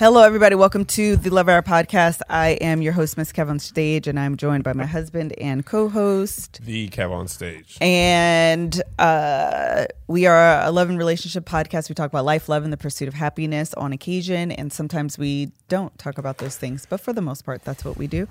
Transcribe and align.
Hello, 0.00 0.22
everybody. 0.22 0.54
Welcome 0.54 0.86
to 0.86 1.16
the 1.16 1.28
Love 1.28 1.50
Hour 1.50 1.60
podcast. 1.60 2.22
I 2.30 2.52
am 2.62 2.80
your 2.80 2.94
host, 2.94 3.18
Miss 3.18 3.32
Kev 3.32 3.50
on 3.50 3.58
Stage, 3.58 4.08
and 4.08 4.18
I'm 4.18 4.38
joined 4.38 4.64
by 4.64 4.72
my 4.72 4.86
husband 4.86 5.34
and 5.38 5.66
co-host. 5.66 6.60
The 6.62 6.88
Kev 6.88 7.10
on 7.10 7.28
stage. 7.28 7.76
And 7.82 8.82
uh, 8.98 9.84
we 10.06 10.24
are 10.24 10.62
a 10.62 10.70
love 10.70 10.88
and 10.88 10.96
relationship 10.96 11.44
podcast. 11.44 11.90
We 11.90 11.94
talk 11.94 12.08
about 12.10 12.24
life, 12.24 12.48
love, 12.48 12.64
and 12.64 12.72
the 12.72 12.78
pursuit 12.78 13.08
of 13.08 13.14
happiness 13.14 13.74
on 13.74 13.92
occasion, 13.92 14.52
and 14.52 14.72
sometimes 14.72 15.18
we 15.18 15.52
don't 15.68 15.96
talk 15.98 16.16
about 16.16 16.38
those 16.38 16.56
things, 16.56 16.86
but 16.88 17.00
for 17.00 17.12
the 17.12 17.20
most 17.20 17.44
part, 17.44 17.62
that's 17.62 17.84
what 17.84 17.96
we 17.96 18.06
do. 18.06 18.26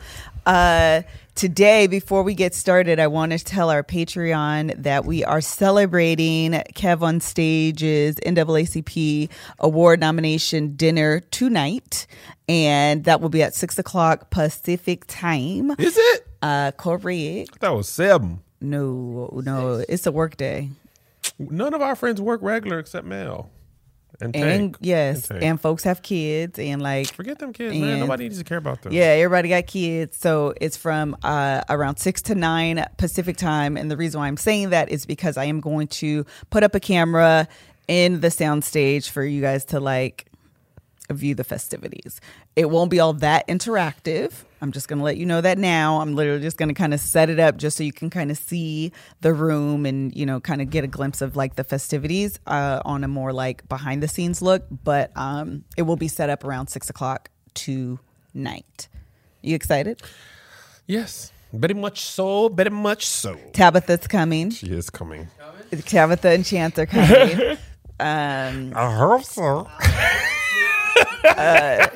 Uh, 0.45 1.03
today, 1.35 1.88
before 1.88 2.21
we 2.21 2.33
get 2.33 2.53
started, 2.53 2.99
I 2.99 3.07
want 3.07 3.31
to 3.31 3.39
tell 3.39 3.70
our 3.70 3.81
Patreon 3.81 4.83
that 4.83 5.05
we 5.05 5.23
are 5.23 5.39
celebrating 5.39 6.51
Kev 6.73 7.01
on 7.01 7.21
Stage's 7.21 8.15
NAACP 8.25 9.29
award 9.59 10.01
nomination 10.01 10.75
dinner 10.75 11.21
tonight, 11.31 11.58
and 12.47 13.03
that 13.05 13.21
will 13.21 13.29
be 13.29 13.43
at 13.43 13.53
six 13.55 13.77
o'clock 13.79 14.29
Pacific 14.29 15.03
time. 15.07 15.71
Is 15.79 15.97
it? 15.97 16.27
Uh, 16.41 16.71
correct. 16.71 17.59
That 17.59 17.69
was 17.75 17.87
seven. 17.89 18.39
No, 18.61 19.29
no, 19.43 19.83
it's 19.87 20.05
a 20.05 20.11
work 20.11 20.37
day. 20.37 20.69
None 21.37 21.73
of 21.73 21.81
our 21.81 21.95
friends 21.95 22.19
work 22.21 22.41
regular 22.41 22.79
except 22.79 23.05
Mel. 23.05 23.49
And, 24.21 24.35
And 24.35 24.43
Tank. 24.73 24.77
yes, 24.81 25.27
Tank. 25.29 25.43
and 25.43 25.61
folks 25.61 25.83
have 25.85 26.01
kids, 26.01 26.59
and 26.59 26.81
like 26.81 27.07
Forget 27.13 27.39
them 27.39 27.53
kids, 27.53 27.73
man. 27.73 27.89
and- 27.89 27.99
Nobody 28.01 28.25
needs 28.25 28.37
to 28.37 28.43
care 28.43 28.57
about 28.57 28.81
them. 28.81 28.91
Yeah, 28.91 29.03
everybody 29.05 29.47
got 29.47 29.65
kids. 29.67 30.17
So 30.17 30.53
it's 30.59 30.75
from 30.75 31.16
uh, 31.23 31.61
around 31.69 31.97
6 31.97 32.21
to 32.23 32.35
9 32.35 32.85
Pacific 32.97 33.38
time. 33.38 33.77
And 33.77 33.89
the 33.89 33.95
reason 33.95 34.19
why 34.19 34.27
I'm 34.27 34.35
saying 34.35 34.71
that 34.71 34.89
is 34.89 35.05
because 35.05 35.38
I 35.38 35.45
am 35.45 35.61
going 35.61 35.88
to 35.88 36.25
put 36.49 36.63
up 36.63 36.75
a 36.75 36.81
camera 36.81 37.47
in 37.88 38.19
the 38.19 38.27
soundstage 38.27 39.09
for 39.09 39.23
you 39.23 39.39
guys 39.41 39.63
to 39.66 39.79
like 39.79 40.25
view 41.09 41.35
the 41.35 41.43
festivities. 41.43 42.21
It 42.55 42.69
won't 42.69 42.91
be 42.91 42.99
all 42.99 43.13
that 43.13 43.47
interactive. 43.47 44.33
I'm 44.61 44.71
just 44.71 44.88
going 44.88 44.99
to 44.99 45.05
let 45.05 45.17
you 45.17 45.25
know 45.25 45.41
that 45.41 45.57
now. 45.57 46.01
I'm 46.01 46.16
literally 46.16 46.41
just 46.41 46.57
going 46.57 46.69
to 46.69 46.75
kind 46.75 46.93
of 46.93 46.99
set 46.99 47.29
it 47.29 47.39
up 47.39 47.57
just 47.57 47.77
so 47.77 47.83
you 47.83 47.93
can 47.93 48.09
kind 48.09 48.31
of 48.31 48.38
see 48.38 48.91
the 49.21 49.33
room 49.33 49.85
and, 49.85 50.16
you 50.16 50.25
know, 50.25 50.39
kind 50.39 50.61
of 50.61 50.69
get 50.69 50.83
a 50.83 50.88
glimpse 50.88 51.21
of 51.21 51.35
like 51.35 51.55
the 51.55 51.63
festivities 51.63 52.39
uh, 52.47 52.81
on 52.85 53.03
a 53.03 53.07
more 53.07 53.31
like 53.33 53.67
behind 53.69 54.03
the 54.03 54.07
scenes 54.07 54.41
look. 54.41 54.66
But 54.83 55.11
um, 55.16 55.63
it 55.77 55.83
will 55.83 55.95
be 55.95 56.07
set 56.07 56.29
up 56.29 56.43
around 56.43 56.67
six 56.67 56.89
o'clock 56.89 57.29
tonight. 57.53 58.88
You 59.41 59.55
excited? 59.55 60.01
Yes. 60.88 61.31
Very 61.53 61.73
much 61.73 62.01
so. 62.01 62.49
Very 62.49 62.69
much 62.69 63.05
so. 63.05 63.38
Tabitha's 63.53 64.07
coming. 64.07 64.51
She 64.51 64.67
is 64.67 64.89
coming. 64.89 65.29
Tabitha 65.71 66.29
and 66.29 66.45
Chance 66.45 66.79
are 66.79 66.85
coming. 66.85 67.39
um, 67.99 68.73
I 68.75 68.95
hope 68.95 69.23
so. 69.23 69.69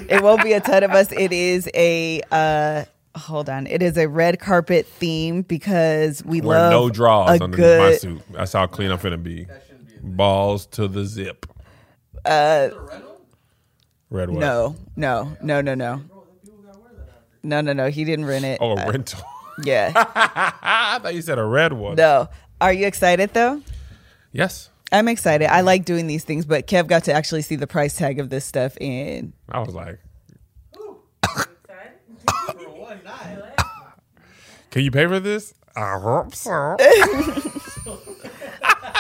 it 0.09 0.21
won't 0.23 0.43
be 0.43 0.53
a 0.53 0.59
ton 0.61 0.83
of 0.83 0.91
us. 0.91 1.11
It 1.11 1.31
is 1.31 1.69
a 1.73 2.21
uh 2.31 2.85
hold 3.15 3.49
on. 3.49 3.67
It 3.67 3.81
is 3.81 3.97
a 3.97 4.07
red 4.07 4.39
carpet 4.39 4.85
theme 4.85 5.41
because 5.43 6.23
we 6.25 6.41
Wear 6.41 6.57
love 6.57 6.71
no 6.71 6.89
draws 6.89 7.29
a 7.39 7.43
underneath 7.43 7.57
good 7.57 7.79
my 7.79 7.95
suit. 7.97 8.21
That's 8.31 8.53
how 8.53 8.67
clean 8.67 8.91
I'm 8.91 8.97
finna 8.99 9.21
be. 9.21 9.47
Balls 10.01 10.65
to 10.67 10.87
the 10.87 11.05
zip. 11.05 11.45
Uh, 12.25 12.69
Red 14.09 14.29
what? 14.29 14.39
No, 14.39 14.75
no, 14.95 15.35
no, 15.41 15.61
no, 15.61 15.73
no. 15.75 16.01
No, 17.41 17.61
no, 17.61 17.73
no. 17.73 17.89
He 17.89 18.03
didn't 18.05 18.25
rent 18.25 18.45
it. 18.45 18.59
Oh, 18.61 18.71
a 18.71 18.75
Uh, 18.85 18.89
rental. 18.91 19.21
yeah. 19.63 19.91
I 19.95 20.99
thought 21.01 21.13
you 21.15 21.21
said 21.21 21.37
a 21.39 21.43
red 21.43 21.73
one. 21.73 21.95
No. 21.95 22.29
Are 22.61 22.71
you 22.71 22.85
excited 22.87 23.33
though? 23.33 23.61
Yes. 24.31 24.69
I'm 24.93 25.07
excited. 25.07 25.51
I 25.51 25.61
like 25.61 25.85
doing 25.85 26.05
these 26.07 26.23
things, 26.23 26.45
but 26.45 26.67
Kev 26.67 26.87
got 26.87 27.05
to 27.05 27.13
actually 27.13 27.41
see 27.41 27.55
the 27.55 27.65
price 27.67 27.97
tag 27.97 28.19
of 28.19 28.29
this 28.29 28.45
stuff 28.45 28.77
and 28.79 29.33
I 29.49 29.59
was 29.59 29.73
like, 29.73 29.99
can 34.69 34.83
you 34.83 34.91
pay 34.91 35.07
for 35.07 35.19
this? 35.19 35.53
I 35.75 35.99
hope 35.99 36.35
so. 36.35 36.77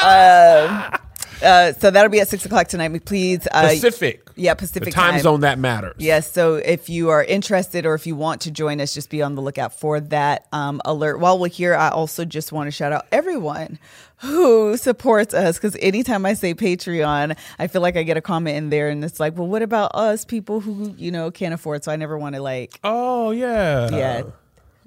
uh, 0.03 1.73
so 1.73 1.91
that'll 1.91 2.09
be 2.09 2.19
at 2.19 2.27
six 2.27 2.45
o'clock 2.45 2.67
tonight. 2.67 3.05
Please, 3.05 3.47
uh, 3.51 3.69
Pacific. 3.69 4.27
yeah, 4.35 4.53
The 4.53 4.57
Pacific 4.59 4.93
time 4.93 5.19
zone 5.19 5.41
that 5.41 5.59
matters. 5.59 5.95
Yes. 5.99 6.31
So 6.31 6.55
if 6.55 6.89
you 6.89 7.09
are 7.09 7.23
interested 7.23 7.85
or 7.85 7.93
if 7.93 8.07
you 8.07 8.15
want 8.15 8.41
to 8.41 8.51
join 8.51 8.81
us, 8.81 8.93
just 8.93 9.09
be 9.09 9.21
on 9.21 9.35
the 9.35 9.41
lookout 9.41 9.79
for 9.79 9.99
that 9.99 10.47
um, 10.51 10.81
alert. 10.85 11.19
While 11.19 11.37
we're 11.39 11.49
here, 11.49 11.75
I 11.75 11.89
also 11.89 12.25
just 12.25 12.51
want 12.51 12.67
to 12.67 12.71
shout 12.71 12.91
out 12.91 13.05
everyone 13.11 13.77
who 14.23 14.77
supports 14.77 15.33
us 15.33 15.57
because 15.57 15.75
anytime 15.79 16.25
I 16.25 16.33
say 16.33 16.53
Patreon, 16.53 17.37
I 17.59 17.67
feel 17.67 17.81
like 17.81 17.97
I 17.97 18.03
get 18.03 18.17
a 18.17 18.21
comment 18.21 18.57
in 18.57 18.69
there 18.69 18.89
and 18.89 19.03
it's 19.03 19.19
like, 19.19 19.37
well, 19.37 19.47
what 19.47 19.61
about 19.61 19.91
us 19.93 20.25
people 20.25 20.59
who, 20.59 20.93
you 20.97 21.11
know, 21.11 21.29
can't 21.31 21.53
afford? 21.53 21.83
So 21.83 21.91
I 21.91 21.95
never 21.95 22.17
want 22.17 22.35
to 22.35 22.41
like, 22.41 22.79
Oh 22.83 23.31
yeah. 23.31 23.89
Yeah. 23.91 24.23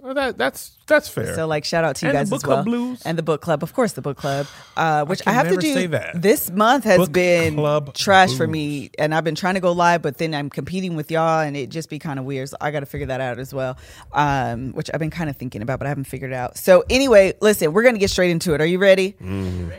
Well, 0.06 0.14
that 0.14 0.38
that's 0.38 0.70
that's 0.86 1.08
fair. 1.08 1.34
so 1.34 1.48
like 1.48 1.64
shout 1.64 1.82
out 1.82 1.96
to 1.96 2.06
you 2.06 2.10
And 2.10 2.16
guys 2.16 2.30
book 2.30 2.44
as 2.44 2.46
well. 2.46 2.56
club 2.58 2.66
blues. 2.66 3.02
And 3.04 3.18
the 3.18 3.24
book 3.24 3.40
club, 3.40 3.64
of 3.64 3.74
course, 3.74 3.94
the 3.94 4.02
book 4.02 4.16
club, 4.16 4.46
uh, 4.76 5.04
which 5.04 5.20
I, 5.22 5.24
can 5.24 5.34
have 5.34 5.48
to 5.48 5.56
do. 5.56 5.74
say 5.74 5.88
that. 5.88 6.22
This 6.22 6.48
month 6.48 6.84
has 6.84 6.98
Book 6.98 7.10
been 7.10 7.56
club 7.56 7.92
trash 7.92 8.32
for 8.36 8.46
me, 8.46 8.90
and 9.00 9.12
I've 9.12 9.24
been 9.24 9.34
trying 9.34 9.54
to 9.54 9.60
go 9.60 9.72
live, 9.72 10.02
but 10.02 10.18
then 10.18 10.32
I'm 10.32 10.48
competing 10.48 10.94
with 10.94 11.10
y'all, 11.10 11.40
and 11.40 11.56
it 11.56 11.70
just 11.70 11.90
be 11.90 11.98
kind 11.98 12.20
of 12.20 12.24
weird. 12.24 12.48
So 12.50 12.56
I 12.60 12.70
got 12.70 12.80
to 12.80 12.86
figure 12.86 13.08
that 13.08 13.20
out 13.20 13.40
as 13.40 13.52
well, 13.52 13.78
um, 14.12 14.70
which 14.74 14.92
I've 14.94 15.00
been 15.00 15.10
kind 15.10 15.28
of 15.28 15.36
thinking 15.38 15.60
about, 15.60 15.80
but 15.80 15.86
I 15.86 15.88
haven't 15.88 16.04
figured 16.04 16.30
it 16.30 16.36
out. 16.36 16.56
So 16.56 16.84
anyway, 16.88 17.34
listen, 17.40 17.72
we're 17.72 17.82
gonna 17.82 17.98
get 17.98 18.10
straight 18.10 18.30
into 18.30 18.54
it. 18.54 18.60
Are 18.60 18.66
you 18.66 18.78
ready? 18.78 19.16
Mm-hmm. 19.20 19.70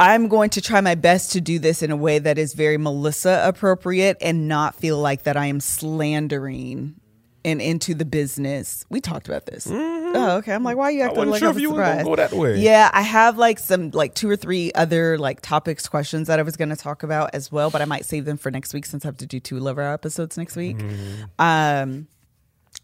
I'm 0.00 0.26
going 0.26 0.50
to 0.50 0.60
try 0.60 0.80
my 0.80 0.96
best 0.96 1.30
to 1.32 1.40
do 1.40 1.60
this 1.60 1.80
in 1.80 1.92
a 1.92 1.96
way 1.96 2.18
that 2.18 2.38
is 2.38 2.54
very 2.54 2.76
Melissa 2.76 3.40
appropriate 3.44 4.16
and 4.20 4.48
not 4.48 4.74
feel 4.74 4.98
like 4.98 5.22
that 5.24 5.36
I 5.36 5.46
am 5.46 5.60
slandering 5.60 6.96
and 7.44 7.60
into 7.60 7.94
the 7.94 8.04
business. 8.04 8.84
We 8.88 9.00
talked 9.00 9.28
about 9.28 9.46
this. 9.46 9.66
Oh, 9.70 10.36
okay. 10.38 10.52
I'm 10.52 10.62
like, 10.62 10.76
why 10.76 10.84
are 10.84 10.90
you 10.90 11.02
acting 11.02 11.28
like 11.28 11.40
sure 11.40 11.48
I'm 11.48 11.56
if 11.56 11.60
you 11.60 11.70
were 11.70 11.78
gonna 11.78 12.00
surprised? 12.00 12.06
go 12.06 12.16
that 12.16 12.32
way. 12.32 12.58
Yeah, 12.60 12.90
I 12.92 13.02
have 13.02 13.38
like 13.38 13.58
some 13.58 13.90
like 13.90 14.14
two 14.14 14.28
or 14.28 14.36
three 14.36 14.72
other 14.74 15.18
like 15.18 15.40
topics 15.40 15.88
questions 15.88 16.28
that 16.28 16.38
I 16.38 16.42
was 16.42 16.56
going 16.56 16.68
to 16.68 16.76
talk 16.76 17.02
about 17.02 17.30
as 17.34 17.50
well, 17.50 17.70
but 17.70 17.80
I 17.82 17.84
might 17.84 18.04
save 18.04 18.24
them 18.24 18.36
for 18.36 18.50
next 18.50 18.74
week 18.74 18.86
since 18.86 19.04
I 19.04 19.08
have 19.08 19.16
to 19.18 19.26
do 19.26 19.40
two 19.40 19.58
lover 19.58 19.82
episodes 19.82 20.36
next 20.36 20.56
week. 20.56 20.78
Mm-hmm. 20.78 21.22
Um, 21.38 22.08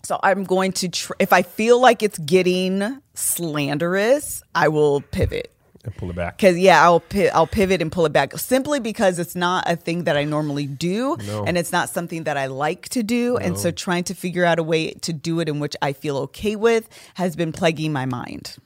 so 0.03 0.19
I'm 0.23 0.45
going 0.45 0.73
to 0.73 0.89
tr- 0.89 1.13
if 1.19 1.33
I 1.33 1.43
feel 1.43 1.81
like 1.81 2.03
it's 2.03 2.19
getting 2.19 3.01
slanderous, 3.15 4.43
I 4.55 4.69
will 4.69 5.01
pivot. 5.01 5.53
And 5.88 5.97
pull 5.97 6.10
it 6.10 6.16
back. 6.16 6.38
Cause 6.38 6.56
yeah, 6.56 6.82
I'll 6.82 7.00
pi- 7.00 7.28
I'll 7.34 7.47
pivot 7.47 7.82
and 7.82 7.91
pull 7.91 8.06
it 8.06 8.12
back 8.12 8.37
simply 8.38 8.81
because 8.81 9.19
it's 9.19 9.34
not 9.34 9.65
a 9.69 9.76
thing 9.76 10.04
that 10.04 10.16
I 10.16 10.25
normally 10.25 10.66
do, 10.66 11.16
No. 11.26 11.44
and 11.44 11.59
it's 11.59 11.72
not 11.72 11.88
something 11.88 12.25
that 12.25 12.37
I 12.37 12.47
like 12.47 12.88
to 12.91 13.03
do, 13.03 13.37
and 13.37 13.59
so 13.59 13.71
trying 13.71 14.04
to 14.04 14.15
figure 14.15 14.44
out 14.44 14.59
a 14.59 14.62
way 14.62 14.93
to 14.93 15.12
do 15.12 15.41
it 15.41 15.48
in 15.48 15.60
which 15.60 15.75
I 15.82 15.93
feel 15.93 16.16
okay 16.19 16.54
with 16.56 16.88
has 17.15 17.34
been 17.37 17.53
plaguing 17.53 17.93
my 17.93 18.06
mind. 18.06 18.56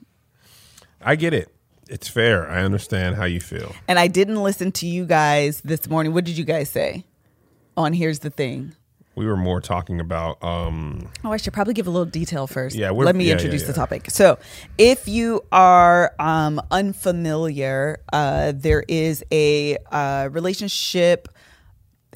I 1.01 1.17
get 1.17 1.33
it. 1.35 1.49
It's 1.89 2.09
fair. 2.09 2.49
I 2.49 2.63
understand 2.63 3.17
how 3.17 3.25
you 3.25 3.41
feel. 3.41 3.75
And 3.89 3.99
I 3.99 4.07
didn't 4.07 4.43
listen 4.43 4.73
to 4.73 4.87
you 4.87 5.05
guys 5.05 5.61
this 5.63 5.89
morning. 5.89 6.15
What 6.15 6.25
did 6.25 6.39
you 6.39 6.45
guys 6.45 6.71
say? 6.71 7.05
On 7.77 7.93
here's 7.93 8.21
the 8.21 8.31
thing. 8.31 8.75
We 9.15 9.27
were 9.27 9.37
more 9.37 9.61
talking 9.61 10.01
about 10.01 10.43
um 10.43 11.09
Oh, 11.25 11.33
I 11.33 11.37
should 11.37 11.53
probably 11.53 11.75
give 11.75 11.87
a 11.87 11.91
little 11.91 12.07
detail 12.07 12.47
first. 12.47 12.75
Yeah, 12.77 12.91
we're- 12.93 13.05
let 13.07 13.15
me 13.17 13.27
yeah, 13.27 13.33
introduce 13.33 13.63
yeah, 13.63 13.67
the 13.69 13.73
topic. 13.75 14.11
So, 14.11 14.39
if 14.79 15.07
you 15.07 15.43
are 15.53 16.15
um, 16.19 16.61
unfamiliar, 16.71 18.01
uh, 18.13 18.53
there 18.55 18.85
is 18.89 19.23
a 19.31 19.77
uh, 19.91 20.29
relationship 20.33 21.29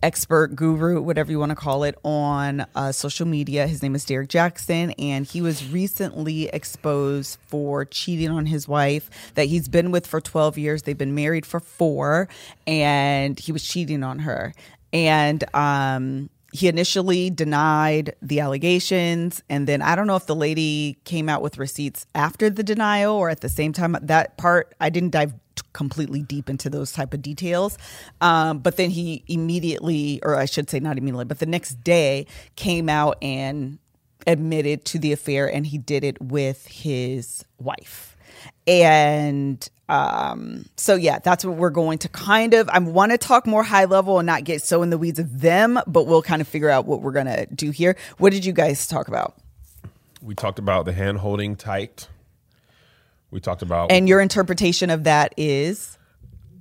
expert 0.03 0.55
guru, 0.55 1.01
whatever 1.01 1.31
you 1.31 1.39
want 1.39 1.51
to 1.51 1.57
call 1.57 1.83
it, 1.85 1.97
on 2.05 2.65
uh, 2.75 2.93
social 2.93 3.27
media. 3.27 3.67
His 3.67 3.83
name 3.83 3.95
is 3.95 4.05
Derrick 4.05 4.29
Jaxn, 4.29 4.95
and 4.99 5.27
he 5.27 5.41
was 5.41 5.67
recently 5.71 6.49
exposed 6.49 7.39
for 7.47 7.85
cheating 7.85 8.31
on 8.31 8.47
his 8.47 8.69
wife 8.69 9.11
that 9.35 9.45
he's 9.47 9.69
been 9.69 9.91
with 9.91 10.07
for 10.07 10.21
12 10.21 10.59
years. 10.59 10.83
They've 10.83 10.97
been 10.97 11.15
married 11.15 11.47
for 11.47 11.61
four, 11.61 12.29
and 12.67 13.39
he 13.39 13.53
was 13.53 13.63
cheating 13.65 14.03
on 14.03 14.21
her. 14.21 14.55
And 14.93 15.43
um, 15.55 16.31
he 16.57 16.69
initially 16.69 17.29
denied 17.29 18.17
the 18.23 18.41
allegations 18.41 19.43
and 19.51 19.67
then 19.67 19.83
i 19.83 19.95
don't 19.95 20.07
know 20.07 20.17
if 20.17 20.27
the 20.27 20.35
lady 20.35 20.97
came 21.05 21.29
out 21.29 21.43
with 21.43 21.59
receipts 21.59 22.07
after 22.15 22.49
the 22.49 22.63
denial 22.63 23.15
or 23.15 23.29
at 23.29 23.41
the 23.41 23.49
same 23.49 23.73
time. 23.73 23.97
That 24.03 24.37
part 24.37 24.75
i 24.81 24.89
didn't 24.91 25.11
dive 25.11 25.35
completely 25.73 26.23
deep 26.23 26.49
into 26.49 26.71
those 26.71 26.93
type 26.93 27.13
of 27.15 27.21
details. 27.23 27.77
Um, 28.21 28.59
but 28.59 28.77
then 28.77 28.91
he 28.91 29.23
immediately 29.27 30.21
or 30.23 30.37
i 30.37 30.47
should 30.47 30.71
say 30.71 30.81
not 30.81 30.99
immediately 30.99 31.25
but 31.27 31.39
the 31.39 31.47
next 31.47 31.83
day 31.85 32.27
came 32.57 32.89
out 32.89 33.19
and 33.23 33.79
admitted 34.27 34.85
to 34.87 34.99
the 34.99 35.13
affair 35.13 35.53
and 35.53 35.67
he 35.67 35.79
did 35.79 36.03
it 36.03 36.21
with 36.21 36.67
his 36.67 37.45
wife 37.59 38.16
and 38.67 39.69
um 39.89 40.65
so 40.77 40.97
yeah 40.97 41.19
that's 41.21 41.45
what 41.45 41.57
we're 41.57 41.71
going 41.71 41.99
to 41.99 42.09
kind 42.09 42.55
of 42.55 42.69
i 42.71 42.79
want 42.79 43.13
to 43.13 43.19
talk 43.19 43.47
more 43.47 43.63
high 43.63 43.85
level 43.85 44.19
and 44.19 44.27
not 44.27 44.43
get 44.45 44.61
so 44.63 44.83
in 44.83 44.91
the 44.91 44.99
weeds 44.99 45.19
of 45.21 45.41
them 45.41 45.79
but 45.87 46.07
we'll 46.07 46.23
kind 46.23 46.43
of 46.43 46.49
figure 46.49 46.69
out 46.69 46.85
what 46.87 47.01
we're 47.03 47.13
gonna 47.13 47.47
do 47.47 47.71
here 47.71 47.97
what 48.19 48.33
did 48.33 48.45
you 48.45 48.53
guys 48.53 48.87
talk 48.89 49.07
about 49.09 49.35
we 50.23 50.35
talked 50.35 50.59
about 50.59 50.87
the 50.87 50.93
hand 50.93 51.19
holding 51.19 51.55
tight. 51.55 52.09
We 53.31 53.39
talked 53.39 53.63
about 53.63 53.93
and 53.93 54.09
your 54.09 54.21
interpretation 54.21 54.91
of 54.91 55.05
that 55.05 55.33
is 55.37 55.97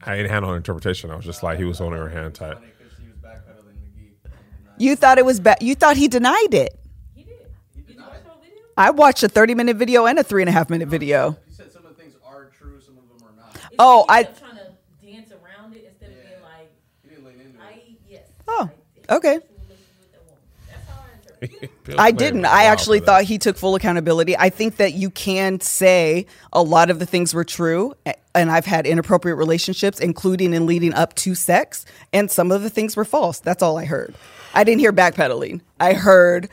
I 0.04 0.16
didn't 0.18 0.30
handle 0.30 0.54
interpretation. 0.54 1.10
I 1.10 1.16
was 1.16 1.26
just 1.26 1.42
like 1.42 1.58
he 1.58 1.64
was 1.64 1.80
holding 1.80 1.98
her 1.98 2.10
hand 2.10 2.36
tight. 2.36 2.58
because 2.62 2.94
she 2.98 3.08
was 3.08 3.16
backpedaling 3.18 3.74
McGee. 3.74 4.12
and 4.26 4.82
You 4.82 4.96
thought 4.96 5.18
it 5.18 5.26
was 5.26 5.40
bad. 5.40 5.58
You 5.62 5.74
thought 5.74 5.98
he 5.98 6.08
denied 6.08 6.54
it. 6.54 6.78
He 7.16 7.24
did. 7.24 7.38
Did 7.76 7.96
you 7.96 8.02
watch 8.02 8.22
the 8.24 8.30
whole 8.30 8.42
video? 8.42 8.62
I 8.78 8.92
watched 8.92 9.24
a 9.24 9.30
30 9.30 9.56
minute 9.56 9.78
video 9.78 10.06
and 10.06 10.20
a 10.20 10.24
three 10.24 10.44
and 10.44 10.50
a 10.50 10.52
half 10.52 10.70
minute 10.70 10.88
video. 10.90 11.38
You 11.48 11.54
said 11.56 11.72
some 11.72 11.86
of 11.86 11.96
the 11.96 12.02
things 12.04 12.14
are 12.24 12.52
true, 12.56 12.80
some 12.82 12.98
of 12.98 13.20
them 13.20 13.28
are 13.28 13.36
not. 13.36 13.56
It's 13.56 13.64
Oh, 13.80 14.06
like 14.08 14.18
I- 14.18 14.24
kept 14.24 14.40
trying 14.40 14.56
to 14.58 14.66
dance 15.06 15.32
around 15.32 15.76
it 15.76 15.86
instead 15.90 16.10
of 16.10 16.16
being 16.24 16.42
like, 16.44 16.72
He 17.04 17.10
didn't 17.10 17.26
lean 17.26 17.40
into 17.40 17.60
I 17.62 17.70
it. 17.72 17.84
yes. 18.10 18.28
Oh, 18.48 18.70
I 19.10 19.16
okay. 19.16 19.34
sexual 19.36 19.58
relations 19.68 19.88
with 20.00 20.12
that 20.14 20.22
woman. 20.26 20.42
That's 20.70 20.90
how 20.90 21.02
I 21.02 21.14
interpret 21.44 21.64
it. 21.64 21.72
Bill 21.86 21.96
I 22.00 22.12
Clinton 22.12 22.18
didn't. 22.42 22.46
I 22.46 22.64
actually 22.66 23.00
thought 23.00 23.24
he 23.24 23.38
took 23.38 23.58
full 23.58 23.76
accountability. 23.76 24.38
I 24.38 24.50
think 24.50 24.78
that 24.78 24.94
you 24.94 25.10
can 25.10 25.60
say 25.60 26.26
a 26.54 26.62
lot 26.64 26.90
of 26.90 27.00
the 27.00 27.06
things 27.06 27.34
were 27.34 27.44
true, 27.44 27.94
and 28.34 28.50
I've 28.52 28.66
had 28.66 28.86
inappropriate 28.88 29.38
relationships, 29.38 30.00
including 30.00 30.54
in 30.54 30.66
leading 30.66 30.94
up 30.94 31.14
to 31.16 31.36
sex, 31.36 31.86
and 32.14 32.30
some 32.32 32.52
of 32.52 32.64
the 32.64 32.70
things 32.70 32.96
were 32.98 33.06
false. 33.06 33.40
That's 33.40 33.62
all 33.62 33.78
I 33.78 33.86
heard. 33.86 34.16
I 34.54 34.64
didn't 34.64 34.80
hear 34.80 34.94
backpedaling. 34.94 35.62
I 35.80 35.94
heard 35.94 36.50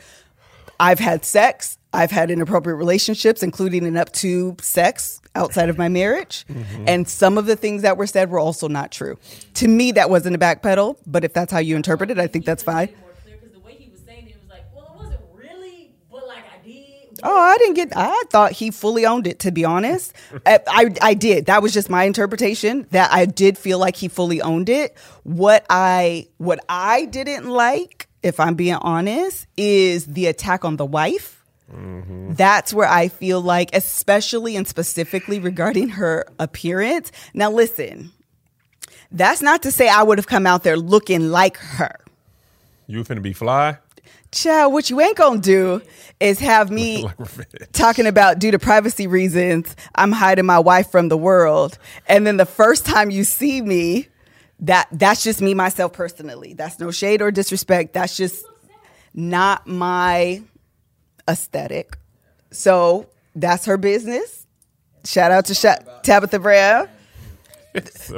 I've 0.83 0.99
had 0.99 1.23
sex, 1.23 1.77
I've 1.93 2.11
had 2.11 2.29
inappropriate 2.29 2.77
relationships, 2.77 3.41
including 3.41 3.85
in 3.85 3.95
up 3.95 4.11
to 4.15 4.57
sex 4.61 5.21
outside 5.33 5.69
of 5.69 5.77
my 5.77 5.87
marriage, 5.87 6.45
mm-hmm. 6.47 6.83
and 6.89 7.07
some 7.07 7.37
of 7.37 7.45
the 7.45 7.55
things 7.55 7.83
that 7.83 7.95
were 7.95 8.05
said 8.05 8.29
were 8.29 8.39
also 8.39 8.67
not 8.67 8.91
true. 8.91 9.17
To 9.55 9.69
me, 9.69 9.93
that 9.93 10.09
wasn't 10.09 10.35
a 10.35 10.39
backpedal, 10.39 10.97
but 11.07 11.23
if 11.23 11.31
that's 11.31 11.53
how 11.53 11.59
you 11.59 11.77
interpret 11.77 12.11
it, 12.11 12.19
I 12.19 12.27
think 12.27 12.43
that's 12.43 12.63
fine. 12.63 12.89
More 12.99 13.11
clear 13.23 13.37
because 13.37 13.53
the 13.53 13.61
way 13.61 13.75
he 13.79 13.89
was 13.89 14.01
saying 14.01 14.27
it, 14.27 14.31
it 14.31 14.41
was 14.41 14.49
like, 14.49 14.65
well, 14.75 14.91
it 14.93 15.05
wasn't 15.05 15.21
really, 15.33 15.91
but 16.11 16.27
like 16.27 16.43
I 16.53 16.67
did. 16.67 17.21
Oh, 17.23 17.39
I 17.39 17.57
didn't 17.59 17.75
get. 17.75 17.93
I 17.95 18.23
thought 18.29 18.51
he 18.51 18.69
fully 18.69 19.05
owned 19.05 19.25
it. 19.25 19.39
To 19.39 19.51
be 19.53 19.63
honest, 19.63 20.13
I, 20.45 20.55
uh, 20.57 20.59
I 20.67 20.93
I 21.01 21.13
did. 21.13 21.45
That 21.45 21.61
was 21.61 21.73
just 21.73 21.89
my 21.89 22.03
interpretation. 22.03 22.87
That 22.91 23.09
I 23.13 23.25
did 23.25 23.57
feel 23.57 23.79
like 23.79 23.95
he 23.95 24.09
fully 24.09 24.41
owned 24.41 24.67
it. 24.67 24.97
What 25.23 25.65
I 25.69 26.27
what 26.39 26.59
I 26.67 27.05
didn't 27.05 27.49
like, 27.49 28.09
if 28.23 28.39
I'm 28.39 28.55
being 28.55 28.75
honest, 28.75 29.47
is 29.57 30.05
the 30.07 30.27
attack 30.27 30.65
on 30.65 30.77
the 30.77 30.85
wife. 30.85 31.43
That's 32.35 32.73
where 32.73 32.87
I 32.87 33.07
feel 33.07 33.41
like, 33.41 33.75
especially 33.75 34.55
and 34.55 34.67
specifically 34.67 35.39
regarding 35.39 35.89
her 35.89 36.25
appearance. 36.37 37.11
Now, 37.33 37.49
listen, 37.51 38.11
that's 39.11 39.41
not 39.41 39.63
to 39.63 39.71
say 39.71 39.87
I 39.87 40.03
would 40.03 40.17
have 40.19 40.27
come 40.27 40.45
out 40.45 40.63
there 40.63 40.77
looking 40.77 41.29
like 41.29 41.57
her. 41.57 41.95
You 42.87 43.03
finna 43.03 43.21
be 43.21 43.33
fly? 43.33 43.77
Child, 44.31 44.73
what 44.73 44.89
you 44.89 44.99
ain't 44.99 45.15
gonna 45.15 45.39
do 45.39 45.81
is 46.19 46.39
have 46.39 46.71
me 46.71 47.03
Like 47.19 47.71
talking 47.71 48.07
about 48.07 48.39
due 48.39 48.51
to 48.51 48.59
privacy 48.59 49.07
reasons, 49.07 49.75
I'm 49.95 50.11
hiding 50.11 50.45
my 50.45 50.59
wife 50.59 50.89
from 50.91 51.09
the 51.09 51.17
world. 51.17 51.77
And 52.07 52.25
then 52.25 52.37
the 52.37 52.45
first 52.45 52.85
time 52.85 53.11
you 53.11 53.23
see 53.23 53.61
me, 53.61 54.07
that 54.59 54.87
that's 54.91 55.23
just 55.23 55.41
me 55.41 55.53
myself 55.53 55.93
personally. 55.93 56.53
That's 56.53 56.79
no 56.79 56.91
shade 56.91 57.21
or 57.21 57.31
disrespect. 57.31 57.93
That's 57.93 58.15
just 58.15 58.45
not 59.13 59.67
my 59.67 60.41
aesthetic. 61.27 61.97
So 62.51 63.07
that's 63.35 63.65
her 63.65 63.77
business. 63.77 64.45
Shout 65.05 65.31
out 65.31 65.45
to 65.45 65.53
Sha- 65.53 65.79
Tabitha 66.03 66.39
Brown. 66.39 66.87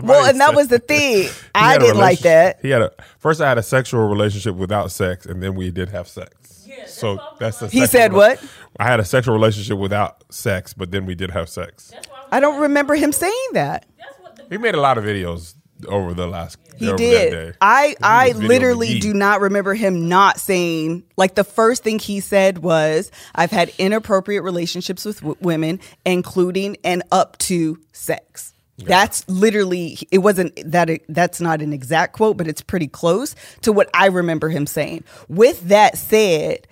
Well, 0.03 0.25
and 0.25 0.39
that 0.41 0.53
was 0.53 0.67
the 0.67 0.79
thing. 0.79 1.29
I 1.55 1.77
didn't 1.77 1.97
like 1.97 2.19
that. 2.19 2.59
He 2.61 2.69
had 2.69 2.81
a 2.81 2.91
first. 3.19 3.39
I 3.39 3.47
had 3.47 3.57
a 3.57 3.63
sexual 3.63 4.07
relationship 4.07 4.55
without 4.55 4.91
sex, 4.91 5.25
and 5.25 5.41
then 5.41 5.55
we 5.55 5.71
did 5.71 5.89
have 5.89 6.07
sex. 6.09 6.65
Yeah, 6.67 6.75
that's 6.79 6.93
so 6.93 7.17
that's 7.39 7.59
the. 7.59 7.65
like. 7.65 7.71
He 7.73 7.85
said 7.85 8.11
rela- 8.11 8.15
what? 8.15 8.43
I 8.79 8.83
had 8.83 8.99
a 8.99 9.05
sexual 9.05 9.33
relationship 9.33 9.77
without 9.77 10.31
sex, 10.33 10.73
but 10.73 10.91
then 10.91 11.05
we 11.05 11.15
did 11.15 11.31
have 11.31 11.47
sex. 11.47 11.93
I, 12.31 12.41
don't 12.41 12.59
remember 12.59 12.95
him 12.95 13.13
saying 13.13 13.47
that. 13.53 13.85
That's 13.97 14.19
what 14.19 14.35
the 14.35 14.43
He 14.49 14.57
made 14.57 14.75
a 14.75 14.81
lot 14.81 14.97
of 14.97 15.05
videos 15.05 15.55
over 15.87 16.13
the 16.13 16.27
last. 16.27 16.57
He 16.77 16.91
did. 16.93 17.33
That 17.33 17.51
day. 17.51 17.57
I 17.61 17.95
I 18.01 18.31
literally 18.31 18.99
do 18.99 19.13
not 19.13 19.41
remember 19.41 19.73
him 19.73 20.07
not 20.09 20.39
saying 20.39 21.03
like 21.17 21.35
the 21.35 21.43
first 21.43 21.83
thing 21.83 21.99
he 21.99 22.19
said 22.19 22.59
was 22.59 23.11
I've 23.33 23.51
had 23.51 23.71
inappropriate 23.77 24.43
relationships 24.43 25.05
with 25.05 25.19
w- 25.19 25.37
women, 25.39 25.79
including 26.05 26.77
and 26.83 27.03
up 27.11 27.37
to 27.39 27.79
sex. 27.93 28.53
That's 28.77 29.27
literally 29.29 29.97
it 30.11 30.17
wasn't 30.17 30.59
that 30.69 30.89
it, 30.89 31.05
that's 31.07 31.39
not 31.39 31.61
an 31.61 31.71
exact 31.71 32.13
quote, 32.13 32.35
but 32.35 32.47
it's 32.47 32.61
pretty 32.61 32.87
close 32.87 33.33
to 33.61 33.71
what 33.71 33.89
I 33.93 34.07
remember 34.07 34.49
him 34.49 34.67
saying. 34.67 35.05
With 35.29 35.61
that 35.69 35.97
said, 35.97 36.67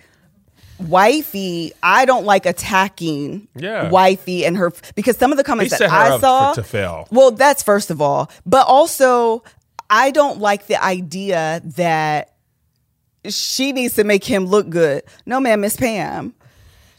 wifey, 0.87 1.71
I 1.81 2.05
don't 2.05 2.25
like 2.25 2.45
attacking 2.45 3.47
Yeah. 3.55 3.89
wifey 3.89 4.45
and 4.45 4.57
her 4.57 4.71
because 4.95 5.17
some 5.17 5.31
of 5.31 5.37
the 5.37 5.43
comments 5.43 5.77
that 5.77 5.91
I 5.91 6.19
saw 6.19 6.53
for- 6.53 6.61
to 6.61 6.63
fail. 6.67 7.07
Well, 7.11 7.31
that's 7.31 7.63
first 7.63 7.89
of 7.91 8.01
all, 8.01 8.29
but 8.45 8.67
also 8.67 9.43
I 9.89 10.11
don't 10.11 10.39
like 10.39 10.67
the 10.67 10.83
idea 10.83 11.61
that 11.77 12.29
she 13.29 13.71
needs 13.71 13.95
to 13.95 14.03
make 14.03 14.23
him 14.23 14.45
look 14.45 14.69
good. 14.69 15.03
No, 15.25 15.39
man, 15.39 15.61
Miss 15.61 15.75
Pam, 15.77 16.33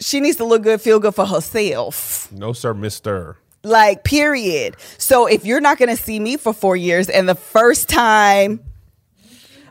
she 0.00 0.20
needs 0.20 0.36
to 0.38 0.44
look 0.44 0.62
good, 0.62 0.80
feel 0.80 0.98
good 0.98 1.14
for 1.14 1.26
herself. 1.26 2.28
No, 2.32 2.52
sir, 2.52 2.72
Mister. 2.74 3.36
Like, 3.62 4.04
period. 4.04 4.76
So 4.98 5.26
if 5.26 5.44
you're 5.46 5.60
not 5.60 5.78
going 5.78 5.88
to 5.94 6.02
see 6.02 6.20
me 6.20 6.36
for 6.36 6.52
four 6.52 6.76
years 6.76 7.08
and 7.08 7.26
the 7.28 7.34
first 7.34 7.88
time, 7.88 8.60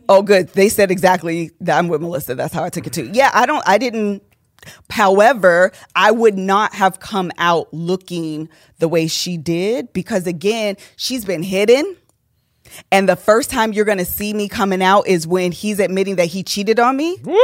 oh, 0.10 0.22
good. 0.22 0.50
They 0.50 0.70
said 0.70 0.92
exactly 0.92 1.52
that 1.62 1.78
I'm 1.78 1.88
with 1.88 2.02
Melissa. 2.02 2.36
That's 2.36 2.54
how 2.54 2.64
I 2.64 2.70
took 2.70 2.88
it 2.88 2.94
too. 2.94 3.10
Yeah, 3.14 3.32
I 3.34 3.46
don't, 3.46 3.64
I 3.68 3.78
didn't. 3.78 4.24
However, 4.90 5.72
I 5.96 6.12
would 6.12 6.38
not 6.38 6.74
have 6.74 7.00
come 7.00 7.32
out 7.38 7.74
looking 7.74 8.48
the 8.80 8.88
way 8.88 9.08
she 9.08 9.36
did 9.36 9.92
because, 9.92 10.26
again, 10.26 10.78
she's 10.96 11.26
been 11.26 11.44
hidden. 11.44 11.98
And 12.92 13.08
the 13.10 13.16
first 13.16 13.50
time 13.50 13.74
you're 13.74 13.86
going 13.86 13.98
to 13.98 14.06
see 14.06 14.34
me 14.34 14.48
coming 14.48 14.82
out 14.82 15.08
is 15.08 15.28
when 15.28 15.52
he's 15.52 15.80
admitting 15.80 16.16
that 16.16 16.28
he 16.28 16.44
cheated 16.44 16.80
on 16.80 16.96
me. 16.96 17.18
Woo! 17.24 17.38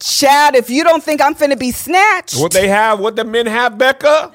Chad, 0.00 0.54
if 0.54 0.70
you 0.70 0.82
don't 0.84 1.02
think 1.02 1.20
I'm 1.20 1.34
finna 1.34 1.58
be 1.58 1.70
snatched, 1.70 2.38
What 2.38 2.52
they 2.52 2.68
have? 2.68 3.00
What 3.00 3.16
the 3.16 3.24
men 3.24 3.46
have, 3.46 3.78
Becca? 3.78 4.32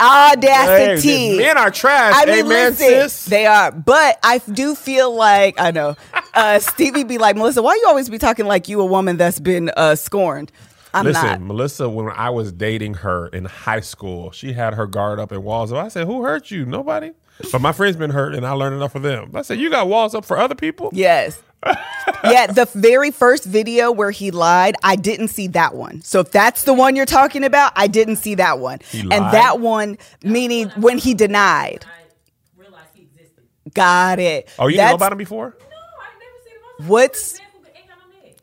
Audacity. 0.00 1.08
Hey, 1.08 1.38
men 1.38 1.58
are 1.58 1.70
trash. 1.70 2.14
I 2.16 2.26
mean, 2.26 2.46
Amen, 2.46 2.70
listen, 2.70 2.86
sis. 2.86 3.24
they 3.26 3.46
are. 3.46 3.72
But 3.72 4.18
I 4.22 4.38
do 4.38 4.74
feel 4.74 5.14
like 5.14 5.60
I 5.60 5.70
know 5.70 5.96
uh, 6.34 6.58
Stevie 6.60 7.04
be 7.04 7.18
like 7.18 7.36
Melissa. 7.36 7.62
Why 7.62 7.74
you 7.74 7.84
always 7.86 8.08
be 8.08 8.18
talking 8.18 8.46
like 8.46 8.68
you 8.68 8.80
a 8.80 8.86
woman 8.86 9.16
that's 9.16 9.40
been 9.40 9.70
uh, 9.76 9.94
scorned? 9.96 10.52
I'm 10.94 11.04
Listen, 11.04 11.26
not. 11.26 11.40
Melissa, 11.42 11.88
when 11.90 12.08
I 12.08 12.30
was 12.30 12.52
dating 12.52 12.94
her 12.94 13.28
in 13.28 13.44
high 13.44 13.80
school, 13.80 14.30
she 14.30 14.54
had 14.54 14.74
her 14.74 14.86
guard 14.86 15.18
up 15.18 15.30
and 15.30 15.44
walls 15.44 15.72
up. 15.72 15.84
I 15.84 15.88
said, 15.88 16.06
Who 16.06 16.22
hurt 16.22 16.50
you? 16.50 16.64
Nobody. 16.64 17.12
But 17.52 17.60
my 17.60 17.72
friends 17.72 17.96
been 17.96 18.10
hurt 18.10 18.34
and 18.34 18.46
I 18.46 18.52
learned 18.52 18.76
enough 18.76 18.94
of 18.94 19.02
them. 19.02 19.30
I 19.34 19.42
said, 19.42 19.58
You 19.58 19.68
got 19.68 19.88
walls 19.88 20.14
up 20.14 20.24
for 20.24 20.38
other 20.38 20.54
people? 20.54 20.90
Yes. 20.92 21.42
yeah, 22.24 22.46
the 22.46 22.68
very 22.74 23.10
first 23.10 23.44
video 23.44 23.90
where 23.92 24.10
he 24.10 24.30
lied, 24.30 24.74
I 24.82 24.96
didn't 24.96 25.28
see 25.28 25.48
that 25.48 25.74
one. 25.74 26.02
So 26.02 26.20
if 26.20 26.30
that's 26.30 26.64
the 26.64 26.74
one 26.74 26.96
you're 26.96 27.06
talking 27.06 27.44
about, 27.44 27.72
I 27.76 27.86
didn't 27.86 28.16
see 28.16 28.34
that 28.36 28.58
one. 28.58 28.78
And 28.92 29.08
lied? 29.10 29.34
that 29.34 29.60
one, 29.60 29.98
meaning 30.22 30.68
when 30.76 30.98
he 30.98 31.14
denied. 31.14 31.84
I 31.86 32.60
realized 32.60 32.88
he 32.94 33.02
existed. 33.02 33.44
Got 33.74 34.18
it. 34.18 34.48
Oh, 34.58 34.66
you 34.68 34.76
didn't 34.76 34.90
know 34.90 34.94
about 34.96 35.12
him 35.12 35.18
before? 35.18 35.56
No, 35.58 35.66
I 35.66 36.18
never 36.18 36.44
seen 36.44 36.52
him. 36.54 36.60
I 36.62 36.68
was 36.68 36.80
like, 36.80 36.88
What's- 36.90 37.32
this 37.32 37.40
man 37.40 37.48
who 37.52 37.66
ain't 37.78 37.88
got 37.88 37.98
no 37.98 38.26
man. 38.26 38.34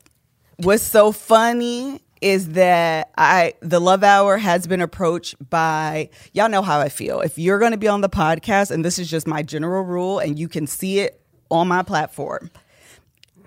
what's 0.58 0.82
so 0.84 1.12
funny 1.12 2.00
is 2.20 2.50
that 2.52 3.10
I 3.18 3.52
the 3.60 3.80
Love 3.80 4.02
Hour 4.02 4.38
has 4.38 4.66
been 4.66 4.80
approached 4.80 5.34
by 5.50 6.08
y'all 6.32 6.48
know 6.48 6.62
how 6.62 6.80
I 6.80 6.88
feel. 6.88 7.20
If 7.20 7.36
you're 7.38 7.58
going 7.58 7.72
to 7.72 7.76
be 7.78 7.88
on 7.88 8.00
the 8.00 8.08
podcast 8.08 8.70
and 8.70 8.82
this 8.84 8.98
is 8.98 9.10
just 9.10 9.26
my 9.26 9.42
general 9.42 9.82
rule 9.82 10.18
and 10.20 10.38
you 10.38 10.48
can 10.48 10.66
see 10.66 11.00
it 11.00 11.20
on 11.50 11.68
my 11.68 11.82
platform. 11.82 12.50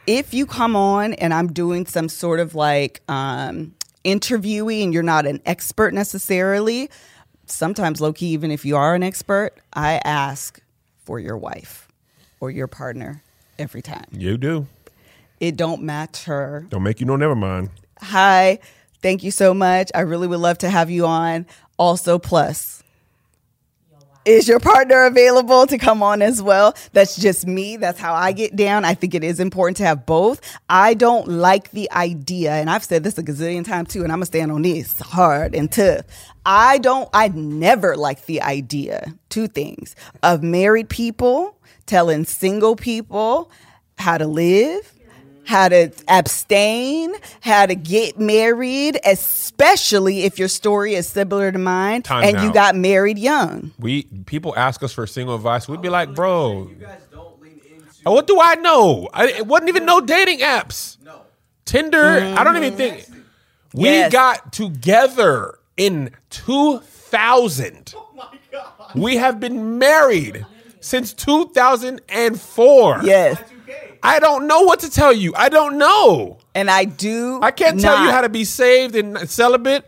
If 0.08 0.34
you 0.34 0.46
come 0.46 0.76
on 0.76 1.14
and 1.14 1.34
I'm 1.34 1.52
doing 1.52 1.86
some 1.86 2.10
sort 2.10 2.40
of 2.40 2.56
like 2.56 3.02
um 3.10 3.76
interviewing 4.04 4.84
and 4.84 4.94
you're 4.94 5.04
not 5.04 5.26
an 5.26 5.42
expert 5.46 5.94
necessarily, 5.94 6.90
sometimes 7.46 8.00
low 8.00 8.14
key 8.14 8.28
even 8.28 8.50
if 8.50 8.64
you 8.66 8.78
are 8.78 8.96
an 8.96 9.04
expert, 9.04 9.52
I 9.74 10.00
ask 10.06 10.62
for 11.04 11.20
your 11.20 11.38
wife 11.38 11.88
or 12.40 12.50
your 12.52 12.68
partner 12.68 13.22
every 13.60 13.82
time. 13.82 14.06
You 14.12 14.38
do. 14.38 14.68
It 15.40 15.56
don't 15.56 15.84
matter 15.84 16.66
Don't 16.70 16.84
make 16.84 17.00
you 17.00 17.06
know, 17.06 17.16
never 17.16 17.36
mind. 17.36 17.70
Hi, 18.02 18.60
thank 19.02 19.24
you 19.24 19.32
so 19.32 19.54
much. 19.54 19.92
I 19.94 20.02
really 20.02 20.28
would 20.28 20.40
love 20.40 20.58
to 20.60 20.70
have 20.70 20.90
you 20.90 21.06
on. 21.06 21.46
Also, 21.78 22.18
plus, 22.18 22.77
is 24.28 24.48
your 24.48 24.60
partner 24.60 25.06
available 25.06 25.66
to 25.68 25.78
come 25.78 26.04
on 26.04 26.22
as 26.22 26.42
well? 26.42 26.76
That's 26.92 27.16
just 27.16 27.48
me. 27.48 27.78
That's 27.78 27.98
how 28.00 28.14
I 28.14 28.34
get 28.34 28.56
down. 28.56 28.84
I 28.84 28.94
think 28.94 29.16
it 29.16 29.24
is 29.24 29.40
important 29.40 29.78
to 29.78 29.86
have 29.86 30.06
both. 30.06 30.42
I 30.70 30.94
don't 30.96 31.30
like 31.30 31.72
the 31.72 31.90
idea, 31.92 32.52
and 32.52 32.70
I've 32.70 32.84
said 32.84 33.04
this 33.04 33.18
a 33.18 33.24
gazillion 33.24 33.66
times 33.66 33.90
too, 33.90 34.04
and 34.04 34.12
I'm 34.12 34.18
gonna 34.18 34.26
stand 34.26 34.52
on 34.52 34.64
this 34.64 35.00
hard 35.00 35.56
and 35.56 35.72
tough. 35.72 36.02
I 36.46 36.78
don't, 36.80 37.10
I 37.14 37.30
never 37.30 37.96
like 37.96 38.26
the 38.26 38.42
idea, 38.42 39.14
two 39.30 39.48
things, 39.48 39.96
of 40.24 40.44
married 40.44 40.90
people 40.90 41.58
telling 41.86 42.26
single 42.26 42.76
people 42.76 43.50
how 43.98 44.18
to 44.18 44.28
live 44.28 44.94
how 45.48 45.70
to 45.70 45.90
abstain, 46.10 47.16
how 47.40 47.66
to 47.66 47.74
get 47.74 48.20
married, 48.20 49.00
especially 49.06 50.24
if 50.24 50.38
your 50.38 50.50
story 50.50 50.94
is 50.94 51.08
similar 51.08 51.54
to 51.54 51.58
mine 51.58 52.02
Time 52.02 52.26
and 52.26 52.44
you 52.44 52.52
got 52.52 52.76
married 52.76 53.18
young. 53.18 53.72
We 53.80 54.04
people 54.26 54.54
ask 54.58 54.84
us 54.84 54.92
for 54.92 55.08
single 55.08 55.36
advice. 55.36 55.70
We'd 55.70 55.82
be 55.82 55.88
oh, 55.88 55.92
like, 55.92 56.14
bro, 56.14 56.68
You 56.70 56.76
guys 56.76 57.00
don't 57.10 57.42
lean 57.42 57.62
into. 57.66 57.86
Oh, 58.06 58.12
what 58.12 58.28
do 58.28 58.40
I 58.42 58.56
know? 58.56 59.08
I, 59.14 59.28
it 59.28 59.48
wasn't 59.48 59.70
even 59.70 59.86
no 59.86 60.02
dating 60.02 60.40
apps. 60.40 61.02
No, 61.02 61.22
Tinder, 61.64 62.04
I 62.04 62.44
don't 62.44 62.58
even 62.58 62.74
mm-hmm. 62.74 62.78
think 62.78 63.08
we 63.74 63.86
Yes. 63.86 64.12
got 64.12 64.52
together 64.52 65.58
in 65.78 66.12
2000. 66.30 67.94
Oh 68.60 68.90
We 68.96 69.18
have 69.18 69.40
been 69.40 69.78
married 69.78 70.46
since 70.80 71.14
2004. 71.14 73.02
Yes. 73.04 73.42
I 74.04 74.20
don't 74.20 74.48
know 74.48 74.62
what 74.62 74.80
to 74.82 74.90
tell 74.90 75.14
you. 75.14 75.34
I 75.36 75.50
don't 75.50 75.78
know. 75.78 76.40
And 76.56 76.70
I 76.70 76.86
do. 76.86 77.40
I 77.42 77.52
can't 77.52 77.80
tell 77.80 78.04
you 78.04 78.12
how 78.12 78.22
to 78.22 78.30
be 78.30 78.44
saved 78.44 78.96
and 78.96 79.30
celibate. 79.30 79.86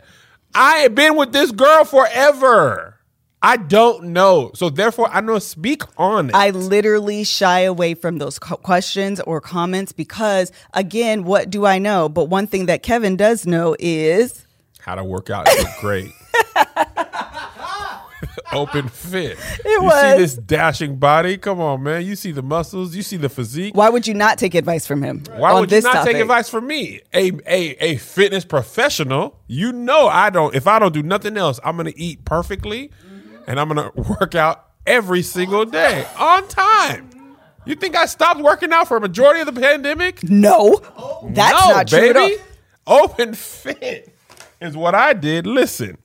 I 0.54 0.78
have 0.78 0.94
been 0.94 1.16
with 1.16 1.32
this 1.32 1.52
girl 1.52 1.84
forever. 1.84 2.96
I 3.42 3.56
don't 3.56 4.08
know. 4.12 4.50
So 4.54 4.68
therefore, 4.68 5.08
I 5.10 5.20
don't 5.22 5.42
speak 5.42 5.82
on 5.98 6.28
it. 6.28 6.34
I 6.34 6.50
literally 6.50 7.24
shy 7.24 7.60
away 7.60 7.94
from 7.94 8.18
those 8.18 8.38
co- 8.38 8.56
questions 8.58 9.18
or 9.20 9.40
comments 9.40 9.92
because, 9.92 10.52
again, 10.74 11.24
what 11.24 11.48
do 11.48 11.64
I 11.64 11.78
know? 11.78 12.08
But 12.08 12.26
one 12.26 12.46
thing 12.46 12.66
that 12.66 12.82
Kevin 12.82 13.16
does 13.16 13.46
know 13.46 13.76
is 13.78 14.44
how 14.80 14.94
to 14.94 15.04
work 15.04 15.30
out 15.30 15.48
great. 15.80 16.10
Open 18.52 18.88
fit. 18.88 19.38
you 19.64 19.82
was. 19.82 20.00
see 20.00 20.18
this 20.18 20.34
dashing 20.34 20.96
body? 20.96 21.38
Come 21.38 21.60
on, 21.60 21.82
man. 21.82 22.04
You 22.04 22.16
see 22.16 22.32
the 22.32 22.42
muscles. 22.42 22.94
You 22.94 23.02
see 23.02 23.16
the 23.16 23.28
physique. 23.28 23.74
why 23.74 23.88
would 23.88 24.06
you 24.06 24.14
not 24.14 24.38
take 24.38 24.54
advice 24.54 24.86
from 24.86 25.02
him? 25.02 25.22
Why 25.36 25.58
would 25.58 25.70
you 25.70 25.80
not 25.80 25.92
topic? 25.94 26.12
take 26.12 26.22
advice 26.22 26.48
from 26.48 26.66
me, 26.66 27.00
a 27.14 27.32
a 27.46 27.76
a 27.80 27.96
fitness 27.96 28.44
professional? 28.44 29.38
You 29.46 29.72
know 29.72 30.08
I 30.08 30.30
don't. 30.30 30.54
If 30.54 30.66
I 30.66 30.78
don't 30.78 30.92
do 30.92 31.02
nothing 31.02 31.36
else, 31.36 31.60
I'm 31.64 31.76
gonna 31.76 31.92
eat 31.96 32.24
perfectly, 32.24 32.90
and 33.46 33.58
I'm 33.58 33.68
gonna 33.68 33.90
work 34.20 34.34
out 34.34 34.70
every 34.86 35.22
single 35.22 35.64
day 35.64 36.06
on 36.18 36.46
time. 36.48 37.10
You 37.66 37.74
think 37.74 37.94
I 37.94 38.06
stopped 38.06 38.40
working 38.40 38.72
out 38.72 38.88
for 38.88 38.96
a 38.96 39.00
majority 39.00 39.40
of 39.40 39.46
the 39.46 39.60
pandemic? 39.60 40.22
No, 40.28 40.80
that's 41.24 41.66
no, 41.66 41.74
not 41.74 41.88
true 41.88 42.12
baby. 42.12 42.42
Open 42.86 43.34
fit 43.34 44.14
is 44.60 44.76
what 44.76 44.94
I 44.94 45.12
did. 45.12 45.46
Listen, 45.46 45.98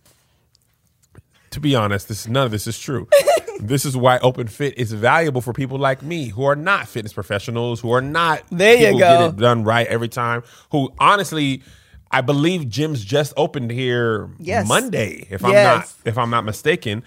to 1.55 1.59
be 1.61 1.73
honest, 1.75 2.07
this 2.09 2.27
none 2.27 2.45
of 2.45 2.51
this 2.51 2.67
is 2.67 2.77
true. 2.77 3.07
this 3.59 3.85
is 3.85 3.95
why 3.97 4.19
open 4.19 4.47
fit 4.47 4.77
is 4.77 4.91
valuable 4.93 5.41
for 5.41 5.53
people 5.53 5.77
like 5.79 6.03
me 6.03 6.27
who 6.27 6.43
are 6.43 6.55
not 6.55 6.87
fitness 6.87 7.13
professionals, 7.13 7.79
who 7.79 7.91
are 7.91 8.01
not 8.01 8.43
There 8.51 8.75
you 8.77 8.91
go. 8.91 8.99
get 8.99 9.21
it 9.29 9.37
done 9.37 9.63
right 9.63 9.87
every 9.87 10.09
time. 10.09 10.43
Who 10.71 10.91
honestly, 10.99 11.63
I 12.11 12.21
believe 12.21 12.63
gyms 12.63 13.05
just 13.05 13.33
opened 13.37 13.71
here 13.71 14.29
Yes. 14.37 14.67
Monday, 14.67 15.27
if 15.29 15.43
I'm 15.43 15.53
not 15.53 15.91
if 16.05 16.17
I'm 16.17 16.29
not 16.29 16.43
mistaken. 16.45 17.03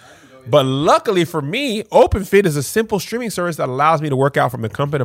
But 0.51 0.65
luckily 0.65 1.27
for 1.27 1.43
me, 1.43 1.83
OpenFit 1.85 2.47
is 2.47 2.57
a 2.57 2.63
simple 2.63 2.99
streaming 2.99 3.29
service 3.29 3.57
that 3.57 3.69
allows 3.69 4.01
me 4.01 4.09
to 4.09 4.17
work 4.17 4.39
out 4.39 4.51
from 4.51 4.63
the 4.63 4.69
comfort 4.71 5.03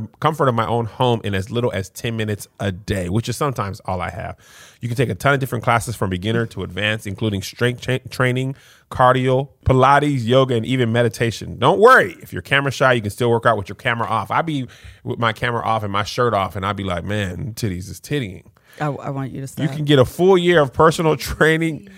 of, 0.47 0.55
my 0.55 0.65
own 0.65 0.85
home 0.85 1.19
in 1.23 1.35
as 1.35 1.51
little 1.51 1.71
as 1.73 1.89
10 1.89 2.15
minutes 2.15 2.47
a 2.59 2.71
day, 2.71 3.09
which 3.09 3.27
is 3.27 3.35
sometimes 3.35 3.81
all 3.81 3.99
I 3.99 4.09
have. 4.09 4.37
You 4.79 4.87
can 4.87 4.95
take 4.95 5.09
a 5.09 5.15
ton 5.15 5.33
of 5.33 5.39
different 5.39 5.63
classes 5.63 5.95
from 5.95 6.09
beginner 6.09 6.45
to 6.47 6.63
advanced, 6.63 7.07
including 7.07 7.41
strength 7.41 7.81
cha- 7.81 7.99
training, 8.09 8.55
cardio, 8.89 9.49
Pilates, 9.65 10.25
yoga, 10.25 10.55
and 10.55 10.65
even 10.65 10.91
meditation. 10.93 11.57
Don't 11.59 11.79
worry. 11.79 12.15
If 12.21 12.31
you're 12.31 12.41
camera 12.41 12.71
shy, 12.71 12.93
you 12.93 13.01
can 13.01 13.11
still 13.11 13.29
work 13.29 13.45
out 13.45 13.57
with 13.57 13.67
your 13.67 13.75
camera 13.75 14.07
off. 14.07 14.31
I'd 14.31 14.45
be 14.45 14.67
with 15.03 15.19
my 15.19 15.33
camera 15.33 15.63
off 15.63 15.83
and 15.83 15.91
my 15.91 16.03
shirt 16.03 16.33
off, 16.33 16.55
and 16.55 16.65
I'd 16.65 16.77
be 16.77 16.83
like, 16.83 17.03
man, 17.03 17.53
titties 17.53 17.89
is 17.89 17.99
tittying. 17.99 18.45
I, 18.79 18.85
I 18.87 19.09
want 19.09 19.31
you 19.31 19.41
to 19.41 19.47
stop. 19.47 19.63
You 19.63 19.75
can 19.75 19.85
get 19.85 19.99
a 19.99 20.05
full 20.05 20.37
year 20.37 20.61
of 20.61 20.71
personal 20.73 21.17
training 21.17 21.89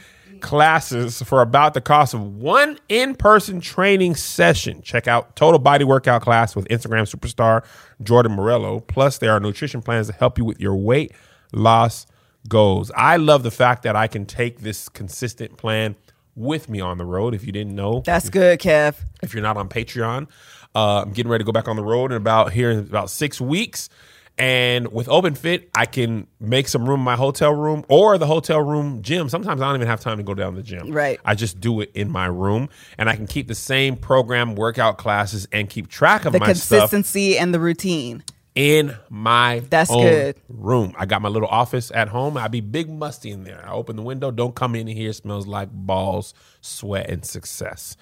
classes 0.45 1.23
for 1.23 1.41
about 1.41 1.73
the 1.73 1.81
cost 1.81 2.13
of 2.13 2.21
one 2.21 2.77
in-person 2.87 3.59
training 3.59 4.15
session. 4.15 4.81
Check 4.83 5.07
out 5.07 5.35
Total 5.35 5.57
Body 5.59 5.83
Workout 5.83 6.21
class 6.21 6.55
with 6.55 6.67
Instagram 6.67 7.03
superstar 7.11 7.65
Jordan 8.03 8.33
Morello. 8.33 8.79
Plus, 8.81 9.17
there 9.17 9.31
are 9.31 9.39
nutrition 9.39 9.81
plans 9.81 10.05
to 10.07 10.13
help 10.13 10.37
you 10.37 10.45
with 10.45 10.61
your 10.61 10.75
weight 10.75 11.11
loss 11.51 12.05
goals. 12.47 12.91
I 12.95 13.17
love 13.17 13.41
the 13.41 13.49
fact 13.49 13.81
that 13.83 13.95
I 13.95 14.05
can 14.07 14.27
take 14.27 14.59
this 14.59 14.87
consistent 14.87 15.57
plan 15.57 15.95
with 16.35 16.69
me 16.69 16.79
on 16.79 16.99
the 16.99 17.05
road. 17.05 17.33
If 17.33 17.43
you 17.43 17.51
didn't 17.51 17.75
know, 17.75 18.03
That's 18.05 18.29
good, 18.29 18.59
Kev. 18.59 18.95
if 19.23 19.33
you're 19.33 19.41
not 19.41 19.57
on 19.57 19.67
Patreon. 19.67 20.27
Uh, 20.75 21.01
I'm 21.01 21.11
getting 21.11 21.31
ready 21.31 21.43
to 21.43 21.45
go 21.45 21.53
back 21.53 21.67
on 21.67 21.75
the 21.75 21.83
road 21.83 22.11
in 22.11 22.17
about 22.17 22.53
here 22.53 22.69
in 22.69 22.79
about 22.79 23.09
six 23.09 23.41
weeks. 23.41 23.89
And 24.37 24.91
with 24.91 25.07
OpenFit, 25.07 25.67
I 25.75 25.85
can 25.85 26.27
make 26.41 26.67
some 26.67 26.87
room 26.87 26.99
in 26.99 27.03
my 27.05 27.15
hotel 27.15 27.53
room 27.53 27.85
or 27.87 28.17
the 28.17 28.25
hotel 28.27 28.59
room 28.59 29.01
gym. 29.01 29.29
Sometimes 29.29 29.61
I 29.61 29.65
don't 29.67 29.75
even 29.75 29.87
have 29.87 30.01
time 30.01 30.17
to 30.17 30.23
go 30.23 30.33
down 30.33 30.51
to 30.55 30.57
the 30.57 30.63
gym. 30.63 30.91
Right. 30.91 31.19
I 31.23 31.35
just 31.35 31.61
do 31.61 31.79
it 31.79 31.91
in 31.93 32.11
my 32.11 32.25
room 32.25 32.67
and 32.97 33.09
I 33.09 33.15
can 33.15 33.27
keep 33.27 33.47
the 33.47 33.55
same 33.55 33.95
program 33.95 34.55
workout 34.55 34.97
classes 34.97 35.47
and 35.53 35.69
keep 35.69 35.87
track 35.87 36.25
of 36.25 36.33
The 36.33 36.39
my 36.39 36.51
stuff 36.51 36.79
consistency 36.91 37.37
and 37.37 37.53
the 37.53 37.61
routine. 37.61 38.25
in 38.55 38.93
my 39.09 39.61
That's 39.69 39.89
good. 39.89 40.35
room. 40.49 40.93
I 40.97 41.05
got 41.05 41.21
my 41.21 41.29
little 41.29 41.47
office 41.47 41.89
at 41.95 42.09
home. 42.09 42.35
I'd 42.35 42.51
be 42.51 42.59
big 42.61 42.89
musty 42.89 43.31
in 43.31 43.45
there. 43.45 43.63
I 43.65 43.71
open 43.71 43.95
the 43.95 44.01
window. 44.03 44.31
Don't 44.31 44.53
come 44.53 44.75
in 44.75 44.87
here. 44.87 45.11
It 45.11 45.13
smells 45.13 45.47
like 45.47 45.69
balls, 45.71 46.33
sweat, 46.59 47.09
and 47.09 47.23
success. 47.25 47.95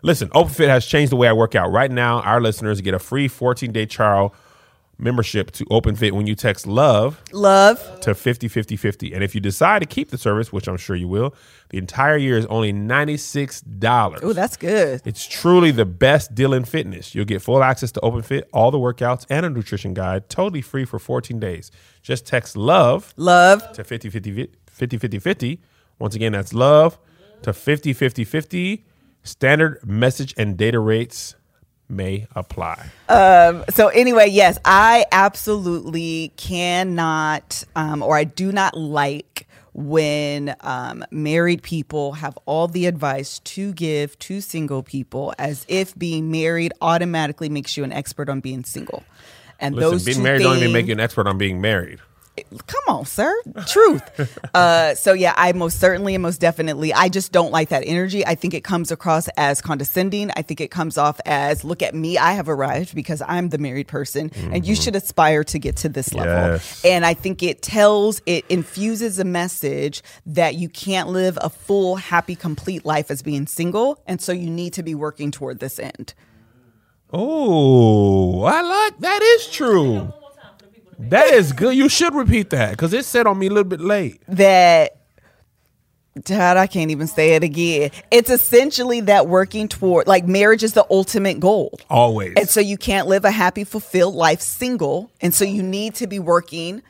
Listen, 0.00 0.28
OpenFit 0.30 0.68
has 0.68 0.84
changed 0.86 1.12
the 1.12 1.16
way 1.16 1.28
I 1.28 1.32
work 1.32 1.54
out. 1.54 1.72
Right 1.72 1.90
now, 1.90 2.20
our 2.20 2.40
listeners 2.40 2.80
get 2.82 2.92
a 2.94 2.98
free 2.98 3.28
14 3.28 3.72
day 3.72 3.86
trial 3.86 4.34
membership 4.98 5.50
to 5.52 5.64
OpenFit 5.66 6.12
when 6.12 6.26
you 6.26 6.34
text 6.34 6.66
love 6.66 7.20
Love. 7.32 8.00
to 8.00 8.14
50 8.14 8.48
50 8.48 8.76
50. 8.76 9.12
And 9.12 9.24
if 9.24 9.34
you 9.34 9.40
decide 9.40 9.80
to 9.80 9.86
keep 9.86 10.10
the 10.10 10.18
service, 10.18 10.52
which 10.52 10.68
I'm 10.68 10.76
sure 10.76 10.96
you 10.96 11.08
will, 11.08 11.34
the 11.70 11.78
entire 11.78 12.16
year 12.16 12.38
is 12.38 12.46
only 12.46 12.72
$96. 12.72 14.20
Oh, 14.22 14.32
that's 14.32 14.56
good. 14.56 15.02
It's 15.04 15.26
truly 15.26 15.70
the 15.70 15.84
best 15.84 16.34
deal 16.34 16.54
in 16.54 16.64
fitness. 16.64 17.14
You'll 17.14 17.24
get 17.24 17.42
full 17.42 17.62
access 17.62 17.92
to 17.92 18.00
OpenFit, 18.00 18.44
all 18.52 18.70
the 18.70 18.78
workouts, 18.78 19.26
and 19.30 19.44
a 19.46 19.50
nutrition 19.50 19.94
guide 19.94 20.28
totally 20.28 20.62
free 20.62 20.84
for 20.84 20.98
14 20.98 21.38
days. 21.38 21.70
Just 22.02 22.26
text 22.26 22.56
love 22.56 23.12
Love. 23.16 23.72
to 23.72 23.84
50 23.84 24.10
50 24.10 24.48
50 24.66 24.98
50 24.98 25.18
50. 25.18 25.60
Once 25.98 26.14
again, 26.14 26.32
that's 26.32 26.52
love 26.52 26.98
to 27.42 27.52
50 27.52 27.92
50 27.92 28.24
50. 28.24 28.84
Standard 29.22 29.80
message 29.86 30.34
and 30.36 30.56
data 30.56 30.78
rates 30.78 31.34
may 31.88 32.26
apply. 32.34 32.86
So 33.70 33.88
anyway, 33.88 34.28
yes, 34.28 34.58
I 34.64 35.06
absolutely 35.12 36.32
cannot, 36.36 37.64
um, 37.76 38.02
or 38.02 38.16
I 38.16 38.24
do 38.24 38.52
not 38.52 38.76
like 38.76 39.46
when 39.74 40.54
um, 40.60 41.04
married 41.10 41.62
people 41.62 42.12
have 42.12 42.38
all 42.46 42.68
the 42.68 42.86
advice 42.86 43.40
to 43.40 43.72
give 43.72 44.16
to 44.20 44.40
single 44.40 44.82
people, 44.84 45.34
as 45.38 45.66
if 45.68 45.98
being 45.98 46.30
married 46.30 46.72
automatically 46.80 47.48
makes 47.48 47.76
you 47.76 47.82
an 47.82 47.92
expert 47.92 48.28
on 48.28 48.40
being 48.40 48.64
single. 48.64 49.02
And 49.58 49.74
Listen, 49.74 49.90
those 49.90 50.04
being 50.04 50.22
married 50.22 50.42
don't 50.42 50.58
even 50.58 50.72
make 50.72 50.86
you 50.86 50.92
an 50.92 51.00
expert 51.00 51.26
on 51.26 51.38
being 51.38 51.60
married. 51.60 51.98
Come 52.66 52.82
on, 52.88 53.04
sir. 53.04 53.34
Truth. 53.66 54.38
uh, 54.54 54.94
so 54.94 55.12
yeah, 55.12 55.34
I 55.36 55.52
most 55.52 55.80
certainly 55.80 56.14
and 56.14 56.22
most 56.22 56.40
definitely, 56.40 56.92
I 56.92 57.08
just 57.08 57.32
don't 57.32 57.52
like 57.52 57.68
that 57.68 57.84
energy. 57.86 58.26
I 58.26 58.34
think 58.34 58.54
it 58.54 58.64
comes 58.64 58.90
across 58.90 59.28
as 59.36 59.60
condescending. 59.60 60.30
I 60.36 60.42
think 60.42 60.60
it 60.60 60.70
comes 60.70 60.98
off 60.98 61.20
as, 61.26 61.64
look 61.64 61.82
at 61.82 61.94
me, 61.94 62.18
I 62.18 62.32
have 62.32 62.48
arrived 62.48 62.94
because 62.94 63.22
I'm 63.26 63.50
the 63.50 63.58
married 63.58 63.88
person, 63.88 64.30
and 64.50 64.66
you 64.66 64.74
should 64.74 64.96
aspire 64.96 65.44
to 65.44 65.58
get 65.58 65.76
to 65.78 65.88
this 65.88 66.12
level. 66.14 66.32
Yes. 66.32 66.84
And 66.84 67.06
I 67.06 67.14
think 67.14 67.42
it 67.42 67.62
tells, 67.62 68.20
it 68.26 68.44
infuses 68.48 69.18
a 69.18 69.24
message 69.24 70.02
that 70.26 70.54
you 70.54 70.68
can't 70.68 71.08
live 71.08 71.38
a 71.40 71.50
full, 71.50 71.96
happy, 71.96 72.34
complete 72.34 72.84
life 72.84 73.10
as 73.10 73.22
being 73.22 73.46
single, 73.46 74.02
and 74.06 74.20
so 74.20 74.32
you 74.32 74.50
need 74.50 74.72
to 74.74 74.82
be 74.82 74.94
working 74.94 75.30
toward 75.30 75.60
this 75.60 75.78
end. 75.78 76.14
Oh, 77.12 78.42
I 78.42 78.60
like 78.60 78.98
that. 78.98 79.22
Is 79.22 79.46
true. 79.48 80.12
That 80.98 81.28
is 81.28 81.52
good. 81.52 81.74
You 81.74 81.88
should 81.88 82.14
repeat 82.14 82.50
that 82.50 82.70
because 82.70 82.92
it 82.92 83.04
said 83.04 83.26
on 83.26 83.38
me 83.38 83.46
a 83.46 83.50
little 83.50 83.64
bit 83.64 83.80
late. 83.80 84.22
that 84.28 84.96
Dad, 86.22 86.56
I 86.56 86.68
can't 86.68 86.92
even 86.92 87.08
say 87.08 87.34
it 87.34 87.42
again. 87.42 87.90
It's 88.12 88.30
essentially 88.30 89.00
that 89.02 89.26
working 89.26 89.66
toward 89.66 90.06
like 90.06 90.26
marriage 90.26 90.62
is 90.62 90.72
the 90.74 90.86
ultimate 90.88 91.40
goal. 91.40 91.78
Always. 91.90 92.34
And 92.36 92.48
so 92.48 92.60
you 92.60 92.76
can't 92.76 93.08
live 93.08 93.24
a 93.24 93.32
happy, 93.32 93.64
fulfilled 93.64 94.14
life 94.14 94.40
single. 94.40 95.10
And 95.20 95.34
so 95.34 95.44
you 95.44 95.62
need 95.62 95.96
to 95.96 96.06
be 96.06 96.20
working 96.20 96.82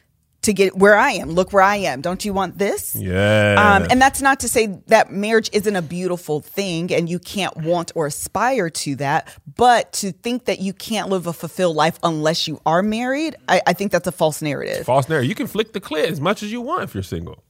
to 0.45 0.53
get 0.53 0.77
where 0.77 0.97
I 0.97 1.11
am. 1.13 1.31
Look 1.31 1.53
where 1.53 1.63
I 1.63 1.77
am. 1.77 2.01
Don't 2.01 2.25
you 2.25 2.33
want 2.33 2.57
this? 2.59 2.95
yeah. 2.97 3.55
Um, 3.83 3.87
and 3.91 4.01
that's 4.01 4.23
not 4.23 4.41
to 4.41 4.49
say 4.49 4.67
that 4.87 5.11
marriage 5.13 5.51
isn't 5.53 5.75
a 5.77 5.83
beautiful 5.83 6.41
thing 6.41 6.93
and 6.93 7.09
you 7.09 7.19
can't 7.19 7.57
want 7.59 7.93
or 7.95 8.07
aspire 8.07 8.71
to 8.71 8.97
that, 8.97 9.29
but 9.57 9.93
to 9.95 10.13
think 10.13 10.45
that 10.47 10.61
you 10.61 10.73
can't 10.73 11.09
live 11.09 11.27
a 11.27 11.33
fulfilled 11.33 11.77
life 11.77 11.99
unless 12.03 12.47
you 12.49 12.61
are 12.65 12.83
married, 12.83 13.37
I, 13.49 13.61
I 13.67 13.73
think 13.73 13.93
that's 13.93 14.07
a 14.07 14.13
false 14.13 14.41
narrative. 14.41 14.87
False 14.87 15.09
narrative. 15.09 15.29
You 15.29 15.35
can 15.35 15.47
flick 15.47 15.73
the 15.73 15.81
clit 15.81 16.09
as 16.11 16.21
much 16.21 16.43
as 16.43 16.53
you 16.53 16.61
want 16.61 16.85
if 16.85 16.95
you're 16.95 17.03
single. 17.03 17.43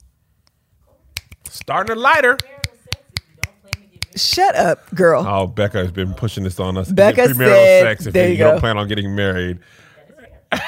Starting 1.51 1.97
a 1.97 2.01
lighter. 2.01 2.37
Shut 4.17 4.55
up, 4.55 4.89
girl. 4.95 5.27
Oh, 5.27 5.47
Becca 5.49 5.79
has 5.79 5.91
been 5.91 6.15
pushing 6.15 6.45
this 6.45 6.61
on 6.61 6.77
us. 6.79 6.91
Becca 6.91 7.23
Premarital 7.23 7.37
said- 7.65 7.83
sex 7.83 8.07
if 8.07 8.13
there 8.15 8.27
you, 8.29 8.33
you 8.35 8.39
don't 8.39 8.55
go. 8.57 8.61
plan 8.61 8.79
on 8.79 8.87
getting 8.87 9.15
married. 9.15 9.59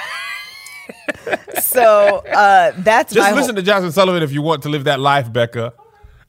So 1.61 2.19
uh, 2.27 2.73
that's 2.79 3.13
Just 3.13 3.31
my 3.31 3.37
listen 3.37 3.55
to 3.57 3.63
Jazmine 3.63 3.93
Sullivan 3.93 4.23
if 4.23 4.33
you 4.33 4.43
want 4.43 4.63
to 4.65 4.69
live 4.69 4.85
that 4.85 5.01
life, 5.01 5.33
Becca. 5.33 5.73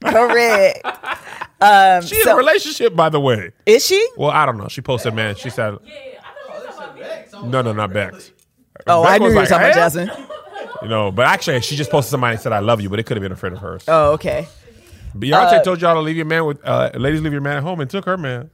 whole, 0.04 0.12
correct. 0.12 0.84
She 2.06 2.20
in 2.20 2.28
a 2.28 2.36
relationship, 2.36 2.94
by 2.94 3.08
the 3.08 3.18
way. 3.18 3.50
Is 3.66 3.84
she? 3.84 4.08
Well, 4.16 4.30
I 4.30 4.46
don't 4.46 4.58
know. 4.58 4.68
She 4.68 4.80
posted, 4.80 5.12
man. 5.14 5.34
She 5.34 5.50
said, 5.50 5.76
Yeah, 5.82 6.20
I 6.22 6.52
thought 6.52 6.60
you 6.62 6.66
were 6.68 6.72
talking 6.72 6.78
about 6.78 6.98
Bex. 6.98 7.32
no, 7.32 7.62
no, 7.62 7.72
not 7.72 7.92
Bex. 7.92 8.32
Oh, 8.86 9.02
Becca 9.02 9.14
I 9.14 9.18
knew 9.18 9.28
you 9.28 9.34
were 9.34 9.40
like, 9.40 9.48
talking 9.48 9.66
about 9.66 9.76
"Eh?" 9.76 9.80
Jasmine. 9.80 10.10
You 10.82 10.88
know, 10.88 11.10
but 11.10 11.26
actually, 11.26 11.60
she 11.62 11.74
just 11.74 11.90
posted 11.90 12.12
somebody 12.12 12.34
and 12.34 12.40
said, 12.40 12.52
I 12.52 12.60
love 12.60 12.80
you, 12.80 12.88
but 12.88 13.00
it 13.00 13.02
could 13.06 13.16
have 13.16 13.22
been 13.22 13.32
a 13.32 13.36
friend 13.36 13.56
of 13.56 13.60
hers. 13.60 13.82
Oh, 13.88 14.12
okay. 14.12 14.46
Beyonce 15.16 15.64
told 15.64 15.80
y'all 15.80 15.94
to 15.94 16.00
leave 16.00 16.14
your 16.16 16.24
man 16.26 16.44
with, 16.44 16.64
uh, 16.64 16.90
ladies, 16.94 17.20
leave 17.20 17.32
your 17.32 17.40
man 17.42 17.56
at 17.56 17.62
home 17.64 17.80
and 17.80 17.90
took 17.90 18.04
her 18.04 18.16
man. 18.16 18.48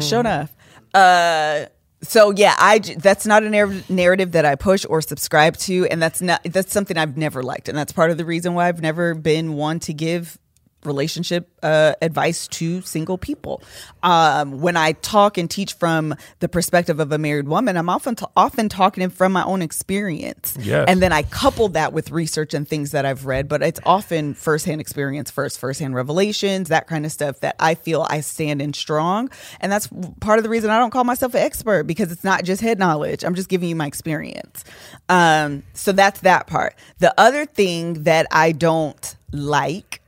Sure 0.00 0.18
enough. 0.20 0.52
Uh, 0.92 1.66
so 2.02 2.32
yeah, 2.32 2.54
I 2.58 2.78
that's 2.78 3.26
not 3.26 3.42
a 3.42 3.50
narr- 3.50 3.82
narrative 3.88 4.32
that 4.32 4.44
I 4.44 4.56
push 4.56 4.84
or 4.88 5.00
subscribe 5.00 5.56
to, 5.58 5.86
and 5.86 6.02
that's 6.02 6.20
not 6.20 6.42
that's 6.44 6.72
something 6.72 6.96
I've 6.96 7.16
never 7.16 7.42
liked, 7.42 7.68
and 7.68 7.78
that's 7.78 7.92
part 7.92 8.10
of 8.10 8.18
the 8.18 8.24
reason 8.24 8.54
why 8.54 8.68
I've 8.68 8.82
never 8.82 9.14
been 9.14 9.54
one 9.54 9.78
to 9.80 9.92
give 9.92 10.38
relationship 10.84 11.48
uh, 11.62 11.94
advice 12.02 12.48
to 12.48 12.80
single 12.82 13.16
people. 13.18 13.62
Um, 14.02 14.60
when 14.60 14.76
I 14.76 14.92
talk 14.92 15.38
and 15.38 15.48
teach 15.50 15.74
from 15.74 16.14
the 16.40 16.48
perspective 16.48 16.98
of 17.00 17.12
a 17.12 17.18
married 17.18 17.48
woman, 17.48 17.76
I'm 17.76 17.88
often 17.88 18.16
t- 18.16 18.26
often 18.36 18.68
talking 18.68 19.08
from 19.10 19.32
my 19.32 19.44
own 19.44 19.62
experience, 19.62 20.56
Yes. 20.60 20.86
and 20.88 21.00
then 21.00 21.12
I 21.12 21.22
couple 21.22 21.68
that 21.70 21.92
with 21.92 22.10
research 22.10 22.52
and 22.54 22.66
things 22.66 22.90
that 22.90 23.06
I've 23.06 23.26
read. 23.26 23.48
But 23.48 23.62
it's 23.62 23.80
often 23.86 24.34
firsthand 24.34 24.80
experience 24.80 25.30
first, 25.30 25.58
firsthand 25.58 25.94
revelations, 25.94 26.68
that 26.68 26.86
kind 26.88 27.06
of 27.06 27.12
stuff 27.12 27.40
that 27.40 27.56
I 27.60 27.74
feel 27.74 28.06
I 28.10 28.20
stand 28.20 28.60
in 28.60 28.72
strong, 28.72 29.30
and 29.60 29.70
that's 29.70 29.88
part 30.20 30.38
of 30.38 30.42
the 30.42 30.48
reason 30.50 30.70
I 30.70 30.78
don't 30.78 30.90
call 30.90 31.04
myself 31.04 31.34
an 31.34 31.40
expert 31.42 31.84
because 31.84 32.10
it's 32.12 32.24
not 32.24 32.44
just 32.44 32.60
head 32.60 32.78
knowledge. 32.78 33.24
I'm 33.24 33.34
just 33.34 33.48
giving 33.48 33.68
you 33.68 33.76
my 33.76 33.86
experience. 33.86 34.64
Um, 35.08 35.62
so 35.74 35.92
that's 35.92 36.20
that 36.20 36.46
part. 36.46 36.74
The 36.98 37.14
other 37.18 37.46
thing 37.46 38.02
that 38.02 38.26
I 38.30 38.52
don't 38.52 39.16
like 39.32 40.01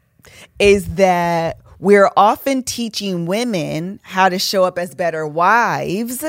is 0.58 0.94
that 0.96 1.58
we're 1.78 2.10
often 2.16 2.62
teaching 2.62 3.26
women 3.26 4.00
how 4.02 4.28
to 4.28 4.38
show 4.38 4.64
up 4.64 4.78
as 4.78 4.94
better 4.94 5.26
wives. 5.26 6.24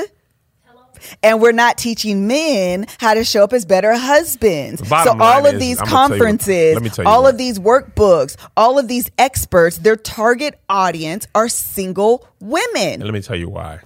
And 1.22 1.42
we're 1.42 1.52
not 1.52 1.76
teaching 1.76 2.26
men 2.26 2.86
how 2.98 3.12
to 3.14 3.22
show 3.22 3.44
up 3.44 3.52
as 3.52 3.66
better 3.66 3.94
husbands. 3.94 4.80
Bottom 4.88 5.18
so 5.18 5.24
all 5.24 5.46
of 5.46 5.54
is- 5.54 5.60
these 5.60 5.78
I'm 5.80 5.86
gonna 5.86 5.90
tell 5.90 6.06
you 6.06 6.10
what- 6.10 6.18
conferences, 6.18 6.74
let 6.74 6.82
me 6.82 6.88
tell 6.90 7.04
you 7.04 7.10
all 7.10 7.22
what. 7.24 7.34
of 7.34 7.38
these 7.38 7.58
workbooks, 7.58 8.36
all 8.56 8.78
of 8.78 8.88
these 8.88 9.10
experts, 9.18 9.76
their 9.78 9.96
target 9.96 10.58
audience 10.70 11.26
are 11.34 11.48
single 11.50 12.26
women. 12.40 12.94
And 12.94 13.04
let 13.04 13.12
me 13.12 13.20
tell 13.20 13.36
you 13.36 13.50
why. 13.50 13.80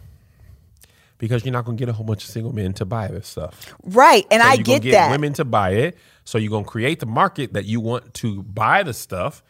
Because 1.18 1.44
you're 1.44 1.52
not 1.52 1.64
going 1.66 1.76
to 1.76 1.80
get 1.82 1.88
a 1.90 1.92
whole 1.92 2.06
bunch 2.06 2.24
of 2.24 2.30
single 2.30 2.54
men 2.54 2.72
to 2.74 2.84
buy 2.84 3.08
this 3.08 3.26
stuff. 3.26 3.66
Right. 3.84 4.24
And 4.30 4.40
So 4.40 4.48
I 4.48 4.52
you're 4.54 4.62
get, 4.64 4.82
get 4.82 4.92
that. 4.92 5.10
women 5.10 5.32
to 5.34 5.44
buy 5.44 5.70
it. 5.72 5.98
So 6.24 6.38
you're 6.38 6.50
gonna 6.50 6.64
create 6.64 7.00
the 7.00 7.06
market 7.06 7.54
that 7.54 7.64
you 7.64 7.80
want 7.80 8.14
to 8.14 8.42
buy 8.44 8.84
the 8.84 8.94
stuff, 8.94 9.42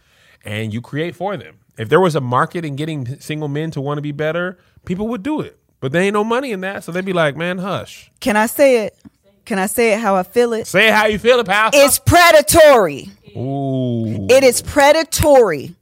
and 0.44 0.73
you 0.73 0.80
create 0.80 1.14
for 1.14 1.37
them. 1.37 1.59
If 1.76 1.88
there 1.88 2.00
was 2.00 2.14
a 2.14 2.20
market 2.20 2.64
in 2.64 2.76
getting 2.76 3.18
single 3.20 3.49
men 3.49 3.70
to 3.73 3.80
want 3.80 3.99
to 3.99 4.02
be 4.02 4.12
better, 4.12 4.59
people 4.85 5.09
would 5.09 5.23
do 5.23 5.40
it. 5.40 5.59
But 5.80 5.92
there 5.92 6.02
ain't 6.02 6.14
no 6.14 6.25
money 6.25 6.52
in 6.52 6.61
that, 6.61 6.85
so 6.85 6.92
they'd 6.92 7.04
be 7.04 7.12
like, 7.12 7.37
"Man, 7.37 7.59
hush." 7.59 8.11
Can 8.20 8.37
I 8.37 8.47
say 8.47 8.85
it? 8.85 8.99
Can 9.47 9.59
I 9.59 9.66
say 9.66 9.94
it 9.94 10.00
how 10.00 10.14
I 10.14 10.23
feel 10.23 10.52
it? 10.52 10.66
Say 10.66 10.88
it 10.88 10.94
how 10.94 11.06
you 11.06 11.18
feel, 11.18 11.40
it, 11.40 11.47
pal. 11.47 11.70
It's 11.73 11.99
predatory. 11.99 13.09
Ooh. 13.37 14.26
It 14.28 14.44
is 14.44 14.62
predatory 14.62 15.75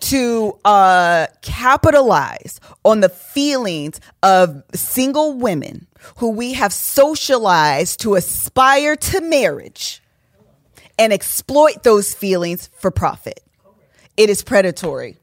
to 0.00 0.58
uh, 0.64 1.26
capitalize 1.42 2.60
on 2.84 3.00
the 3.00 3.08
feelings 3.08 4.00
of 4.22 4.62
single 4.74 5.34
women 5.34 5.86
who 6.16 6.30
we 6.30 6.54
have 6.54 6.72
socialized 6.72 8.00
to 8.00 8.14
aspire 8.14 8.96
to 8.96 9.20
marriage 9.20 10.02
and 10.98 11.12
exploit 11.12 11.82
those 11.82 12.14
feelings 12.14 12.68
for 12.78 12.90
profit. 12.90 13.40
It 14.20 14.28
is 14.28 14.42
predatory. 14.42 15.16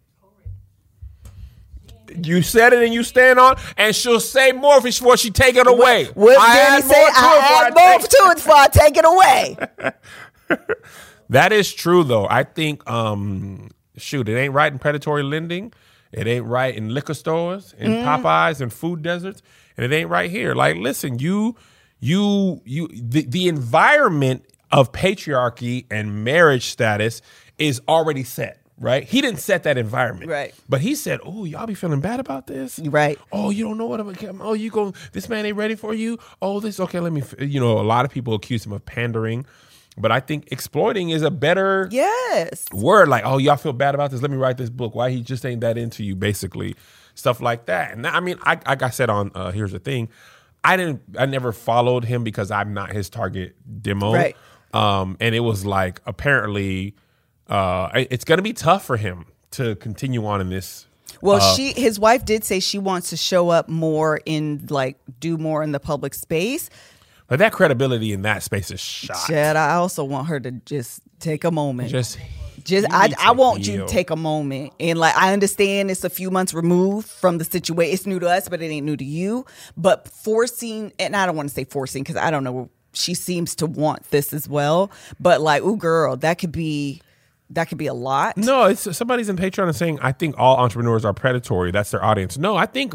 You 2.23 2.41
said 2.41 2.73
it 2.73 2.83
and 2.83 2.91
you 2.91 3.03
stand 3.03 3.37
on, 3.37 3.57
and 3.77 3.95
she'll 3.95 4.19
say 4.19 4.51
more 4.53 4.81
before 4.81 5.17
she 5.17 5.29
take 5.29 5.55
it 5.55 5.67
away. 5.67 6.05
What 6.15 6.35
I 6.39 6.55
Danny 6.55 6.81
say? 6.81 6.87
more 6.87 7.05
to 7.05 7.11
it 7.11 7.15
I 7.15 7.67
add 7.67 7.73
more 7.75 7.99
take- 7.99 8.09
to 8.09 8.17
it 8.31 8.35
before 8.37 8.55
I 8.55 8.67
take 8.67 8.97
it 8.97 9.05
away. 9.05 9.91
That 11.29 11.51
is 11.51 11.73
true 11.73 12.05
though. 12.05 12.25
I 12.29 12.43
think 12.43 12.89
um 12.89 13.69
shoot, 13.97 14.29
it 14.29 14.37
ain't 14.37 14.53
right 14.53 14.71
in 14.71 14.79
predatory 14.79 15.23
lending. 15.23 15.73
It 16.13 16.25
ain't 16.25 16.45
right 16.45 16.73
in 16.73 16.93
liquor 16.93 17.13
stores, 17.13 17.75
in 17.77 17.91
Popeyes 17.91 18.61
and 18.61 18.71
food 18.71 19.01
deserts, 19.01 19.41
and 19.75 19.85
it 19.85 19.93
ain't 19.93 20.09
right 20.09 20.31
here. 20.31 20.55
Like 20.55 20.77
listen, 20.77 21.19
you 21.19 21.57
you 21.99 22.61
you 22.63 22.87
the, 22.93 23.25
the 23.25 23.49
environment 23.49 24.45
of 24.71 24.93
patriarchy 24.93 25.85
and 25.91 26.23
marriage 26.23 26.67
status 26.67 27.21
is 27.57 27.81
already 27.89 28.23
set, 28.23 28.61
right? 28.79 29.03
He 29.03 29.21
didn't 29.21 29.39
set 29.39 29.63
that 29.63 29.77
environment. 29.77 30.29
Right. 30.29 30.53
But 30.69 30.81
he 30.81 30.95
said, 30.95 31.19
"Oh, 31.25 31.45
y'all 31.45 31.67
be 31.67 31.73
feeling 31.73 32.01
bad 32.01 32.19
about 32.19 32.47
this?" 32.47 32.79
Right. 32.79 33.19
Oh, 33.31 33.49
you 33.49 33.65
don't 33.65 33.77
know 33.77 33.85
what 33.85 33.99
I'm 33.99 34.41
Oh, 34.41 34.53
you 34.53 34.69
go 34.69 34.93
this 35.11 35.29
man 35.29 35.45
ain't 35.45 35.57
ready 35.57 35.75
for 35.75 35.93
you. 35.93 36.17
Oh, 36.41 36.59
this 36.59 36.79
okay, 36.79 36.99
let 36.99 37.13
me 37.13 37.21
f-" 37.21 37.35
you 37.39 37.59
know, 37.59 37.79
a 37.79 37.83
lot 37.83 38.05
of 38.05 38.11
people 38.11 38.33
accuse 38.33 38.65
him 38.65 38.71
of 38.71 38.85
pandering. 38.85 39.45
But 39.99 40.11
I 40.11 40.19
think 40.19 40.49
exploiting 40.51 41.09
is 41.09 41.23
a 41.23 41.31
better 41.31 41.89
Yes. 41.91 42.65
word. 42.71 43.09
Like, 43.09 43.23
oh, 43.25 43.39
y'all 43.39 43.57
feel 43.57 43.73
bad 43.73 43.95
about 43.95 44.11
this. 44.11 44.21
Let 44.21 44.29
me 44.29 44.37
write 44.37 44.57
this 44.57 44.69
book. 44.69 44.93
Why 44.93 45.09
he 45.09 45.21
just 45.21 45.43
ain't 45.43 45.61
that 45.61 45.75
into 45.75 46.03
you, 46.03 46.15
basically, 46.15 46.75
stuff 47.15 47.41
like 47.41 47.65
that. 47.65 47.93
And 47.93 48.05
I 48.05 48.19
mean, 48.19 48.37
I 48.43 48.59
like 48.67 48.83
I 48.83 48.91
said 48.91 49.09
on 49.09 49.31
uh, 49.33 49.51
here's 49.51 49.71
the 49.71 49.79
thing, 49.79 50.09
I 50.63 50.77
didn't, 50.77 51.01
I 51.17 51.25
never 51.25 51.51
followed 51.51 52.05
him 52.05 52.23
because 52.23 52.51
I'm 52.51 52.75
not 52.75 52.91
his 52.91 53.09
target 53.09 53.55
demo. 53.81 54.13
Right. 54.13 54.37
Um, 54.73 55.17
and 55.19 55.33
it 55.33 55.39
was 55.39 55.65
like 55.65 55.99
apparently, 56.05 56.93
uh, 57.49 57.89
it's 57.93 58.25
gonna 58.25 58.41
be 58.41 58.53
tough 58.53 58.85
for 58.85 58.97
him 58.97 59.25
to 59.51 59.75
continue 59.75 60.25
on 60.25 60.41
in 60.41 60.49
this. 60.49 60.85
Well, 61.21 61.37
Uh, 61.37 61.55
she 61.55 61.73
his 61.73 61.99
wife 61.99 62.25
did 62.25 62.43
say 62.43 62.59
she 62.59 62.77
wants 62.77 63.09
to 63.09 63.17
show 63.17 63.49
up 63.49 63.69
more 63.69 64.19
in 64.25 64.67
like 64.69 64.97
do 65.19 65.37
more 65.37 65.63
in 65.63 65.71
the 65.71 65.79
public 65.79 66.13
space. 66.13 66.69
But 67.27 67.39
that 67.39 67.51
credibility 67.51 68.13
in 68.13 68.21
that 68.21 68.43
space 68.43 68.71
is 68.71 68.79
shot. 68.79 69.17
Chad, 69.27 69.55
I 69.57 69.73
also 69.75 70.03
want 70.03 70.27
her 70.27 70.39
to 70.39 70.51
just 70.51 71.01
take 71.19 71.43
a 71.43 71.51
moment. 71.51 71.89
Just, 71.89 72.17
Just 72.63 72.87
I, 72.89 73.05
I 73.19 73.31
to 73.31 73.33
want 73.33 73.67
you 73.67 73.79
to 73.79 73.85
take 73.85 74.11
a 74.11 74.15
moment 74.15 74.73
and 74.79 74.97
like 74.97 75.15
I 75.17 75.33
understand 75.33 75.91
it's 75.91 76.03
a 76.03 76.09
few 76.09 76.31
months 76.31 76.53
removed 76.53 77.07
from 77.07 77.37
the 77.37 77.43
situation. 77.43 77.93
It's 77.93 78.05
new 78.05 78.19
to 78.19 78.29
us, 78.29 78.47
but 78.47 78.61
it 78.61 78.65
ain't 78.67 78.85
new 78.85 78.95
to 78.95 79.03
you. 79.03 79.45
But 79.75 80.07
forcing 80.07 80.93
and 80.99 81.15
I 81.15 81.25
don't 81.25 81.35
want 81.35 81.49
to 81.49 81.55
say 81.55 81.63
forcing 81.65 82.03
because 82.03 82.15
I 82.17 82.29
don't 82.31 82.43
know. 82.43 82.69
She 82.93 83.13
seems 83.13 83.55
to 83.55 83.65
want 83.67 84.09
this 84.11 84.31
as 84.33 84.47
well. 84.47 84.89
But 85.19 85.41
like, 85.41 85.63
ooh, 85.63 85.77
girl, 85.77 86.15
that 86.17 86.39
could 86.39 86.51
be 86.51 87.01
that 87.51 87.69
could 87.69 87.77
be 87.77 87.87
a 87.87 87.93
lot. 87.93 88.35
No, 88.37 88.65
it's 88.65 88.95
somebody's 88.97 89.29
in 89.29 89.37
Patreon 89.37 89.67
and 89.67 89.75
saying 89.75 89.99
I 90.01 90.11
think 90.11 90.35
all 90.37 90.57
entrepreneurs 90.57 91.05
are 91.05 91.13
predatory. 91.13 91.71
That's 91.71 91.91
their 91.91 92.03
audience. 92.03 92.37
No, 92.37 92.55
I 92.57 92.65
think 92.65 92.93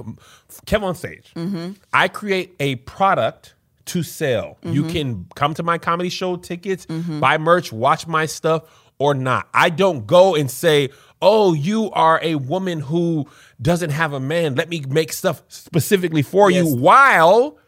Kev 0.66 0.82
on 0.82 0.94
stage. 0.94 1.32
Mm-hmm. 1.34 1.72
I 1.92 2.08
create 2.08 2.54
a 2.60 2.76
product 2.76 3.54
to 3.86 4.02
sell. 4.02 4.58
You 4.62 4.82
Mm-hmm. 4.84 4.92
can 4.92 5.26
come 5.34 5.54
to 5.54 5.62
my 5.62 5.78
comedy 5.78 6.08
show 6.10 6.36
tickets, 6.36 6.86
buy 6.86 7.38
merch, 7.38 7.72
watch 7.72 8.06
my 8.06 8.26
stuff, 8.26 8.62
or 8.98 9.14
not. 9.14 9.48
I 9.54 9.70
don't 9.70 10.06
go 10.06 10.34
and 10.36 10.50
say, 10.50 10.90
"Oh, 11.20 11.52
you 11.54 11.90
are 11.92 12.20
a 12.22 12.36
woman 12.36 12.78
who 12.80 13.26
doesn't 13.60 13.90
have 13.90 14.12
a 14.12 14.20
man. 14.20 14.54
Let 14.54 14.68
me 14.68 14.84
make 14.88 15.12
stuff 15.12 15.42
specifically 15.48 16.22
for 16.22 16.50
Yes. 16.50 16.66
you." 16.66 16.76
While 16.76 17.58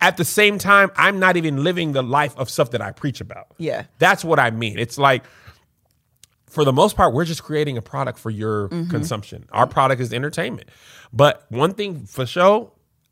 at 0.00 0.16
the 0.18 0.24
same 0.24 0.58
time, 0.58 0.90
I'm 0.96 1.18
not 1.18 1.36
even 1.38 1.64
living 1.64 1.92
the 1.92 2.02
life 2.02 2.36
of 2.36 2.50
stuff 2.50 2.72
that 2.72 2.82
I 2.82 2.90
preach 2.92 3.22
about. 3.22 3.46
Yeah. 3.56 3.84
That's 3.98 4.22
what 4.24 4.38
I 4.38 4.50
mean. 4.50 4.78
It's 4.78 4.98
like 4.98 5.22
for 6.54 6.64
the 6.64 6.72
most 6.72 6.96
part, 6.96 7.12
we're 7.12 7.24
just 7.24 7.42
creating 7.42 7.76
a 7.76 7.82
product 7.82 8.18
for 8.18 8.30
your 8.30 8.68
Mm-hmm. 8.68 8.90
consumption. 8.90 9.46
Our 9.52 9.66
product 9.66 10.00
is 10.00 10.12
entertainment. 10.12 10.68
But 11.12 11.44
one 11.48 11.74
thing 11.74 12.06
for 12.06 12.26
sure, 12.26 12.70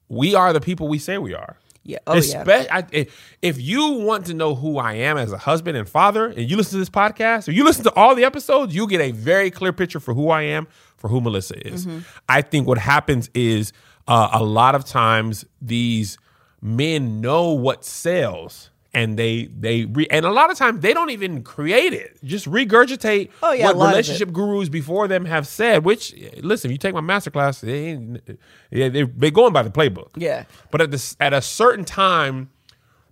we 0.09 0.35
are 0.35 0.53
the 0.53 0.61
people 0.61 0.89
we 0.89 0.99
say 0.99 1.19
we 1.19 1.35
are. 1.35 1.57
Yeah. 1.85 1.99
Oh, 2.07 2.15
yeah. 2.15 2.45
I, 2.71 2.85
if, 2.93 3.37
if 3.43 3.61
you 3.61 3.95
want 3.95 4.27
to 4.27 4.35
know 4.35 4.55
who 4.55 4.79
I 4.79 4.93
am 4.95 5.17
as 5.19 5.33
a 5.33 5.39
husband 5.39 5.77
and 5.77 5.89
father, 5.89 6.27
and 6.27 6.49
you 6.49 6.57
listen 6.57 6.73
to 6.73 6.79
this 6.79 6.89
podcast, 6.91 7.49
or 7.49 7.53
you 7.53 7.65
listen 7.65 7.83
to 7.85 7.93
all 7.95 8.15
the 8.15 8.23
episodes, 8.25 8.73
you 8.73 8.87
get 8.87 9.01
a 9.01 9.11
very 9.11 9.51
clear 9.51 9.73
picture 9.73 9.99
for 9.99 10.15
who 10.15 10.31
I 10.31 10.43
am, 10.43 10.69
for 10.97 11.09
who 11.09 11.21
Melissa 11.21 11.67
is. 11.67 11.87
Mm-hmm. 11.87 11.99
I 12.29 12.43
think 12.43 12.69
what 12.69 12.79
happens 12.79 13.31
is 13.35 13.73
uh, 14.07 14.29
a 14.33 14.45
lot 14.45 14.77
of 14.77 14.85
times 14.85 15.45
these 15.61 16.19
men 16.61 17.21
know 17.21 17.51
what 17.51 17.85
sells. 17.85 18.71
And 18.95 19.19
they 19.19 19.47
they 19.47 19.87
re- 19.87 20.07
and 20.11 20.27
a 20.27 20.31
lot 20.31 20.51
of 20.51 20.59
times 20.59 20.81
they 20.83 20.93
don't 20.93 21.09
even 21.11 21.43
create 21.43 21.95
it. 21.95 22.19
Just 22.25 22.45
regurgitate 22.47 23.31
Oh, 23.43 23.53
yeah, 23.53 23.67
what 23.69 23.77
lot 23.77 23.85
of 23.85 23.89
it. 23.89 23.93
relationship 23.93 24.33
gurus 24.33 24.69
before 24.69 25.09
them 25.09 25.25
have 25.25 25.47
said. 25.47 25.83
Which 25.85 26.15
listen, 26.43 26.71
if 26.71 26.73
you 26.73 26.79
take 26.79 26.93
my 26.95 27.01
masterclass, 27.01 27.61
they 27.61 28.37
yeah, 28.71 28.91
they 28.91 29.05
they 29.05 29.31
going 29.31 29.55
by 29.55 29.63
the 29.63 29.71
playbook. 29.71 30.09
Yeah. 30.17 30.45
But 30.71 30.83
at 30.83 30.91
this 30.91 31.17
at 31.21 31.33
a 31.33 31.41
certain 31.41 31.87
time 31.87 32.51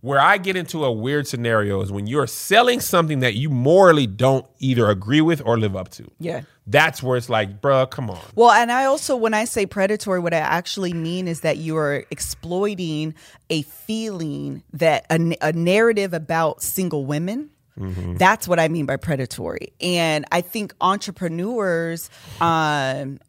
where 0.01 0.21
I 0.21 0.39
get 0.39 0.57
into 0.57 0.85
a 0.85 0.93
weird 0.93 1.27
scenario 1.27 1.81
is 1.83 1.93
when 1.93 2.07
you're 2.07 2.27
selling 2.27 2.81
something 2.81 3.21
that 3.21 3.35
you 3.35 3.51
morally 3.51 4.07
don't 4.07 4.47
either 4.59 4.89
agree 4.89 5.21
with 5.21 5.43
or 5.45 5.59
live 5.59 5.77
up 5.77 5.91
to. 5.91 6.11
Yeah. 6.19 6.43
That's 6.67 7.03
where 7.03 7.17
it's 7.17 7.29
like, 7.29 7.61
bruh, 7.61 7.91
come 7.91 8.11
on. 8.11 8.21
Well, 8.35 8.51
and 8.51 8.71
I 8.71 8.85
also, 8.85 9.17
when 9.17 9.35
I 9.35 9.45
say 9.45 9.67
predatory, 9.67 10.21
what 10.21 10.33
I 10.33 10.39
actually 10.39 10.93
mean 10.93 11.29
is 11.29 11.41
that 11.41 11.57
you 11.59 11.77
are 11.77 12.05
exploiting 12.11 13.15
a 13.51 13.63
feeling 13.63 14.63
that 14.73 15.05
a, 15.11 15.37
a 15.43 15.53
narrative 15.53 16.15
about 16.15 16.63
single 16.63 17.05
women. 17.07 17.51
That's 17.77 18.47
what 18.47 18.61
I 18.61 18.69
mean 18.69 18.85
by 18.85 18.97
predatory. 18.97 19.73
And 19.81 20.27
I 20.31 20.43
think 20.43 20.75
entrepreneurs, 20.83 22.11
um, 22.39 23.21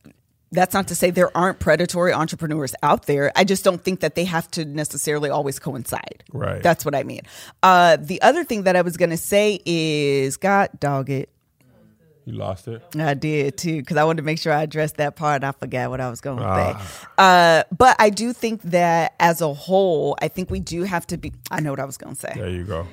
That's 0.53 0.73
not 0.73 0.89
to 0.89 0.95
say 0.95 1.11
there 1.11 1.35
aren't 1.35 1.59
predatory 1.59 2.11
entrepreneurs 2.11 2.75
out 2.83 3.05
there. 3.05 3.31
I 3.37 3.45
just 3.45 3.63
don't 3.63 3.81
think 3.81 4.01
that 4.01 4.15
they 4.15 4.25
have 4.25 4.51
to 4.51 4.65
necessarily 4.65 5.29
always 5.29 5.59
coincide. 5.59 6.25
Right. 6.33 6.61
That's 6.61 6.83
what 6.83 6.93
I 6.93 7.03
mean. 7.03 7.21
Uh, 7.63 7.95
the 7.97 8.21
other 8.21 8.43
thing 8.43 8.63
that 8.63 8.75
I 8.75 8.81
was 8.81 8.97
going 8.97 9.11
to 9.11 9.17
say 9.17 9.61
is, 9.65 10.35
God 10.35 10.69
dog 10.79 11.09
it. 11.09 11.29
You 12.25 12.33
lost 12.33 12.67
it. 12.67 12.83
I 12.97 13.13
did 13.13 13.57
too, 13.57 13.77
because 13.77 13.95
I 13.97 14.03
wanted 14.03 14.17
to 14.17 14.23
make 14.25 14.39
sure 14.39 14.51
I 14.53 14.61
addressed 14.63 14.97
that 14.97 15.15
part. 15.15 15.43
I 15.43 15.53
forgot 15.53 15.89
what 15.89 16.01
I 16.01 16.09
was 16.09 16.19
going 16.21 16.37
to 16.39 16.43
Ah. 16.45 16.77
say. 16.77 17.07
Uh, 17.17 17.63
but 17.75 17.95
I 17.97 18.09
do 18.09 18.31
think 18.33 18.61
that 18.63 19.15
as 19.19 19.39
a 19.41 19.51
whole, 19.53 20.15
I 20.21 20.27
think 20.27 20.51
we 20.51 20.59
do 20.59 20.83
have 20.83 21.07
to 21.07 21.17
be. 21.17 21.31
I 21.49 21.61
know 21.61 21.71
what 21.71 21.79
I 21.79 21.85
was 21.85 21.97
going 21.97 22.13
to 22.13 22.19
say. 22.21 22.33
There 22.35 22.49
you 22.49 22.65
go. 22.65 22.85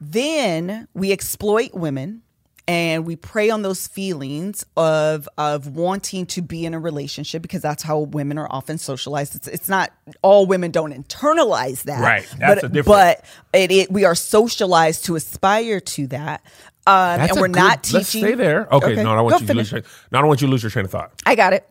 Then 0.00 0.86
we 0.94 1.12
exploit 1.12 1.74
women 1.74 2.22
and 2.68 3.06
we 3.06 3.16
prey 3.16 3.48
on 3.48 3.62
those 3.62 3.86
feelings 3.88 4.64
of 4.76 5.26
of 5.38 5.66
wanting 5.74 6.26
to 6.26 6.42
be 6.42 6.66
in 6.66 6.74
a 6.74 6.78
relationship 6.78 7.40
because 7.42 7.62
that's 7.62 7.82
how 7.82 8.00
women 8.00 8.36
are 8.38 8.46
often 8.50 8.76
socialized. 8.78 9.34
It's, 9.34 9.48
it's 9.48 9.68
not 9.68 9.90
all 10.22 10.44
women 10.46 10.70
don't 10.70 10.92
internalize 10.92 11.84
that, 11.84 12.00
Right. 12.00 12.26
That's 12.38 12.60
but 12.60 12.64
a 12.64 12.68
difference. 12.68 12.86
but 12.86 13.24
it, 13.54 13.72
it 13.72 13.90
we 13.90 14.04
are 14.04 14.14
socialized 14.14 15.06
to 15.06 15.16
aspire 15.16 15.80
to 15.80 16.06
that. 16.08 16.42
Um, 16.86 17.20
and 17.20 17.30
we're 17.36 17.48
good- 17.48 17.56
not 17.56 17.82
teaching. 17.82 17.98
Let's 17.98 18.08
stay 18.10 18.34
there. 18.34 18.68
Okay, 18.70 18.94
no, 18.96 19.12
I 19.12 19.16
don't 19.16 19.24
want 19.24 19.30
Go 19.30 19.38
you 19.40 19.46
to 19.46 19.54
lose. 19.54 19.72
Your, 19.72 19.82
no, 20.12 20.18
I 20.18 20.22
don't 20.22 20.28
want 20.28 20.40
you 20.42 20.46
to 20.46 20.50
lose 20.50 20.62
your 20.62 20.70
train 20.70 20.84
of 20.84 20.90
thought. 20.90 21.12
I 21.26 21.34
got 21.34 21.52
it. 21.54 21.68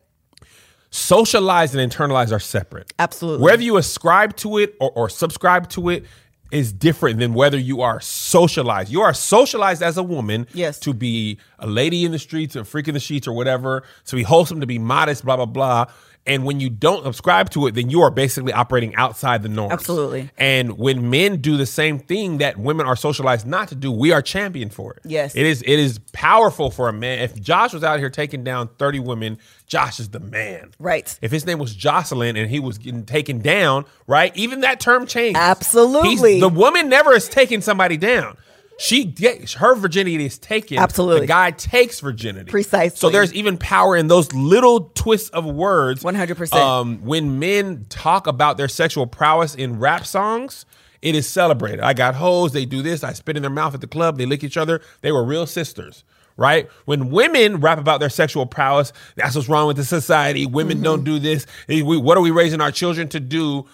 Socialize 0.89 1.75
and 1.75 1.91
internalize 1.91 2.31
are 2.31 2.39
separate. 2.39 2.91
Absolutely. 2.97 3.43
Whether 3.43 3.63
you 3.63 3.77
ascribe 3.77 4.36
to 4.38 4.57
it 4.57 4.75
or, 4.79 4.91
or 4.91 5.10
subscribe 5.10 5.69
to 5.69 5.89
it 5.89 6.05
is 6.51 6.71
different 6.71 7.19
than 7.19 7.33
whether 7.33 7.57
you 7.57 7.81
are 7.81 7.99
socialized. 7.99 8.89
You 8.91 9.01
are 9.01 9.13
socialized 9.13 9.81
as 9.83 9.97
a 9.97 10.03
woman 10.03 10.47
Yes. 10.53 10.79
to 10.79 10.93
be 10.93 11.38
a 11.60 11.67
lady 11.67 12.05
in 12.05 12.12
the 12.12 12.19
streets, 12.19 12.55
a 12.55 12.63
freak 12.63 12.88
in 12.88 12.93
the 12.93 12.99
sheets, 12.99 13.27
or 13.27 13.33
whatever, 13.33 13.83
to 14.05 14.15
be 14.15 14.23
wholesome, 14.23 14.62
to 14.62 14.67
be 14.67 14.79
modest, 14.79 15.25
blah, 15.25 15.36
blah, 15.36 15.45
blah. 15.45 15.86
And 16.27 16.43
when 16.43 16.59
you 16.59 16.69
don't 16.69 17.03
subscribe 17.03 17.49
to 17.51 17.67
it, 17.67 17.75
then 17.75 17.89
you 17.89 18.01
are 18.01 18.11
basically 18.11 18.51
operating 18.53 18.93
outside 18.95 19.41
the 19.43 19.49
norm. 19.49 19.71
Absolutely. 19.71 20.29
And 20.37 20.77
when 20.77 21.09
men 21.09 21.37
do 21.37 21.55
the 21.57 21.65
same 21.65 21.99
thing 21.99 22.39
that 22.39 22.57
women 22.57 22.85
are 22.85 22.95
socialized 22.97 23.47
not 23.47 23.69
to 23.69 23.75
do, 23.75 23.91
we 23.91 24.11
are 24.11 24.21
champion 24.21 24.69
for 24.69 24.93
it. 24.93 24.99
Yes. 25.05 25.35
It 25.35 25.45
is 25.45 25.61
it 25.61 25.79
is 25.79 25.99
powerful 26.11 26.69
for 26.69 26.89
a 26.89 26.93
man. 26.93 27.19
If 27.19 27.39
Josh 27.41 27.73
was 27.73 27.83
out 27.83 27.99
here 27.99 28.09
taking 28.09 28.43
down 28.43 28.69
30 28.77 28.99
women, 28.99 29.37
Josh 29.65 29.99
is 29.99 30.09
the 30.09 30.19
man. 30.19 30.71
Right. 30.79 31.17
If 31.21 31.31
his 31.31 31.45
name 31.45 31.59
was 31.59 31.73
Jocelyn 31.73 32.35
and 32.35 32.49
he 32.49 32.59
was 32.59 32.77
getting 32.77 33.05
taken 33.05 33.39
down, 33.39 33.85
right? 34.05 34.35
Even 34.35 34.61
that 34.61 34.79
term 34.79 35.05
changed. 35.07 35.37
Absolutely. 35.39 36.33
He's- 36.33 36.41
the 36.41 36.49
woman 36.49 36.89
never 36.89 37.13
is 37.13 37.27
taking 37.29 37.61
somebody 37.61 37.97
down. 37.97 38.37
She 38.79 39.05
get 39.05 39.51
her 39.53 39.75
virginity 39.75 40.23
is 40.25 40.37
taken. 40.37 40.77
Absolutely. 40.77 41.21
The 41.21 41.27
guy 41.27 41.51
takes 41.51 41.99
virginity. 41.99 42.49
Precisely. 42.51 42.97
So 42.97 43.09
there's 43.09 43.33
even 43.33 43.57
power 43.57 43.95
in 43.95 44.07
those 44.07 44.31
little 44.33 44.91
twists 44.93 45.29
of 45.29 45.45
words. 45.45 46.03
100%. 46.03 46.53
Um, 46.53 46.99
when 47.03 47.39
men 47.39 47.85
talk 47.89 48.27
about 48.27 48.57
their 48.57 48.67
sexual 48.67 49.07
prowess 49.07 49.55
in 49.55 49.79
rap 49.79 50.05
songs, 50.05 50.65
it 51.01 51.15
is 51.15 51.27
celebrated. 51.27 51.79
I 51.79 51.93
got 51.93 52.15
hoes. 52.15 52.53
They 52.53 52.65
do 52.65 52.81
this. 52.81 53.03
I 53.03 53.13
spit 53.13 53.35
in 53.35 53.41
their 53.41 53.49
mouth 53.51 53.73
at 53.73 53.81
the 53.81 53.87
club. 53.87 54.17
They 54.17 54.25
lick 54.25 54.43
each 54.43 54.57
other. 54.57 54.81
They 55.01 55.11
were 55.11 55.23
real 55.23 55.47
sisters. 55.47 56.03
Right? 56.39 56.69
When 56.85 57.09
women 57.09 57.57
rap 57.61 57.79
about 57.79 57.99
their 57.99 58.11
sexual 58.11 58.45
prowess, 58.45 58.93
that's 59.15 59.33
what's 59.35 59.49
wrong 59.49 59.65
with 59.65 59.77
the 59.77 59.83
society. 59.83 60.45
Women 60.45 60.83
don't 60.83 61.03
do 61.03 61.17
this. 61.17 61.47
We- 61.67 61.81
what 61.81 62.15
are 62.15 62.21
we 62.21 62.29
raising 62.29 62.61
our 62.61 62.71
children 62.71 63.07
to 63.09 63.19
do? 63.19 63.65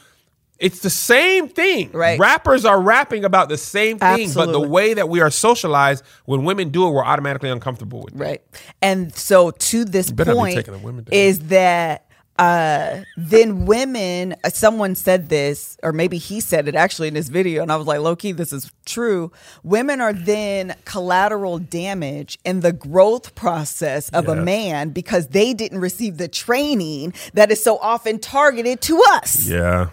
It's 0.63 0.79
the 0.79 0.89
same 0.89 1.49
thing. 1.49 1.91
Right. 1.91 2.17
Rappers 2.17 2.63
are 2.63 2.81
rapping 2.81 3.25
about 3.25 3.49
the 3.49 3.57
same 3.57 3.99
thing, 3.99 4.31
but 4.33 4.51
the 4.53 4.61
way 4.61 4.93
that 4.93 5.09
we 5.09 5.19
are 5.19 5.29
socialized, 5.29 6.05
when 6.25 6.45
women 6.45 6.69
do 6.69 6.87
it, 6.87 6.91
we're 6.91 7.03
automatically 7.03 7.49
uncomfortable 7.49 8.01
with 8.03 8.15
it. 8.15 8.17
Right. 8.17 8.41
And 8.81 9.13
so 9.13 9.51
to 9.51 9.83
this 9.83 10.09
point 10.11 10.55
taking 10.55 10.73
the 10.73 10.79
women 10.79 11.05
is 11.11 11.39
that 11.49 12.05
uh 12.39 13.01
then 13.15 13.67
women 13.67 14.35
uh, 14.43 14.49
someone 14.49 14.95
said 14.95 15.29
this 15.29 15.77
or 15.83 15.91
maybe 15.91 16.17
he 16.17 16.39
said 16.39 16.67
it 16.67 16.73
actually 16.73 17.07
in 17.07 17.13
this 17.13 17.29
video 17.29 17.61
and 17.61 17.71
I 17.71 17.75
was 17.75 17.85
like 17.85 17.99
low 17.99 18.15
key 18.15 18.31
this 18.31 18.51
is 18.51 18.71
true 18.87 19.31
women 19.61 20.01
are 20.01 20.13
then 20.13 20.75
collateral 20.85 21.59
damage 21.59 22.39
in 22.43 22.61
the 22.61 22.73
growth 22.73 23.35
process 23.35 24.09
of 24.09 24.27
a 24.27 24.35
man 24.35 24.89
because 24.89 25.27
they 25.27 25.53
didn't 25.53 25.79
receive 25.79 26.17
the 26.17 26.27
training 26.27 27.13
that 27.35 27.51
is 27.51 27.63
so 27.63 27.77
often 27.77 28.17
targeted 28.17 28.81
to 28.81 28.99
us 29.11 29.47
Yeah. 29.47 29.89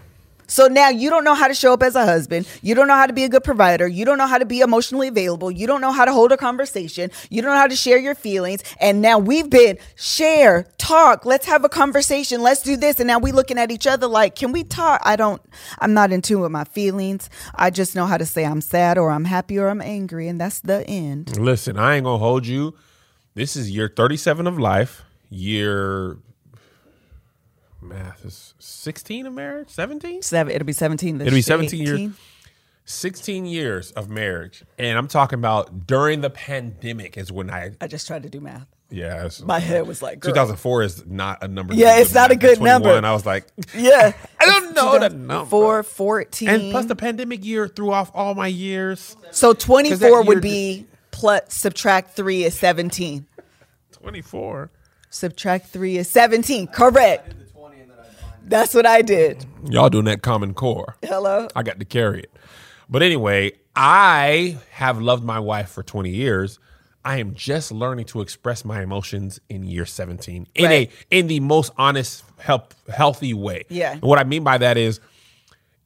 So 0.51 0.67
now 0.67 0.89
you 0.89 1.11
don't 1.11 1.23
know 1.23 1.35
how 1.35 1.47
to 1.47 1.55
show 1.55 1.73
up 1.73 1.83
as 1.83 1.95
a 1.95 2.05
husband. 2.05 2.47
You 2.61 2.75
don't 2.75 2.89
know 2.89 2.97
how 2.97 3.07
to 3.07 3.13
be 3.13 3.23
a 3.23 3.29
good 3.29 3.45
provider. 3.45 3.87
You 3.87 4.05
don't 4.05 4.19
know 4.19 4.27
how 4.27 4.39
to 4.39 4.45
be 4.45 4.61
emotionally 4.61 5.07
available. 5.07 5.51
You 5.51 5.69
don't 5.69 5.81
know 5.81 5.93
how 5.93 6.05
to 6.05 6.13
hold 6.13 6.33
a 6.33 6.37
conversation. 6.37 7.11
You 7.31 7.41
don't 7.41 7.53
know 7.53 7.57
how 7.57 7.69
to 7.69 7.77
share 7.77 7.99
your 7.99 8.17
feelings. 8.17 8.65
And 8.81 9.01
now 9.01 9.19
we've 9.19 9.49
been 9.49 9.79
share, 9.95 10.67
talk, 10.77 11.25
let's 11.25 11.47
have 11.47 11.65
a 11.65 11.69
conversation. 11.69 12.43
Let's 12.43 12.63
do 12.63 12.77
this. 12.77 12.99
And 12.99 13.07
now 13.07 13.21
we're 13.21 13.33
looking 13.33 13.59
at 13.59 13.71
each 13.71 13.87
other 13.87 14.09
like, 14.09 14.35
can 14.35 14.51
we 14.51 14.65
talk? 14.65 15.01
I 15.05 15.15
don't, 15.15 15.41
I'm 15.79 15.95
not 15.95 16.11
in 16.11 16.21
tune 16.21 16.41
with 16.41 16.51
my 16.51 16.65
feelings. 16.65 17.31
I 17.55 17.71
just 17.71 17.95
know 17.95 18.07
how 18.07 18.19
to 18.19 18.27
say 18.27 18.45
I'm 18.45 18.61
sad 18.61 18.99
or 18.99 19.13
I'm 19.13 19.27
happy 19.27 19.57
or 19.57 19.69
I'm 19.69 19.81
angry. 19.81 20.27
And 20.27 20.41
that's 20.41 20.59
the 20.59 20.85
end. 20.89 21.39
Listen, 21.39 21.79
I 21.79 21.95
ain't 21.95 22.05
gonna 22.05 22.19
hold 22.19 22.47
you. 22.47 22.75
This 23.35 23.55
is 23.55 23.71
year 23.71 23.93
37 23.95 24.49
of 24.49 24.59
life. 24.59 25.05
Year 25.29 26.19
math 27.83 28.25
is 28.25 28.55
16 28.59 29.27
of 29.27 29.33
marriage, 29.33 29.69
17? 29.71 30.23
Seven, 30.23 30.53
it'll 30.55 30.67
be 30.67 30.73
17. 30.73 31.19
this 31.19 31.27
It'll 31.27 31.35
be 31.35 31.37
year. 31.37 31.43
17 31.43 31.87
years. 31.87 32.13
16 32.85 33.47
years 33.47 33.93
of 33.93 34.09
marriage. 34.09 34.65
And 34.79 34.99
I'm 34.99 35.07
talking 35.09 35.39
about 35.39 35.87
during 35.87 36.23
the 36.23 36.31
pandemic 36.31 37.17
is 37.17 37.31
when 37.31 37.51
I 37.51 37.73
I 37.81 37.87
just 37.87 38.07
tried 38.07 38.25
to 38.25 38.29
do 38.29 38.41
math. 38.41 38.67
yeah, 38.91 39.29
My 39.45 39.61
head 39.61 39.87
was 39.87 40.03
like, 40.03 40.19
girl. 40.19 40.33
2004 40.33 40.83
is 40.83 41.07
not 41.07 41.43
a 41.45 41.49
number. 41.49 41.75
Yeah, 41.75 41.99
it's 41.99 42.13
not 42.13 42.33
a 42.33 42.37
good 42.37 42.57
21, 42.59 42.83
number. 42.83 43.07
I 43.07 43.13
was 43.13 43.25
like, 43.25 43.47
Yeah. 43.77 44.13
I 44.41 44.45
don't 44.47 44.75
know 44.75 44.99
the 44.99 45.11
number. 45.11 45.49
4, 45.49 45.83
14. 45.85 46.49
And 46.49 46.71
plus 46.73 46.87
the 46.87 46.97
pandemic 46.97 47.45
year 47.45 47.69
threw 47.69 47.93
off 47.93 48.11
all 48.13 48.35
my 48.35 48.49
years. 48.49 49.17
so 49.31 49.53
24 49.53 50.25
would 50.25 50.43
be 50.43 50.87
plus 51.13 51.43
subtract 51.55 52.17
3 52.17 52.45
is 52.45 52.59
17. 52.59 53.27
24. 53.93 54.71
Subtract 55.11 55.67
3 55.69 55.99
is 55.99 56.09
17. 56.11 56.67
Correct. 56.69 57.35
That's 58.51 58.75
what 58.75 58.85
I 58.85 59.03
did. 59.03 59.47
Y'all 59.71 59.89
doing 59.91 60.07
that 60.07 60.23
common 60.23 60.55
core. 60.55 60.97
Hello. 61.03 61.47
I 61.55 61.63
got 61.63 61.79
to 61.79 61.85
carry 61.85 62.19
it. 62.21 62.33
But 62.89 63.01
anyway, 63.03 63.53
I 63.77 64.59
have 64.73 65.01
loved 65.01 65.23
my 65.23 65.39
wife 65.39 65.69
for 65.71 65.85
20 65.85 66.11
years. 66.11 66.59
I 67.05 67.19
am 67.19 67.35
just 67.35 67.71
learning 67.71 68.07
to 68.07 68.21
express 68.21 68.65
my 68.65 68.83
emotions 68.83 69.41
in 69.49 69.63
year 69.63 69.87
17 69.87 70.49
in 70.53 70.65
Right. 70.65 70.91
a 71.11 71.17
in 71.17 71.29
the 71.29 71.39
most 71.39 71.73
honest, 71.79 72.25
help, 72.39 72.75
healthy 72.93 73.33
way. 73.35 73.67
Yeah. 73.69 73.93
And 73.93 74.03
what 74.03 74.19
I 74.19 74.25
mean 74.25 74.43
by 74.43 74.59
that 74.59 74.77
is 74.77 74.99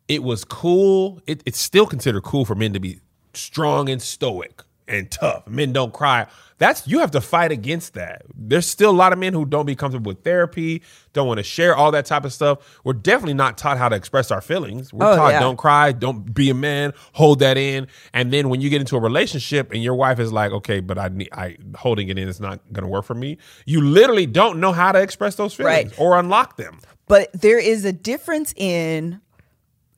it 0.09 0.23
was 0.23 0.43
cool. 0.45 1.21
It, 1.27 1.43
it's 1.45 1.61
still 1.61 1.87
considered 1.87 2.23
cool 2.23 2.47
for 2.47 2.55
men 2.55 2.73
to 2.73 2.81
be 2.81 2.99
strong 3.35 3.91
and 3.91 4.01
stoic 4.01 4.63
and 4.87 5.11
tough. 5.11 5.47
Men 5.49 5.73
don't 5.73 5.93
cry. 5.93 6.27
That's 6.59 6.87
you 6.87 7.01
have 7.01 7.11
to 7.13 7.21
fight 7.21 7.51
against 7.51 7.95
that. 7.95 8.23
There's 8.37 8.67
still 8.67 8.91
a 8.91 8.93
lot 8.93 9.13
of 9.13 9.19
men 9.19 9.33
who 9.33 9.45
don't 9.45 9.67
be 9.67 9.75
comfortable 9.75 10.11
with 10.11 10.23
therapy, 10.23 10.83
don't 11.13 11.27
want 11.27 11.39
to 11.39 11.43
share 11.43 11.75
all 11.75 11.91
that 11.93 12.07
type 12.07 12.25
of 12.25 12.33
stuff. 12.33 12.79
We're 12.85 12.93
definitely 12.93 13.35
not 13.35 13.59
taught 13.59 13.77
how 13.77 13.89
to 13.89 13.97
express 13.97 14.31
our 14.31 14.41
feelings. 14.41 14.93
We're 14.93 15.05
Oh, 15.13 15.17
taught 15.17 15.33
yeah. 15.33 15.41
don't 15.41 15.57
cry, 15.57 15.93
don't 15.93 16.33
be 16.33 16.51
a 16.51 16.55
man, 16.55 16.93
hold 17.13 17.41
that 17.41 17.57
in. 17.59 17.89
And 18.13 18.33
then 18.33 18.49
when 18.51 18.61
you 18.61 18.71
get 18.71 18.81
into 18.81 18.97
a 18.97 19.01
relationship 19.01 19.73
and 19.73 19.83
your 19.83 19.95
wife 19.95 20.21
is 20.21 20.33
like, 20.33 20.53
"Okay, 20.53 20.81
but 20.81 20.97
I 20.99 21.09
need 21.09 21.29
I 21.33 21.57
holding 21.77 22.09
it 22.09 22.19
in 22.19 22.29
is 22.29 22.41
not 22.41 22.61
going 22.73 22.85
to 22.85 22.89
work 22.91 23.05
for 23.05 23.15
me." 23.15 23.37
You 23.67 23.81
literally 23.81 24.27
don't 24.27 24.61
know 24.61 24.73
how 24.73 24.93
to 24.93 25.01
express 25.01 25.35
those 25.35 25.55
feelings 25.55 25.91
Right. 25.91 25.99
or 25.99 26.17
unlock 26.19 26.57
them. 26.57 26.79
But 27.09 27.31
there 27.33 27.59
is 27.59 27.85
a 27.85 27.93
difference 27.93 28.55
in 28.57 29.21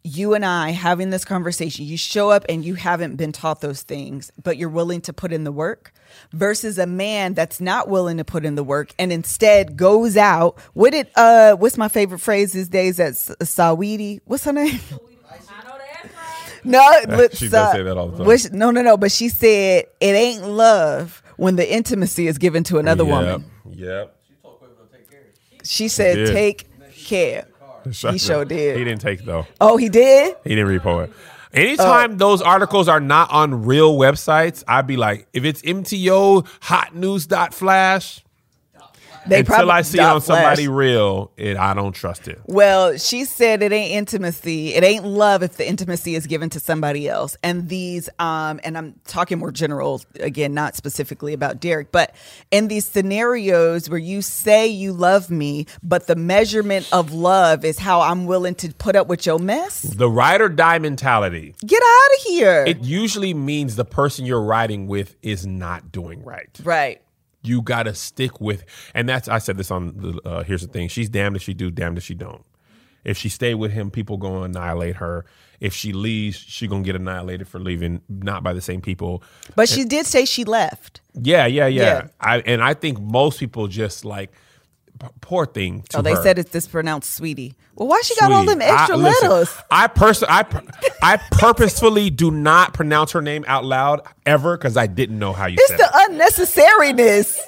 you 0.06 0.34
and 0.34 0.44
I 0.44 0.70
having 0.70 1.10
this 1.10 1.24
conversation. 1.24 1.84
You 1.84 1.96
show 1.96 2.30
up 2.30 2.44
and 2.48 2.64
you 2.64 2.74
haven't 2.74 3.16
been 3.16 3.32
taught 3.32 3.60
those 3.60 3.82
things, 3.82 4.30
but 4.42 4.56
you're 4.56 4.68
willing 4.68 5.00
to 5.02 5.12
put 5.12 5.32
in 5.32 5.44
the 5.44 5.52
work 5.52 5.92
versus 6.32 6.78
a 6.78 6.86
man 6.86 7.34
that's 7.34 7.60
not 7.60 7.88
willing 7.88 8.16
to 8.18 8.24
put 8.24 8.44
in 8.44 8.54
the 8.54 8.62
work 8.64 8.92
and 8.98 9.12
instead 9.12 9.76
goes 9.76 10.16
out. 10.16 10.58
What 10.74 10.90
did 10.92 11.08
uh 11.16 11.56
what's 11.56 11.76
my 11.76 11.88
favorite 11.88 12.20
phrase 12.20 12.52
these 12.52 12.68
days 12.68 12.98
that's 12.98 13.28
Saweetie? 13.40 14.20
What's 14.24 14.44
her 14.44 14.52
name? 14.52 14.78
I 14.90 15.64
know 15.64 15.78
that's 15.78 16.14
right. 16.14 16.64
No, 16.64 16.90
let's, 17.16 17.38
She 17.38 17.46
does 17.48 17.54
uh, 17.54 17.72
say 17.72 17.82
that 17.82 17.96
all 17.98 18.08
the 18.08 18.18
time. 18.18 18.26
which- 18.26 18.52
no, 18.52 18.70
no, 18.70 18.82
no. 18.82 18.96
But 18.96 19.10
she 19.12 19.28
said 19.28 19.86
it 20.00 20.14
ain't 20.14 20.46
love 20.46 21.22
when 21.36 21.56
the 21.56 21.70
intimacy 21.70 22.28
is 22.28 22.38
given 22.38 22.62
to 22.64 22.78
another 22.78 23.04
Yep. 23.04 23.12
woman. 23.12 23.50
Yep. 23.70 24.16
She 24.28 24.34
told 24.42 24.60
Quavo 24.60 24.88
to 24.88 24.96
take 24.96 25.10
care. 25.10 25.20
She 25.64 25.88
said, 25.88 26.14
did. 26.14 26.32
"Take 26.32 26.68
care." 26.96 27.48
He 27.92 28.18
sure 28.18 28.44
did. 28.44 28.76
He 28.76 28.84
didn't 28.84 29.00
take 29.00 29.24
though. 29.24 29.46
Oh, 29.60 29.76
he 29.76 29.88
did. 29.88 30.36
He 30.44 30.54
didn't 30.54 30.68
repo 30.78 31.04
it. 31.04 31.12
Anytime 31.52 32.12
uh, 32.12 32.16
those 32.16 32.42
articles 32.42 32.86
are 32.88 33.00
not 33.00 33.30
on 33.30 33.64
real 33.64 33.96
websites, 33.96 34.62
I'd 34.68 34.86
be 34.86 34.96
like, 34.96 35.26
if 35.32 35.44
it's 35.44 35.62
MTO 35.62 36.46
hot 36.60 36.94
news 36.94 37.26
dot 37.26 37.54
flash, 37.54 38.22
They 39.28 39.40
Until 39.40 39.70
I 39.70 39.82
see 39.82 39.98
it 39.98 40.02
on 40.02 40.20
somebody 40.20 40.66
flash. 40.66 40.76
real, 40.76 41.32
it 41.36 41.56
I 41.56 41.74
don't 41.74 41.92
trust 41.92 42.28
it. 42.28 42.40
Well, 42.46 42.96
she 42.96 43.24
said 43.24 43.62
it 43.62 43.72
ain't 43.72 43.92
intimacy. 43.92 44.74
It 44.74 44.84
ain't 44.84 45.04
love 45.04 45.42
if 45.42 45.56
the 45.56 45.68
intimacy 45.68 46.14
is 46.14 46.26
given 46.26 46.50
to 46.50 46.60
somebody 46.60 47.08
else. 47.08 47.36
And 47.42 47.68
these, 47.68 48.08
um, 48.18 48.60
and 48.62 48.78
I'm 48.78 49.00
talking 49.06 49.38
more 49.38 49.50
general 49.50 50.02
again, 50.20 50.54
not 50.54 50.76
specifically 50.76 51.32
about 51.32 51.60
Derrick, 51.60 51.90
but 51.92 52.14
in 52.50 52.68
these 52.68 52.84
scenarios 52.84 53.90
where 53.90 53.98
you 53.98 54.22
say 54.22 54.66
you 54.66 54.92
love 54.92 55.30
me, 55.30 55.66
but 55.82 56.06
the 56.06 56.16
measurement 56.16 56.88
of 56.92 57.12
love 57.12 57.64
is 57.64 57.78
how 57.78 58.00
I'm 58.00 58.26
willing 58.26 58.54
to 58.56 58.72
put 58.74 58.96
up 58.96 59.06
with 59.08 59.26
your 59.26 59.38
mess. 59.38 59.82
The 59.82 60.10
ride 60.10 60.40
or 60.40 60.48
die 60.48 60.78
mentality. 60.78 61.54
Get 61.64 61.82
out 61.82 62.18
of 62.18 62.22
here. 62.26 62.64
It 62.66 62.82
usually 62.82 63.34
means 63.34 63.76
the 63.76 63.84
person 63.84 64.24
you're 64.26 64.42
riding 64.42 64.86
with 64.86 65.16
is 65.22 65.46
not 65.46 65.90
doing 65.92 66.24
right. 66.24 66.48
right. 66.62 67.00
You 67.46 67.62
got 67.62 67.84
to 67.84 67.94
stick 67.94 68.40
with, 68.40 68.64
and 68.94 69.08
that's 69.08 69.28
I 69.28 69.38
said 69.38 69.56
this 69.56 69.70
on 69.70 69.96
the. 69.96 70.20
Uh, 70.24 70.42
here's 70.42 70.62
the 70.62 70.72
thing: 70.72 70.88
she's 70.88 71.08
damned 71.08 71.36
if 71.36 71.42
she 71.42 71.54
do, 71.54 71.70
damned 71.70 71.98
if 71.98 72.04
she 72.04 72.14
don't. 72.14 72.44
If 73.04 73.16
she 73.16 73.28
stay 73.28 73.54
with 73.54 73.70
him, 73.70 73.90
people 73.90 74.16
gonna 74.16 74.42
annihilate 74.42 74.96
her. 74.96 75.24
If 75.60 75.72
she 75.72 75.92
leaves, 75.92 76.36
she 76.36 76.66
gonna 76.66 76.82
get 76.82 76.96
annihilated 76.96 77.46
for 77.46 77.60
leaving, 77.60 78.02
not 78.08 78.42
by 78.42 78.52
the 78.52 78.60
same 78.60 78.80
people. 78.80 79.22
But 79.54 79.68
she 79.68 79.84
did 79.84 80.06
say 80.06 80.24
she 80.24 80.44
left. 80.44 81.00
Yeah, 81.14 81.46
yeah, 81.46 81.66
yeah. 81.68 81.82
Yeah. 81.82 82.08
I 82.20 82.38
and 82.40 82.62
I 82.62 82.74
think 82.74 83.00
most 83.00 83.38
people 83.38 83.68
just 83.68 84.04
like 84.04 84.32
poor 85.20 85.46
thing. 85.46 85.82
To 85.90 85.98
Oh, 85.98 86.02
they 86.02 86.14
her. 86.14 86.22
said 86.22 86.38
it's 86.38 86.52
mispronounced 86.52 87.14
sweetie. 87.14 87.54
Well, 87.74 87.88
why 87.88 88.00
she 88.04 88.14
got 88.18 88.32
all 88.32 88.44
them 88.44 88.62
extra 88.62 88.96
I, 88.96 88.98
listen, 88.98 89.28
letters? 89.30 89.54
I 89.70 89.86
person 89.88 90.28
I 90.30 90.44
I 91.02 91.16
purposefully 91.32 92.10
do 92.10 92.30
not 92.30 92.72
pronounce 92.74 93.12
her 93.12 93.20
name 93.22 93.44
out 93.46 93.64
loud 93.64 94.00
ever 94.24 94.56
because 94.56 94.76
I 94.76 94.86
didn't 94.86 95.18
know 95.18 95.32
how 95.32 95.46
you 95.46 95.56
It's 95.58 95.76
the 95.76 95.90
it. 96.10 96.10
unnecessariness. 96.10 97.38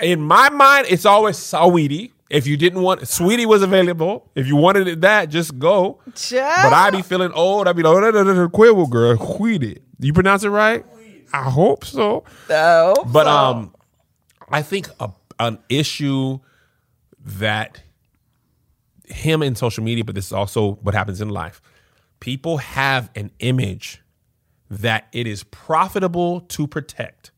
In 0.00 0.20
my 0.20 0.48
mind, 0.50 0.86
it's 0.90 1.04
always 1.06 1.36
sweetie. 1.38 2.12
If 2.28 2.46
you 2.46 2.56
didn't 2.56 2.80
want 2.80 3.06
sweetie 3.06 3.44
was 3.46 3.62
available. 3.62 4.28
If 4.34 4.46
you 4.46 4.56
wanted 4.56 4.88
it 4.88 5.00
that, 5.02 5.28
just 5.28 5.58
go. 5.58 6.00
Child. 6.14 6.70
But 6.70 6.72
I 6.72 6.90
be 6.90 7.02
feeling 7.02 7.30
old. 7.32 7.68
I 7.68 7.72
be 7.74 7.82
like, 7.82 7.94
oh, 7.94 8.00
that, 8.00 8.12
that, 8.14 8.24
that, 8.24 8.48
Quavo 8.52 8.88
girl, 8.88 9.16
sweetie. 9.36 9.82
You 10.00 10.12
pronounce 10.14 10.42
it 10.42 10.48
right? 10.48 10.84
I 11.34 11.42
hope 11.50 11.84
so. 11.84 12.24
So, 12.48 12.94
But 13.12 13.26
um, 13.26 13.74
I 14.48 14.62
think 14.62 14.88
a, 14.98 15.10
an 15.38 15.58
issue 15.68 16.40
that 17.24 17.82
him 19.06 19.42
in 19.42 19.54
social 19.54 19.84
media, 19.84 20.04
but 20.04 20.14
this 20.14 20.26
is 20.26 20.32
also 20.32 20.72
what 20.76 20.94
happens 20.94 21.20
in 21.20 21.28
life. 21.28 21.60
People 22.20 22.58
have 22.58 23.10
an 23.14 23.30
image 23.40 24.00
that 24.70 25.08
it 25.12 25.26
is 25.26 25.44
profitable 25.44 26.40
to 26.40 26.66
protect. 26.66 27.30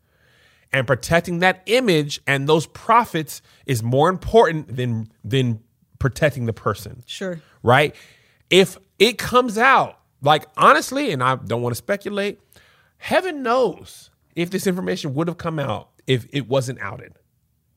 And 0.72 0.86
protecting 0.86 1.38
that 1.38 1.62
image 1.66 2.20
and 2.26 2.48
those 2.48 2.66
profits 2.66 3.42
is 3.64 3.82
more 3.82 4.08
important 4.08 4.76
than 4.76 5.08
than 5.22 5.60
protecting 6.00 6.46
the 6.46 6.52
person 6.52 7.02
sure. 7.06 7.40
right? 7.62 7.94
If 8.50 8.76
it 8.98 9.16
comes 9.16 9.56
out, 9.56 9.98
like 10.20 10.46
honestly, 10.56 11.12
and 11.12 11.22
I 11.22 11.36
don't 11.36 11.62
want 11.62 11.72
to 11.72 11.78
speculate, 11.78 12.40
heaven 12.98 13.42
knows 13.42 14.10
if 14.34 14.50
this 14.50 14.66
information 14.66 15.14
would 15.14 15.28
have 15.28 15.38
come 15.38 15.58
out 15.58 15.90
if 16.06 16.26
it 16.32 16.48
wasn't 16.48 16.80
outed. 16.80 17.14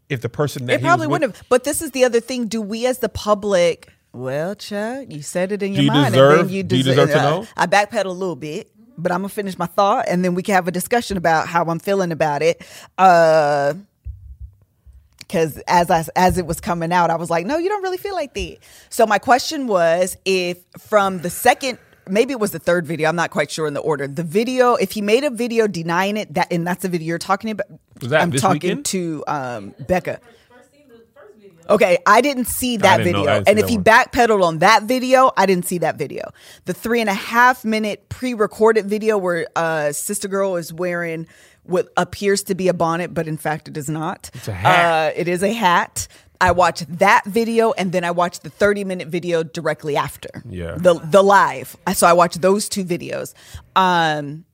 If 0.09 0.21
the 0.21 0.29
person 0.29 0.65
that 0.67 0.75
It 0.75 0.81
probably 0.81 1.07
with- 1.07 1.21
wouldn't 1.21 1.35
have. 1.37 1.49
But 1.49 1.63
this 1.63 1.81
is 1.81 1.91
the 1.91 2.05
other 2.05 2.19
thing. 2.19 2.47
Do 2.47 2.61
we 2.61 2.85
as 2.85 2.99
the 2.99 3.09
public, 3.09 3.91
well, 4.13 4.55
Chad, 4.55 5.11
you 5.11 5.21
said 5.21 5.51
it 5.51 5.61
in 5.61 5.73
your 5.73 5.83
you 5.83 5.91
mind. 5.91 6.13
deserve- 6.13 6.39
and 6.39 6.49
then 6.49 6.55
you, 6.55 6.63
do 6.63 6.77
you 6.77 6.83
deser- 6.83 6.87
deserve 6.87 7.09
to 7.09 7.19
uh, 7.19 7.21
know? 7.29 7.47
I 7.57 7.67
backpedal 7.67 8.05
a 8.05 8.09
little 8.09 8.35
bit, 8.37 8.71
but 8.97 9.11
I'm 9.11 9.19
going 9.19 9.29
to 9.29 9.35
finish 9.35 9.57
my 9.57 9.65
thought 9.65 10.05
and 10.07 10.23
then 10.23 10.33
we 10.33 10.43
can 10.43 10.55
have 10.55 10.67
a 10.67 10.71
discussion 10.71 11.17
about 11.17 11.47
how 11.47 11.65
I'm 11.65 11.79
feeling 11.79 12.11
about 12.11 12.41
it. 12.41 12.61
Uh, 12.97 13.73
because 15.19 15.57
as 15.67 15.89
I 15.91 16.05
as 16.15 16.37
it 16.37 16.45
was 16.45 16.61
coming 16.61 16.93
out, 16.93 17.09
I 17.09 17.15
was 17.15 17.29
like, 17.29 17.45
no, 17.45 17.57
you 17.57 17.67
don't 17.67 17.83
really 17.83 17.97
feel 17.97 18.15
like 18.15 18.33
that. 18.35 18.59
So 18.89 19.05
my 19.05 19.19
question 19.19 19.67
was, 19.67 20.15
if 20.23 20.57
from 20.79 21.19
the 21.19 21.29
second, 21.29 21.79
maybe 22.07 22.31
it 22.31 22.39
was 22.39 22.51
the 22.51 22.59
third 22.59 22.87
video, 22.87 23.09
I'm 23.09 23.17
not 23.17 23.29
quite 23.31 23.51
sure 23.51 23.67
in 23.67 23.73
the 23.73 23.81
order. 23.81 24.07
The 24.07 24.23
video, 24.23 24.75
if 24.75 24.91
he 24.93 25.01
made 25.01 25.25
a 25.25 25.29
video 25.29 25.67
denying 25.67 26.15
it, 26.15 26.33
that 26.35 26.47
and 26.49 26.65
that's 26.65 26.83
the 26.83 26.87
video 26.87 27.07
you're 27.09 27.17
talking 27.17 27.49
about. 27.51 27.67
Was 28.01 28.09
that 28.11 28.21
I'm 28.21 28.29
this 28.29 28.41
talking 28.41 28.61
weekend? 28.61 28.85
to 28.85 29.23
um, 29.27 29.75
Becca. 29.87 30.19
First 30.49 30.71
seen 30.71 30.87
the 30.87 30.95
first 31.13 31.35
video. 31.39 31.57
Okay, 31.69 31.97
I 32.05 32.21
didn't 32.21 32.45
see 32.45 32.77
that 32.77 32.97
didn't 32.97 33.13
video. 33.13 33.29
I 33.29 33.33
didn't 33.35 33.45
see 33.47 33.51
and 33.51 33.59
if 33.59 33.67
he 33.67 33.75
one. 33.77 33.83
backpedaled 33.83 34.43
on 34.43 34.59
that 34.59 34.83
video, 34.83 35.31
I 35.37 35.45
didn't 35.45 35.65
see 35.65 35.77
that 35.79 35.97
video. 35.97 36.31
The 36.65 36.73
three 36.73 37.01
and 37.01 37.09
a 37.09 37.13
half 37.13 37.65
minute 37.65 38.09
pre 38.09 38.33
recorded 38.33 38.85
video 38.85 39.17
where 39.17 39.47
uh, 39.55 39.91
Sister 39.91 40.27
Girl 40.27 40.55
is 40.55 40.71
wearing 40.73 41.27
what 41.63 41.89
appears 41.97 42.43
to 42.43 42.55
be 42.55 42.69
a 42.69 42.73
bonnet, 42.73 43.13
but 43.13 43.27
in 43.27 43.35
fact 43.37 43.67
it 43.67 43.75
is 43.75 43.89
not. 43.89 44.29
It's 44.33 44.47
a 44.47 44.53
hat. 44.53 45.09
Uh, 45.09 45.13
it 45.15 45.27
is 45.27 45.43
a 45.43 45.51
hat. 45.51 46.07
I 46.39 46.51
watched 46.51 46.99
that 46.99 47.23
video 47.25 47.71
and 47.73 47.91
then 47.91 48.03
I 48.03 48.11
watched 48.11 48.43
the 48.43 48.49
30 48.51 48.83
minute 48.83 49.07
video 49.07 49.41
directly 49.43 49.97
after. 49.97 50.29
Yeah. 50.47 50.75
The 50.77 50.93
the 50.93 51.23
live. 51.23 51.75
So 51.95 52.05
I 52.07 52.13
watched 52.13 52.41
those 52.41 52.69
two 52.69 52.85
videos. 52.85 53.33
Um 53.75 54.45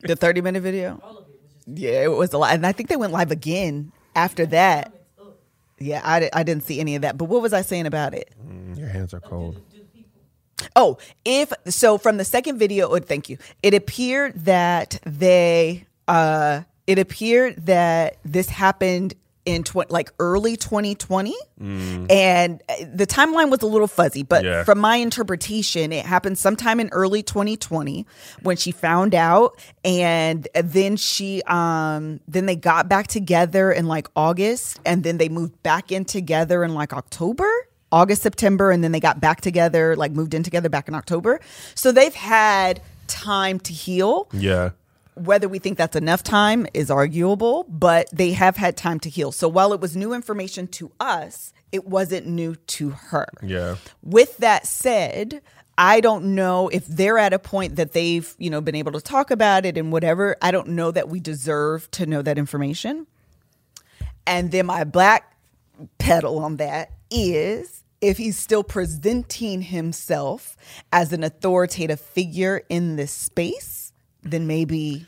the 0.00 0.16
30 0.16 0.40
minute 0.40 0.62
video? 0.62 1.00
Yeah, 1.66 2.04
it 2.04 2.08
was 2.08 2.32
a 2.32 2.38
lot. 2.38 2.54
And 2.54 2.66
I 2.66 2.72
think 2.72 2.88
they 2.88 2.96
went 2.96 3.12
live 3.12 3.30
again 3.30 3.92
after 4.14 4.46
that. 4.46 4.92
Yeah, 5.78 6.00
I, 6.04 6.28
I 6.32 6.42
didn't 6.42 6.64
see 6.64 6.80
any 6.80 6.96
of 6.96 7.02
that. 7.02 7.16
But 7.16 7.26
what 7.26 7.42
was 7.42 7.52
I 7.52 7.62
saying 7.62 7.86
about 7.86 8.14
it? 8.14 8.32
Your 8.74 8.88
hands 8.88 9.14
are 9.14 9.20
cold. 9.20 9.60
Oh, 10.74 10.98
if 11.24 11.52
so, 11.66 11.98
from 11.98 12.16
the 12.16 12.24
second 12.24 12.58
video, 12.58 12.88
oh, 12.88 12.98
thank 12.98 13.28
you. 13.28 13.38
It 13.62 13.74
appeared 13.74 14.34
that 14.44 14.98
they, 15.04 15.86
uh, 16.08 16.62
it 16.86 16.98
appeared 16.98 17.66
that 17.66 18.16
this 18.24 18.48
happened 18.48 19.14
in 19.48 19.62
tw- 19.64 19.90
like 19.90 20.10
early 20.18 20.56
2020, 20.56 21.34
and 22.10 22.62
uh, 22.68 22.74
the 22.92 23.06
timeline 23.06 23.50
was 23.50 23.62
a 23.62 23.66
little 23.66 23.86
fuzzy. 23.88 24.22
But 24.22 24.44
Yeah. 24.44 24.64
from 24.64 24.78
my 24.78 24.96
interpretation, 24.96 25.92
it 25.92 26.04
happened 26.04 26.38
sometime 26.38 26.80
in 26.80 26.88
early 26.90 27.22
2020 27.22 28.06
when 28.42 28.56
she 28.56 28.70
found 28.72 29.14
out, 29.14 29.58
and 29.84 30.46
then 30.54 30.96
she, 30.96 31.42
um, 31.46 32.20
then 32.28 32.46
they 32.46 32.56
got 32.56 32.88
back 32.88 33.06
together 33.08 33.72
in 33.72 33.86
like 33.86 34.08
August, 34.14 34.80
and 34.84 35.02
then 35.04 35.18
they 35.18 35.28
moved 35.28 35.62
back 35.62 35.90
in 35.90 36.04
together 36.04 36.64
in 36.64 36.74
like 36.74 36.92
October. 36.92 37.48
August, 37.90 38.20
September, 38.22 38.70
and 38.70 38.84
then 38.84 38.92
they 38.92 39.00
got 39.00 39.18
back 39.18 39.40
together, 39.40 39.96
like 39.96 40.12
moved 40.12 40.34
in 40.34 40.42
together 40.42 40.68
back 40.68 40.88
in 40.88 40.94
October. 40.94 41.40
So 41.74 41.90
they've 41.90 42.14
had 42.14 42.82
time 43.06 43.58
to 43.60 43.72
heal. 43.72 44.28
Yeah. 44.30 44.70
Whether 45.20 45.48
we 45.48 45.58
think 45.58 45.78
that's 45.78 45.96
enough 45.96 46.22
time 46.22 46.66
is 46.74 46.90
arguable, 46.90 47.64
but 47.68 48.08
they 48.12 48.32
have 48.32 48.56
had 48.56 48.76
time 48.76 49.00
to 49.00 49.10
heal. 49.10 49.32
So 49.32 49.48
while 49.48 49.72
it 49.72 49.80
was 49.80 49.96
new 49.96 50.12
information 50.12 50.66
to 50.68 50.90
us, 51.00 51.52
it 51.72 51.86
wasn't 51.86 52.26
new 52.26 52.54
to 52.54 52.90
her. 52.90 53.26
Yeah. 53.42 53.76
With 54.02 54.36
that 54.38 54.66
said, 54.66 55.42
I 55.76 56.00
don't 56.00 56.34
know 56.34 56.68
if 56.68 56.86
they're 56.86 57.18
at 57.18 57.32
a 57.32 57.38
point 57.38 57.76
that 57.76 57.92
they've, 57.92 58.34
you 58.38 58.50
know, 58.50 58.60
been 58.60 58.74
able 58.74 58.92
to 58.92 59.00
talk 59.00 59.30
about 59.30 59.64
it 59.64 59.78
and 59.78 59.92
whatever. 59.92 60.36
I 60.42 60.50
don't 60.50 60.68
know 60.68 60.90
that 60.90 61.08
we 61.08 61.20
deserve 61.20 61.90
to 61.92 62.06
know 62.06 62.22
that 62.22 62.38
information. 62.38 63.06
And 64.26 64.50
then 64.50 64.66
my 64.66 64.84
black 64.84 65.36
pedal 65.98 66.40
on 66.40 66.56
that 66.56 66.90
is 67.10 67.84
if 68.00 68.18
he's 68.18 68.38
still 68.38 68.64
presenting 68.64 69.62
himself 69.62 70.56
as 70.92 71.12
an 71.12 71.24
authoritative 71.24 72.00
figure 72.00 72.62
in 72.68 72.96
this 72.96 73.12
space, 73.12 73.87
then 74.22 74.46
maybe 74.46 75.06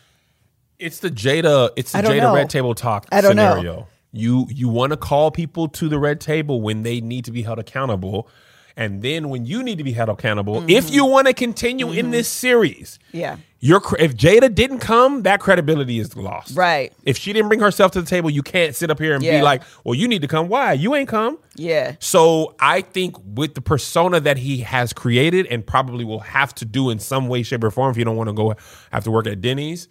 It's 0.78 1.00
the 1.00 1.10
Jada. 1.10 1.70
It's 1.76 1.92
the 1.92 1.98
I 1.98 2.00
don't 2.02 2.12
Jada 2.16 2.20
know. 2.22 2.34
red 2.34 2.50
table 2.50 2.74
talk 2.74 3.06
I 3.12 3.20
don't 3.20 3.36
know. 3.36 3.50
scenario. 3.56 3.88
You 4.12 4.46
you 4.50 4.68
want 4.68 4.90
to 4.92 4.96
call 4.96 5.30
people 5.30 5.68
to 5.68 5.88
the 5.88 5.98
red 5.98 6.20
table 6.20 6.60
when 6.60 6.82
they 6.82 7.00
need 7.00 7.24
to 7.26 7.30
be 7.32 7.42
held 7.42 7.58
accountable, 7.60 8.28
and 8.76 9.02
then 9.02 9.28
when 9.28 9.46
you 9.46 9.62
need 9.62 9.78
to 9.78 9.84
be 9.84 9.92
held 9.92 10.08
accountable, 10.08 10.64
if 10.68 10.90
you 10.90 11.04
want 11.06 11.28
to 11.28 11.32
continue 11.34 11.92
in 11.92 12.10
this 12.10 12.26
series, 12.28 12.98
Mm-hmm. 13.08 13.16
Yeah. 13.18 13.36
Your 13.62 13.82
if 13.98 14.16
Jada 14.16 14.54
didn't 14.54 14.78
come, 14.78 15.22
that 15.24 15.38
credibility 15.38 15.98
is 15.98 16.16
lost. 16.16 16.56
Right. 16.56 16.94
If 17.04 17.18
she 17.18 17.34
didn't 17.34 17.48
bring 17.48 17.60
herself 17.60 17.92
to 17.92 18.00
the 18.00 18.08
table, 18.08 18.30
you 18.30 18.42
can't 18.42 18.74
sit 18.74 18.90
up 18.90 18.98
here 18.98 19.14
and 19.14 19.22
Yeah. 19.22 19.38
be 19.38 19.42
like, 19.42 19.62
"Well, 19.84 19.94
you 19.94 20.08
need 20.08 20.22
to 20.22 20.28
come." 20.28 20.48
Why? 20.48 20.72
You 20.72 20.94
ain't 20.94 21.10
come. 21.10 21.36
Yeah. 21.56 21.96
So 21.98 22.54
I 22.58 22.80
think 22.80 23.16
with 23.34 23.54
the 23.54 23.60
persona 23.60 24.18
that 24.20 24.38
he 24.38 24.60
has 24.60 24.94
created 24.94 25.46
and 25.46 25.66
probably 25.66 26.06
will 26.06 26.20
have 26.20 26.54
to 26.56 26.64
do 26.64 26.88
in 26.88 26.98
some 26.98 27.28
way, 27.28 27.42
shape, 27.42 27.62
or 27.62 27.70
form 27.70 27.90
if 27.90 27.98
you 27.98 28.04
don't 28.04 28.16
want 28.16 28.28
to 28.28 28.34
go 28.34 28.54
have 28.92 29.04
to 29.04 29.10
work 29.10 29.26
at 29.26 29.42
Denny's, 29.42 29.88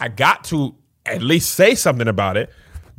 I 0.00 0.08
got 0.08 0.44
to 0.44 0.74
at 1.04 1.20
least 1.20 1.50
say 1.54 1.74
something 1.74 2.08
about 2.08 2.38
it 2.38 2.50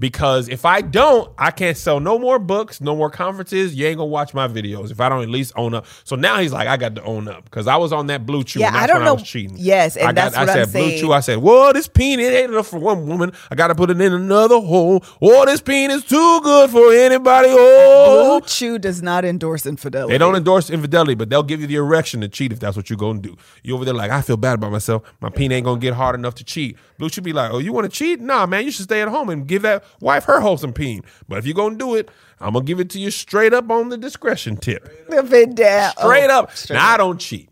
Because 0.01 0.49
if 0.49 0.65
I 0.65 0.81
don't, 0.81 1.31
I 1.37 1.51
can't 1.51 1.77
sell 1.77 1.99
no 1.99 2.17
more 2.17 2.39
books, 2.39 2.81
no 2.81 2.95
more 2.95 3.11
conferences. 3.11 3.75
You 3.75 3.85
ain't 3.85 3.97
gonna 3.97 4.07
watch 4.07 4.33
my 4.33 4.47
videos 4.47 4.89
if 4.89 4.99
I 4.99 5.07
don't 5.09 5.21
at 5.21 5.29
least 5.29 5.53
own 5.55 5.75
up. 5.75 5.85
So 6.03 6.15
now 6.15 6.39
he's 6.39 6.51
like, 6.51 6.67
I 6.67 6.75
got 6.75 6.95
to 6.95 7.03
own 7.03 7.27
up 7.27 7.43
because 7.43 7.67
I 7.67 7.77
was 7.77 7.93
on 7.93 8.07
that 8.07 8.25
blue 8.25 8.43
chew. 8.43 8.61
Yeah, 8.61 8.67
and 8.69 8.75
that's 8.77 8.83
I 8.83 8.87
don't 8.87 8.95
when 8.97 9.05
know- 9.05 9.11
I 9.11 9.13
was 9.13 9.23
cheating. 9.23 9.57
Yes, 9.59 9.95
and 9.95 10.07
I 10.09 10.11
that's 10.13 10.35
what 10.35 10.49
I 10.49 10.51
I'm 10.53 10.65
said 10.65 10.71
blue 10.73 10.89
saying. 10.89 11.01
chew. 11.01 11.13
I 11.13 11.19
said, 11.19 11.37
well, 11.37 11.71
this 11.71 11.87
peen 11.87 12.19
it 12.19 12.33
ain't 12.33 12.51
enough 12.51 12.67
for 12.67 12.79
one 12.79 13.05
woman. 13.05 13.31
I 13.51 13.55
got 13.55 13.67
to 13.67 13.75
put 13.75 13.91
it 13.91 14.01
in 14.01 14.11
another 14.11 14.59
hole. 14.59 15.03
Oh, 15.21 15.45
this 15.45 15.61
peen 15.61 15.91
is 15.91 16.03
too 16.03 16.41
good 16.41 16.71
for 16.71 16.91
anybody. 16.93 17.49
Oh, 17.51 18.39
Blue 18.39 18.47
Chew 18.47 18.79
does 18.79 19.03
not 19.03 19.23
endorse 19.23 19.67
infidelity. 19.67 20.13
they 20.13 20.17
don't 20.17 20.35
endorse 20.35 20.71
infidelity, 20.71 21.13
but 21.13 21.29
they'll 21.29 21.43
give 21.43 21.61
you 21.61 21.67
the 21.67 21.75
erection 21.75 22.21
to 22.21 22.27
cheat 22.27 22.51
if 22.51 22.59
that's 22.59 22.75
what 22.75 22.89
you're 22.89 22.97
gonna 22.97 23.19
do. 23.19 23.37
You 23.61 23.75
over 23.75 23.85
there 23.85 23.93
like, 23.93 24.09
I 24.09 24.21
feel 24.23 24.37
bad 24.37 24.55
about 24.55 24.71
myself. 24.71 25.03
My 25.21 25.29
peen 25.29 25.51
ain't 25.51 25.65
gonna 25.65 25.79
get 25.79 25.93
hard 25.93 26.15
enough 26.15 26.33
to 26.35 26.43
cheat. 26.43 26.75
Blue 26.97 27.09
should 27.09 27.23
be 27.23 27.33
like, 27.33 27.51
oh, 27.51 27.59
you 27.59 27.71
want 27.71 27.85
to 27.85 27.95
cheat? 27.95 28.19
Nah, 28.19 28.47
man, 28.47 28.65
you 28.65 28.71
should 28.71 28.85
stay 28.85 29.01
at 29.01 29.07
home 29.07 29.29
and 29.29 29.47
give 29.47 29.61
that 29.61 29.83
wife 29.99 30.25
her 30.25 30.39
wholesome 30.39 30.73
peen. 30.73 31.03
But 31.27 31.37
if 31.39 31.45
you're 31.45 31.55
gonna 31.55 31.75
do 31.75 31.95
it, 31.95 32.09
I'm 32.39 32.53
gonna 32.53 32.65
give 32.65 32.79
it 32.79 32.89
to 32.91 32.99
you 32.99 33.11
straight 33.11 33.53
up 33.53 33.69
on 33.69 33.89
the 33.89 33.97
discretion 33.97 34.57
tip. 34.57 34.89
If 35.09 35.31
it 35.33 35.55
da- 35.55 35.89
Straight 35.91 36.29
up. 36.29 36.55
straight 36.55 36.77
now 36.77 36.93
I 36.93 36.97
don't 36.97 37.19
cheat. 37.19 37.49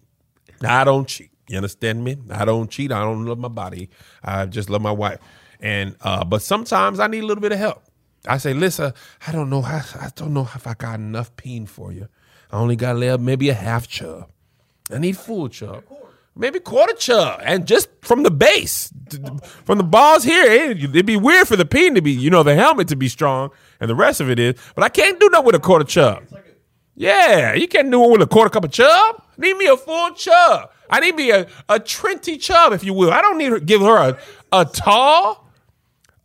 I 0.63 0.84
don't 0.84 1.08
cheat. 1.08 1.32
You 1.47 1.58
understand 1.58 2.04
me? 2.04 2.17
I 2.30 2.45
don't 2.45 2.69
cheat. 2.69 2.91
I 2.91 3.02
don't 3.02 3.25
love 3.25 3.39
my 3.39 3.47
body. 3.47 3.89
I 4.23 4.45
just 4.45 4.69
love 4.69 4.82
my 4.82 4.91
wife. 4.91 5.19
And 5.60 5.95
uh, 6.02 6.23
but 6.23 6.41
sometimes 6.41 6.99
I 6.99 7.08
need 7.08 7.23
a 7.23 7.25
little 7.25 7.41
bit 7.41 7.52
of 7.52 7.60
help. 7.60 7.84
I 8.28 8.38
say, 8.38 8.54
listen, 8.54 8.93
I 9.25 9.32
don't 9.32 9.49
know. 9.49 9.62
I, 9.63 9.82
I 9.99 10.10
don't 10.15 10.34
know 10.34 10.47
if 10.54 10.67
I 10.67 10.73
got 10.73 10.95
enough 10.99 11.36
peen 11.38 11.65
for 11.65 11.91
you. 11.91 12.08
I 12.52 12.58
only 12.58 12.75
got 12.75 12.97
left 12.97 13.21
maybe 13.21 13.49
a 13.49 13.54
half 13.54 13.88
chub. 13.88 14.30
I 14.91 14.97
need 14.97 15.17
full 15.17 15.49
chub. 15.49 15.84
Maybe 16.36 16.60
quarter 16.60 16.94
chub, 16.94 17.42
and 17.44 17.68
just 17.68 17.89
from 18.02 18.24
the 18.24 18.32
base, 18.32 18.94
from 19.65 19.78
the 19.78 19.84
balls 19.84 20.24
here, 20.24 20.46
it, 20.46 20.84
it'd 20.84 21.06
be 21.06 21.18
weird 21.18 21.48
for 21.48 21.58
the 21.58 21.65
peen 21.65 21.96
to 21.96 22.02
be, 22.02 22.12
you 22.12 22.30
know, 22.30 22.44
the 22.44 22.56
helmet 22.56 22.88
to 22.89 22.96
be 22.96 23.10
strong, 23.10 23.52
and 23.82 23.89
the 23.89 23.96
rest 23.96 24.22
of 24.22 24.30
it 24.30 24.39
is. 24.39 24.56
But 24.74 24.86
I 24.86 24.89
can't 24.89 25.20
do 25.20 25.30
nothing 25.30 25.48
with 25.48 25.56
a 25.56 25.60
quarter 25.60 25.84
chub. 25.84 26.24
Yeah, 26.96 27.54
you 27.54 27.68
can't 27.68 27.92
do 27.92 28.04
it 28.04 28.12
with 28.12 28.22
a 28.22 28.28
quarter 28.28 28.50
cup 28.50 28.63
of 28.63 28.72
chub. 28.72 29.22
Need 29.38 29.58
me 29.58 29.68
a 29.68 29.78
full 29.78 30.12
chub. 30.12 30.72
I 30.89 31.00
need 31.00 31.15
me 31.15 31.32
a, 31.32 31.48
a 31.68 31.80
Trinity 31.80 32.38
chub, 32.38 32.74
if 32.74 32.84
you 32.84 32.94
will. 32.94 33.12
I 33.12 33.22
don't 33.22 33.38
need 33.38 33.50
to 33.50 33.60
give 33.60 33.82
her 33.82 33.98
a, 33.98 34.18
a 34.52 34.65
tall, 34.65 35.50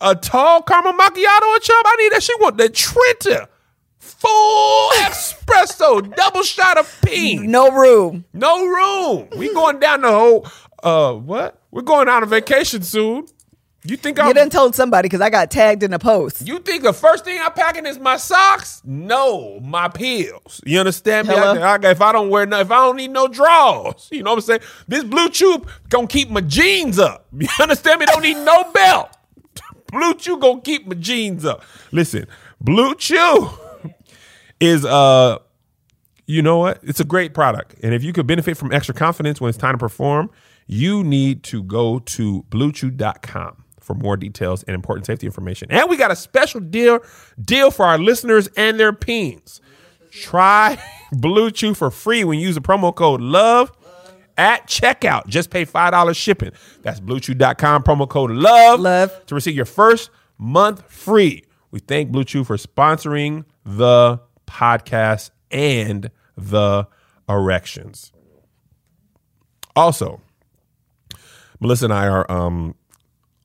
a 0.00 0.14
tall 0.14 0.62
caramel 0.62 0.92
macchiato 0.94 1.42
or 1.42 1.58
chub. 1.58 1.84
I 1.86 1.96
need 1.98 2.12
that. 2.12 2.22
She 2.22 2.32
want 2.40 2.58
the 2.58 2.68
Trenta. 2.68 3.48
Full 4.04 4.90
espresso, 5.06 6.14
double 6.14 6.42
shot 6.42 6.76
of 6.78 7.00
peen. 7.04 7.50
No 7.50 7.70
room. 7.70 8.24
No 8.34 8.64
room. 8.66 9.28
We 9.36 9.52
going 9.54 9.78
down 9.80 10.02
the 10.02 10.10
whole 10.12 10.46
uh 10.82 11.14
what? 11.14 11.58
We're 11.70 11.82
going 11.82 12.08
on 12.08 12.22
a 12.22 12.26
vacation 12.26 12.82
soon. 12.82 13.26
You 13.86 13.96
think 13.96 14.18
I'm 14.18 14.28
You 14.28 14.34
done 14.34 14.48
told 14.50 14.74
somebody 14.74 15.06
because 15.06 15.20
I 15.20 15.28
got 15.30 15.50
tagged 15.50 15.82
in 15.82 15.92
a 15.92 15.98
post. 15.98 16.46
you 16.46 16.58
think 16.58 16.82
the 16.84 16.92
first 16.94 17.24
thing 17.24 17.38
I'm 17.42 17.52
packing 17.52 17.84
is 17.86 17.98
my 17.98 18.16
socks? 18.16 18.80
No, 18.84 19.58
my 19.60 19.88
pills. 19.88 20.60
You 20.64 20.78
understand 20.80 21.28
me? 21.28 21.34
Hello? 21.34 21.60
I, 21.60 21.76
I, 21.76 21.90
if 21.90 22.00
I 22.00 22.12
don't 22.12 22.28
wear 22.30 22.46
no, 22.46 22.60
if 22.60 22.70
I 22.70 22.76
don't 22.76 22.96
need 22.96 23.10
no 23.10 23.26
drawers, 23.28 24.08
you 24.10 24.22
know 24.22 24.30
what 24.30 24.36
I'm 24.36 24.40
saying? 24.42 24.60
This 24.88 25.04
blue 25.04 25.28
chew 25.30 25.64
gonna 25.88 26.06
keep 26.06 26.28
my 26.30 26.40
jeans 26.42 26.98
up. 26.98 27.26
You 27.38 27.48
understand 27.60 28.00
me? 28.00 28.06
Don't 28.06 28.22
need 28.22 28.38
no 28.38 28.70
belt. 28.72 29.10
Blue 29.92 30.14
chew 30.14 30.38
gonna 30.38 30.60
keep 30.60 30.86
my 30.86 30.94
jeans 30.94 31.44
up. 31.44 31.62
Listen, 31.92 32.26
blue 32.60 32.94
chew 32.94 33.48
is 34.60 34.84
uh 34.84 35.38
you 36.26 36.40
know 36.40 36.58
what? 36.58 36.80
It's 36.82 37.00
a 37.00 37.04
great 37.04 37.34
product. 37.34 37.74
And 37.82 37.92
if 37.92 38.02
you 38.02 38.12
could 38.12 38.26
benefit 38.26 38.56
from 38.56 38.72
extra 38.72 38.94
confidence 38.94 39.40
when 39.40 39.50
it's 39.50 39.58
time 39.58 39.74
to 39.74 39.78
perform, 39.78 40.30
you 40.66 41.04
need 41.04 41.42
to 41.44 41.62
go 41.62 41.98
to 41.98 42.44
bluechew.com 42.48 43.64
for 43.80 43.94
more 43.94 44.16
details 44.16 44.62
and 44.62 44.74
important 44.74 45.04
safety 45.04 45.26
information. 45.26 45.70
And 45.70 45.90
we 45.90 45.96
got 45.98 46.10
a 46.10 46.16
special 46.16 46.60
deal 46.60 47.00
deal 47.40 47.70
for 47.70 47.84
our 47.84 47.98
listeners 47.98 48.48
and 48.56 48.80
their 48.80 48.92
peens. 48.92 49.60
Try 50.10 50.82
Blue 51.12 51.50
Chew 51.50 51.74
for 51.74 51.90
free 51.90 52.24
when 52.24 52.38
you 52.38 52.46
use 52.46 52.54
the 52.54 52.62
promo 52.62 52.94
code 52.94 53.20
LOVE 53.20 53.70
at 54.38 54.66
checkout. 54.66 55.26
Just 55.26 55.50
pay 55.50 55.66
$5 55.66 56.16
shipping. 56.16 56.52
That's 56.82 57.00
bluechew.com 57.00 57.82
promo 57.82 58.08
code 58.08 58.30
LOVE, 58.30 58.80
Love. 58.80 59.26
to 59.26 59.34
receive 59.34 59.54
your 59.54 59.64
first 59.66 60.10
month 60.38 60.90
free. 60.90 61.44
We 61.70 61.80
thank 61.80 62.10
Blue 62.10 62.24
Chew 62.24 62.44
for 62.44 62.56
sponsoring 62.56 63.44
the 63.64 64.20
podcast 64.46 65.30
and 65.50 66.10
the 66.36 66.86
erections. 67.28 68.12
Also, 69.76 70.20
Melissa 71.60 71.86
and 71.86 71.94
I 71.94 72.06
are 72.08 72.30
um, 72.30 72.74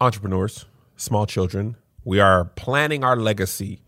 entrepreneurs, 0.01 0.65
small 0.97 1.25
children. 1.25 1.75
We 2.03 2.19
are 2.19 2.45
planning 2.45 3.03
our 3.03 3.15
legacy. 3.15 3.81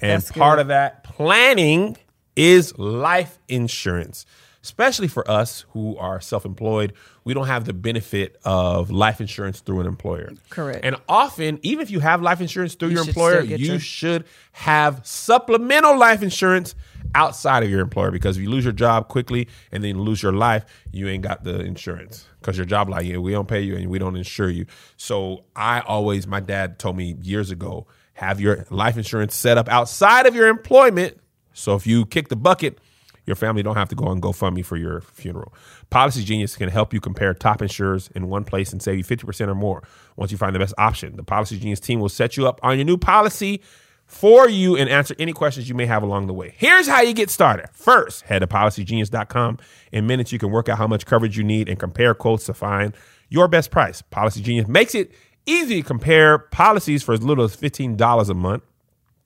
And 0.00 0.22
That's 0.22 0.32
part 0.32 0.58
good. 0.58 0.62
of 0.62 0.68
that 0.68 1.04
planning 1.04 1.96
is 2.36 2.76
life 2.78 3.38
insurance, 3.48 4.26
especially 4.64 5.08
for 5.08 5.30
us 5.30 5.66
who 5.74 5.94
are 5.98 6.20
self 6.22 6.46
employed. 6.46 6.94
We 7.22 7.34
don't 7.34 7.46
have 7.46 7.66
the 7.66 7.74
benefit 7.74 8.36
of 8.44 8.90
life 8.90 9.20
insurance 9.20 9.60
through 9.60 9.80
an 9.80 9.86
employer. 9.86 10.32
Correct. 10.48 10.80
And 10.82 10.96
often, 11.08 11.58
even 11.62 11.82
if 11.82 11.90
you 11.90 12.00
have 12.00 12.22
life 12.22 12.40
insurance 12.40 12.74
through 12.74 12.88
You 12.88 12.96
your 12.96 13.04
employer, 13.06 13.40
you 13.42 13.56
your- 13.56 13.78
should 13.78 14.24
have 14.52 15.06
supplemental 15.06 15.96
life 15.98 16.22
insurance 16.22 16.74
outside 17.14 17.62
of 17.62 17.68
your 17.70 17.80
employer 17.80 18.10
because 18.10 18.36
if 18.38 18.42
you 18.42 18.48
lose 18.50 18.64
your 18.64 18.72
job 18.72 19.08
quickly 19.08 19.46
and 19.70 19.84
then 19.84 19.96
you 19.96 20.02
lose 20.02 20.22
your 20.22 20.32
life, 20.32 20.64
you 20.90 21.06
ain't 21.08 21.22
got 21.22 21.44
the 21.44 21.60
insurance 21.60 22.26
because 22.40 22.56
your 22.56 22.64
job 22.66 22.88
like 22.88 23.06
yeah, 23.06 23.18
we 23.18 23.32
don't 23.32 23.46
pay 23.48 23.60
you 23.60 23.76
and 23.76 23.88
we 23.90 23.98
don't 23.98 24.16
insure 24.16 24.48
you. 24.48 24.64
So 24.96 25.44
I 25.54 25.80
always, 25.80 26.26
my 26.26 26.40
dad 26.40 26.78
told 26.78 26.96
me 26.96 27.16
years 27.20 27.50
ago, 27.50 27.86
have 28.14 28.40
your 28.40 28.64
life 28.70 28.96
insurance 28.96 29.34
set 29.34 29.58
up 29.58 29.68
outside 29.68 30.24
of 30.26 30.34
your 30.34 30.48
employment. 30.48 31.18
So 31.52 31.74
if 31.74 31.86
you 31.86 32.06
kick 32.06 32.28
the 32.28 32.36
bucket, 32.36 32.78
your 33.26 33.36
family 33.36 33.62
don't 33.62 33.76
have 33.76 33.88
to 33.88 33.94
go 33.94 34.06
on 34.06 34.20
GoFundMe 34.20 34.34
for 34.34 34.50
me 34.50 34.62
for 34.62 34.76
your 34.76 35.00
funeral. 35.00 35.54
Policy 35.90 36.24
Genius 36.24 36.56
can 36.56 36.68
help 36.68 36.92
you 36.92 37.00
compare 37.00 37.34
top 37.34 37.62
insurers 37.62 38.10
in 38.14 38.28
one 38.28 38.44
place 38.44 38.72
and 38.72 38.82
save 38.82 38.98
you 38.98 39.04
50% 39.04 39.48
or 39.48 39.54
more. 39.54 39.82
Once 40.16 40.30
you 40.30 40.38
find 40.38 40.54
the 40.54 40.58
best 40.58 40.74
option, 40.78 41.16
the 41.16 41.24
Policy 41.24 41.58
Genius 41.58 41.80
team 41.80 42.00
will 42.00 42.08
set 42.08 42.36
you 42.36 42.46
up 42.46 42.60
on 42.62 42.76
your 42.76 42.84
new 42.84 42.98
policy 42.98 43.62
for 44.06 44.48
you 44.48 44.76
and 44.76 44.88
answer 44.90 45.14
any 45.18 45.32
questions 45.32 45.68
you 45.68 45.74
may 45.74 45.86
have 45.86 46.02
along 46.02 46.26
the 46.26 46.34
way. 46.34 46.54
Here's 46.56 46.86
how 46.86 47.00
you 47.00 47.14
get 47.14 47.30
started. 47.30 47.68
First, 47.72 48.22
head 48.22 48.40
to 48.40 48.46
policygenius.com. 48.46 49.58
In 49.92 50.06
minutes, 50.06 50.30
you 50.30 50.38
can 50.38 50.50
work 50.50 50.68
out 50.68 50.78
how 50.78 50.86
much 50.86 51.06
coverage 51.06 51.38
you 51.38 51.44
need 51.44 51.68
and 51.68 51.78
compare 51.78 52.14
quotes 52.14 52.44
to 52.46 52.54
find 52.54 52.94
your 53.30 53.48
best 53.48 53.70
price. 53.70 54.02
Policy 54.02 54.42
Genius 54.42 54.68
makes 54.68 54.94
it 54.94 55.12
easy 55.46 55.82
to 55.82 55.86
compare 55.86 56.38
policies 56.38 57.02
for 57.02 57.12
as 57.12 57.22
little 57.22 57.44
as 57.44 57.56
$15 57.56 58.28
a 58.28 58.34
month. 58.34 58.62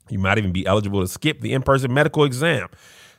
You 0.09 0.19
might 0.19 0.39
even 0.39 0.53
be 0.53 0.67
eligible 0.67 1.01
to 1.01 1.09
skip 1.09 1.41
the 1.41 1.53
in 1.53 1.63
person 1.63 1.93
medical 1.93 2.25
exam. 2.25 2.69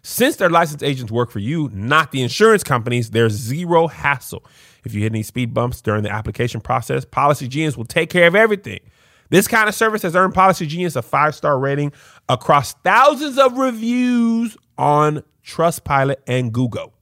Since 0.02 0.38
their 0.38 0.50
licensed 0.50 0.84
agents 0.84 1.12
work 1.12 1.30
for 1.30 1.40
you, 1.40 1.70
not 1.74 2.12
the 2.12 2.22
insurance 2.22 2.64
companies, 2.64 3.12
there's 3.12 3.34
zero 3.34 3.88
hassle. 3.88 4.46
If 4.86 4.94
you 4.94 5.02
hit 5.02 5.12
any 5.12 5.24
speed 5.24 5.54
bumps 5.54 5.82
during 5.82 6.04
the 6.04 6.12
application 6.12 6.62
process, 6.62 7.04
Policy 7.04 7.48
Genius 7.48 7.76
will 7.76 7.86
take 7.86 8.10
care 8.10 8.28
of 8.28 8.36
everything. 8.36 8.80
This 9.30 9.48
kind 9.48 9.70
of 9.70 9.76
service 9.76 10.02
has 10.02 10.16
earned 10.16 10.34
Policy 10.34 10.66
Genius 10.66 10.96
a 10.96 11.02
five 11.02 11.36
star 11.36 11.60
rating 11.60 11.92
across 12.28 12.74
thousands 12.74 13.38
of 13.38 13.58
reviews 13.58 14.58
on 14.78 15.24
Trustpilot 15.46 16.18
and 16.28 16.54
Google. 16.54 16.94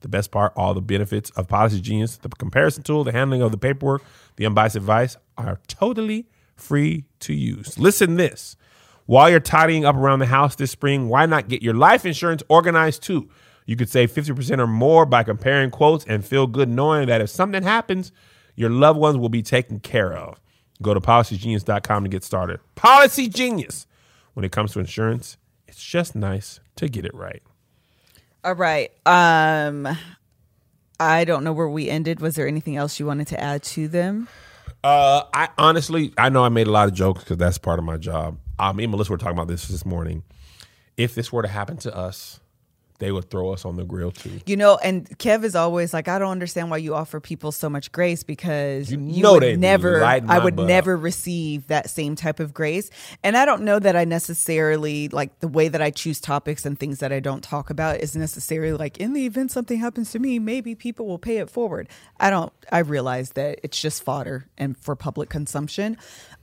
The 0.00 0.08
best 0.08 0.30
part, 0.30 0.52
all 0.56 0.74
the 0.74 0.80
benefits 0.80 1.30
of 1.30 1.48
Policy 1.48 1.80
Genius, 1.80 2.16
the 2.18 2.28
comparison 2.28 2.82
tool, 2.82 3.04
the 3.04 3.12
handling 3.12 3.40
of 3.40 3.50
the 3.50 3.58
paperwork, 3.58 4.02
the 4.36 4.46
unbiased 4.46 4.76
advice 4.76 5.16
are 5.38 5.60
totally 5.68 6.26
free 6.56 7.04
to 7.20 7.34
use. 7.34 7.78
Listen 7.78 8.16
this. 8.16 8.56
While 9.12 9.28
you're 9.28 9.40
tidying 9.40 9.84
up 9.84 9.94
around 9.94 10.20
the 10.20 10.26
house 10.26 10.56
this 10.56 10.70
spring, 10.70 11.10
why 11.10 11.26
not 11.26 11.46
get 11.46 11.60
your 11.60 11.74
life 11.74 12.06
insurance 12.06 12.42
organized 12.48 13.02
too? 13.02 13.28
You 13.66 13.76
could 13.76 13.90
save 13.90 14.10
50% 14.10 14.58
or 14.58 14.66
more 14.66 15.04
by 15.04 15.22
comparing 15.22 15.70
quotes 15.70 16.06
and 16.06 16.24
feel 16.24 16.46
good 16.46 16.70
knowing 16.70 17.08
that 17.08 17.20
if 17.20 17.28
something 17.28 17.62
happens, 17.62 18.10
your 18.56 18.70
loved 18.70 18.98
ones 18.98 19.18
will 19.18 19.28
be 19.28 19.42
taken 19.42 19.80
care 19.80 20.14
of. 20.14 20.40
Go 20.80 20.94
to 20.94 21.00
policygenius.com 21.02 22.04
to 22.04 22.08
get 22.08 22.24
started. 22.24 22.60
Policy 22.74 23.28
Genius. 23.28 23.86
When 24.32 24.46
it 24.46 24.50
comes 24.50 24.72
to 24.72 24.80
insurance, 24.80 25.36
it's 25.68 25.84
just 25.84 26.14
nice 26.14 26.60
to 26.76 26.88
get 26.88 27.04
it 27.04 27.12
right. 27.14 27.42
All 28.42 28.54
right. 28.54 28.92
Um, 29.04 29.86
I 30.98 31.26
don't 31.26 31.44
know 31.44 31.52
where 31.52 31.68
we 31.68 31.90
ended. 31.90 32.20
Was 32.20 32.36
there 32.36 32.48
anything 32.48 32.78
else 32.78 32.98
you 32.98 33.04
wanted 33.04 33.26
to 33.26 33.38
add 33.38 33.62
to 33.64 33.88
them? 33.88 34.28
Uh, 34.82 35.24
I 35.34 35.50
honestly, 35.58 36.14
I 36.16 36.30
know 36.30 36.44
I 36.44 36.48
made 36.48 36.66
a 36.66 36.70
lot 36.70 36.88
of 36.88 36.94
jokes 36.94 37.24
because 37.24 37.36
that's 37.36 37.58
part 37.58 37.78
of 37.78 37.84
my 37.84 37.98
job. 37.98 38.38
Um, 38.62 38.76
me 38.76 38.84
and 38.84 38.92
Melissa 38.92 39.10
were 39.10 39.18
talking 39.18 39.36
about 39.36 39.48
this 39.48 39.66
this 39.66 39.84
morning. 39.84 40.22
If 40.96 41.16
this 41.16 41.32
were 41.32 41.42
to 41.42 41.48
happen 41.48 41.78
to 41.78 41.96
us, 41.96 42.38
they 43.02 43.10
would 43.10 43.28
throw 43.28 43.52
us 43.52 43.64
on 43.64 43.74
the 43.74 43.82
grill 43.82 44.12
too. 44.12 44.40
You 44.46 44.56
know, 44.56 44.78
and 44.80 45.08
Kev 45.18 45.42
is 45.42 45.56
always 45.56 45.92
like, 45.92 46.06
I 46.06 46.20
don't 46.20 46.30
understand 46.30 46.70
why 46.70 46.76
you 46.76 46.94
offer 46.94 47.18
people 47.18 47.50
so 47.50 47.68
much 47.68 47.90
grace 47.90 48.22
because 48.22 48.92
You 48.92 49.00
you, 49.00 49.24
know 49.24 49.32
would 49.32 49.58
never, 49.58 50.04
I 50.04 50.38
would 50.38 50.54
butt 50.54 50.68
never 50.68 50.96
receive 50.96 51.66
that 51.66 51.90
same 51.90 52.14
type 52.14 52.38
of 52.38 52.54
grace. 52.54 52.90
And 53.24 53.36
I 53.36 53.44
don't 53.44 53.62
know 53.62 53.80
that 53.80 53.96
I 53.96 54.04
necessarily 54.04 55.08
like 55.08 55.40
the 55.40 55.48
way 55.48 55.66
that 55.66 55.82
I 55.82 55.90
choose 55.90 56.20
topics 56.20 56.64
and 56.64 56.78
things 56.78 57.00
that 57.00 57.12
I 57.12 57.18
don't 57.18 57.42
talk 57.42 57.70
about 57.70 57.98
is 57.98 58.14
necessarily 58.14 58.74
like 58.74 58.98
in 58.98 59.14
the 59.14 59.26
event 59.26 59.50
something 59.50 59.80
happens 59.80 60.12
to 60.12 60.20
me, 60.20 60.38
maybe 60.38 60.76
people 60.76 61.08
will 61.08 61.18
pay 61.18 61.38
it 61.38 61.50
forward. 61.50 61.88
I 62.20 62.30
don't, 62.30 62.52
I 62.70 62.78
realize 62.78 63.32
that 63.32 63.58
it's 63.64 63.80
just 63.80 64.04
fodder 64.04 64.46
and 64.56 64.76
for 64.76 64.94
public 64.94 65.28
consumption. 65.28 65.96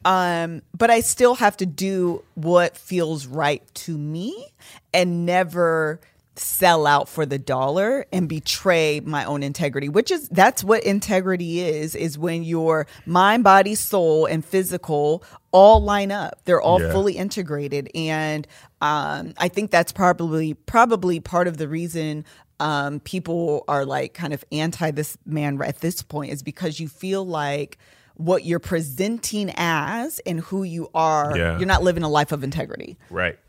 Um, 0.06 0.62
but 0.78 0.90
I 0.90 1.02
still 1.02 1.36
have 1.36 1.58
to 1.58 1.66
do 1.66 2.24
what 2.36 2.78
feels 2.78 3.28
right 3.28 3.64
to 3.76 3.98
me 3.98 4.48
and 4.94 5.26
never 5.26 6.00
sell 6.36 6.88
out 6.88 7.10
for 7.10 7.26
the 7.26 7.38
dollar 7.38 8.06
and 8.14 8.30
betray 8.30 9.02
my 9.02 9.26
own 9.26 9.44
integrity 9.44 9.90
which 9.90 10.10
is 10.10 10.30
that's 10.30 10.64
what 10.64 10.82
integrity 10.84 11.60
is 11.60 11.96
is 11.96 12.18
when 12.18 12.44
your 12.44 12.88
mind 13.06 13.44
body 13.44 13.76
soul 13.76 14.26
and 14.26 14.46
physical 14.46 15.22
all 15.52 15.84
line 15.84 16.14
up 16.14 16.40
they're 16.46 16.62
all 16.62 16.82
Yeah. 16.82 16.94
fully 16.94 17.18
integrated 17.18 17.90
and 17.94 18.48
um, 18.80 19.34
i 19.38 19.50
think 19.50 19.70
that's 19.70 19.92
probably 19.92 20.54
probably 20.54 21.20
part 21.20 21.50
of 21.50 21.58
the 21.58 21.68
reason 21.68 22.24
um, 22.62 23.02
people 23.02 23.66
are 23.68 23.84
like 23.86 24.14
kind 24.14 24.32
of 24.32 24.46
anti 24.50 24.92
this 24.92 25.18
man 25.26 25.62
at 25.62 25.82
this 25.82 26.02
point 26.04 26.32
is 26.32 26.42
because 26.42 26.80
you 26.80 26.88
feel 26.88 27.26
like 27.26 27.78
what 28.20 28.44
you're 28.44 28.60
presenting 28.60 29.50
as 29.56 30.20
and 30.26 30.42
who 30.42 30.64
you 30.64 30.90
are 30.94 31.36
Yeah. 31.38 31.58
you're 31.58 31.66
not 31.68 31.82
living 31.84 32.04
a 32.04 32.10
life 32.10 32.32
of 32.32 32.44
integrity 32.44 32.98
Right. 33.10 33.40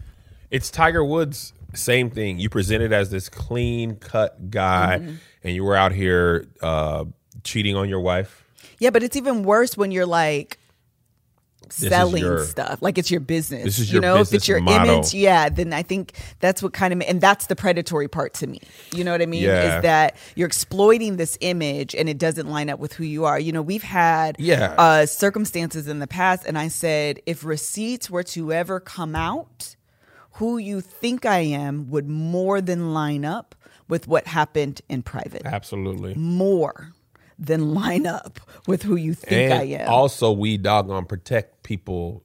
It's 0.51 0.71
Tiger 0.71 1.05
Woods. 1.05 1.53
Same 1.75 2.09
thing. 2.11 2.39
You 2.39 2.49
presented 2.49 2.93
as 2.93 3.11
this 3.11 3.29
clean 3.29 3.97
cut 3.97 4.51
guy, 4.51 4.99
Mm-hmm. 5.01 5.15
and 5.45 5.55
you 5.55 5.63
were 5.65 5.77
out 5.77 5.93
here 5.93 6.47
uh, 6.63 7.05
cheating 7.45 7.77
on 7.77 7.89
your 7.89 8.01
wife. 8.01 8.45
Yeah, 8.79 8.91
but 8.91 9.03
it's 9.03 9.17
even 9.17 9.43
worse 9.45 9.77
when 9.77 9.91
you're 9.93 10.07
like 10.07 10.59
selling 11.73 12.23
your- 12.23 12.45
stuff. 12.45 12.81
Like 12.83 12.99
it's 12.99 13.11
your 13.11 13.21
business. 13.21 13.65
This 13.65 13.79
is 13.79 13.93
you 13.93 14.01
know, 14.01 14.17
if 14.19 14.33
it's 14.33 14.49
your 14.49 14.61
motto. 14.61 14.93
image, 14.95 15.15
yeah, 15.15 15.49
then 15.49 15.73
I 15.73 15.83
think 15.83 16.13
that's 16.41 16.63
what 16.63 16.73
kind 16.73 16.93
of 16.93 17.01
and 17.09 17.21
that's 17.21 17.47
the 17.47 17.57
predatory 17.57 18.09
part 18.09 18.35
to 18.35 18.47
me. 18.47 18.61
You 18.93 19.05
know 19.05 19.13
what 19.13 19.23
I 19.23 19.27
mean? 19.27 19.43
Yeah. 19.43 19.77
Is 19.79 19.83
that 19.83 20.17
you're 20.35 20.47
exploiting 20.47 21.17
this 21.17 21.37
image 21.41 21.95
and 21.95 22.09
it 22.09 22.19
doesn't 22.19 22.49
line 22.49 22.71
up 22.71 22.79
with 22.79 22.93
who 22.93 23.05
you 23.05 23.25
are. 23.25 23.39
You 23.39 23.53
know, 23.53 23.63
we've 23.63 23.83
had 23.83 24.37
Yeah. 24.39 24.75
uh 24.79 25.07
circumstances 25.07 25.89
in 25.89 25.99
the 25.99 26.07
past 26.07 26.45
and 26.47 26.59
I 26.59 26.69
said 26.69 27.21
if 27.27 27.45
receipts 27.45 28.11
were 28.11 28.23
to 28.25 28.53
ever 28.53 28.81
come 28.81 29.15
out, 29.15 29.77
who 30.35 30.59
you 30.59 30.81
think 30.81 31.27
I 31.27 31.41
am 31.41 31.91
would 31.91 32.09
more 32.09 32.61
than 32.61 32.95
line 32.95 33.25
up 33.25 33.55
with 33.89 34.07
what 34.07 34.27
happened 34.29 34.81
in 34.89 35.03
private. 35.03 35.43
Absolutely. 35.45 36.15
More 36.15 36.93
than 37.41 37.75
line 37.75 38.07
up 38.07 38.39
with 38.67 38.83
who 38.83 38.95
you 38.97 39.15
think 39.15 39.51
I 39.53 39.63
am. 39.65 39.89
also, 39.89 40.31
we 40.31 40.59
doggone 40.59 41.07
protect 41.07 41.63
people 41.63 42.23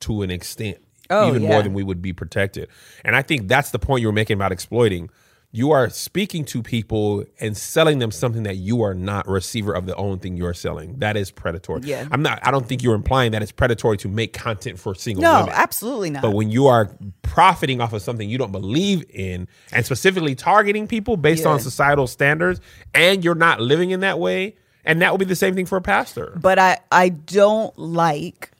to 0.00 0.22
an 0.22 0.30
extent, 0.30 0.78
Oh, 1.08 1.28
even 1.28 1.42
yeah. 1.42 1.48
more 1.48 1.62
than 1.62 1.72
we 1.72 1.82
would 1.82 2.02
be 2.02 2.12
protected. 2.12 2.68
And 3.04 3.16
I 3.16 3.22
think 3.22 3.48
that's 3.48 3.70
the 3.70 3.78
point 3.78 4.02
you 4.02 4.06
were 4.08 4.12
making 4.12 4.34
about 4.34 4.52
exploiting. 4.52 5.08
You 5.52 5.72
are 5.72 5.90
speaking 5.90 6.44
to 6.46 6.62
people 6.62 7.24
and 7.40 7.56
selling 7.56 7.98
them 7.98 8.12
something 8.12 8.44
that 8.44 8.56
you 8.58 8.82
are 8.82 8.94
not 8.94 9.26
receiver 9.26 9.72
of 9.72 9.84
the 9.86 9.96
own 9.96 10.20
thing 10.20 10.36
you're 10.36 10.54
selling. 10.54 11.00
That 11.00 11.16
is 11.16 11.32
predatory. 11.32 11.80
Yeah. 11.82 12.06
I'm 12.12 12.22
not. 12.22 12.38
I 12.46 12.52
don't 12.52 12.66
think 12.68 12.84
you're 12.84 12.94
implying 12.94 13.32
that 13.32 13.42
it's 13.42 13.50
predatory 13.50 13.96
to 13.98 14.08
make 14.08 14.32
content 14.32 14.78
for 14.78 14.94
single 14.94 15.22
no, 15.22 15.40
women. 15.40 15.54
absolutely 15.56 16.10
not. 16.10 16.22
But 16.22 16.32
when 16.32 16.52
you 16.52 16.68
are 16.68 16.96
profiting 17.22 17.80
off 17.80 17.92
of 17.92 18.00
something 18.00 18.30
you 18.30 18.38
don't 18.38 18.52
believe 18.52 19.04
in 19.10 19.48
and 19.72 19.84
specifically 19.84 20.36
targeting 20.36 20.86
people 20.86 21.16
based 21.16 21.42
Yeah. 21.42 21.50
on 21.50 21.58
societal 21.60 22.06
standards 22.06 22.60
and 22.94 23.24
you're 23.24 23.34
not 23.34 23.60
living 23.60 23.90
in 23.90 24.00
that 24.00 24.20
way, 24.20 24.54
and 24.84 25.02
that 25.02 25.12
would 25.12 25.18
be 25.18 25.24
the 25.24 25.34
same 25.34 25.56
thing 25.56 25.66
for 25.66 25.76
a 25.78 25.82
pastor. 25.82 26.38
but 26.40 26.60
I 26.60 26.78
I 26.92 27.08
don't 27.08 27.76
like 27.76 28.52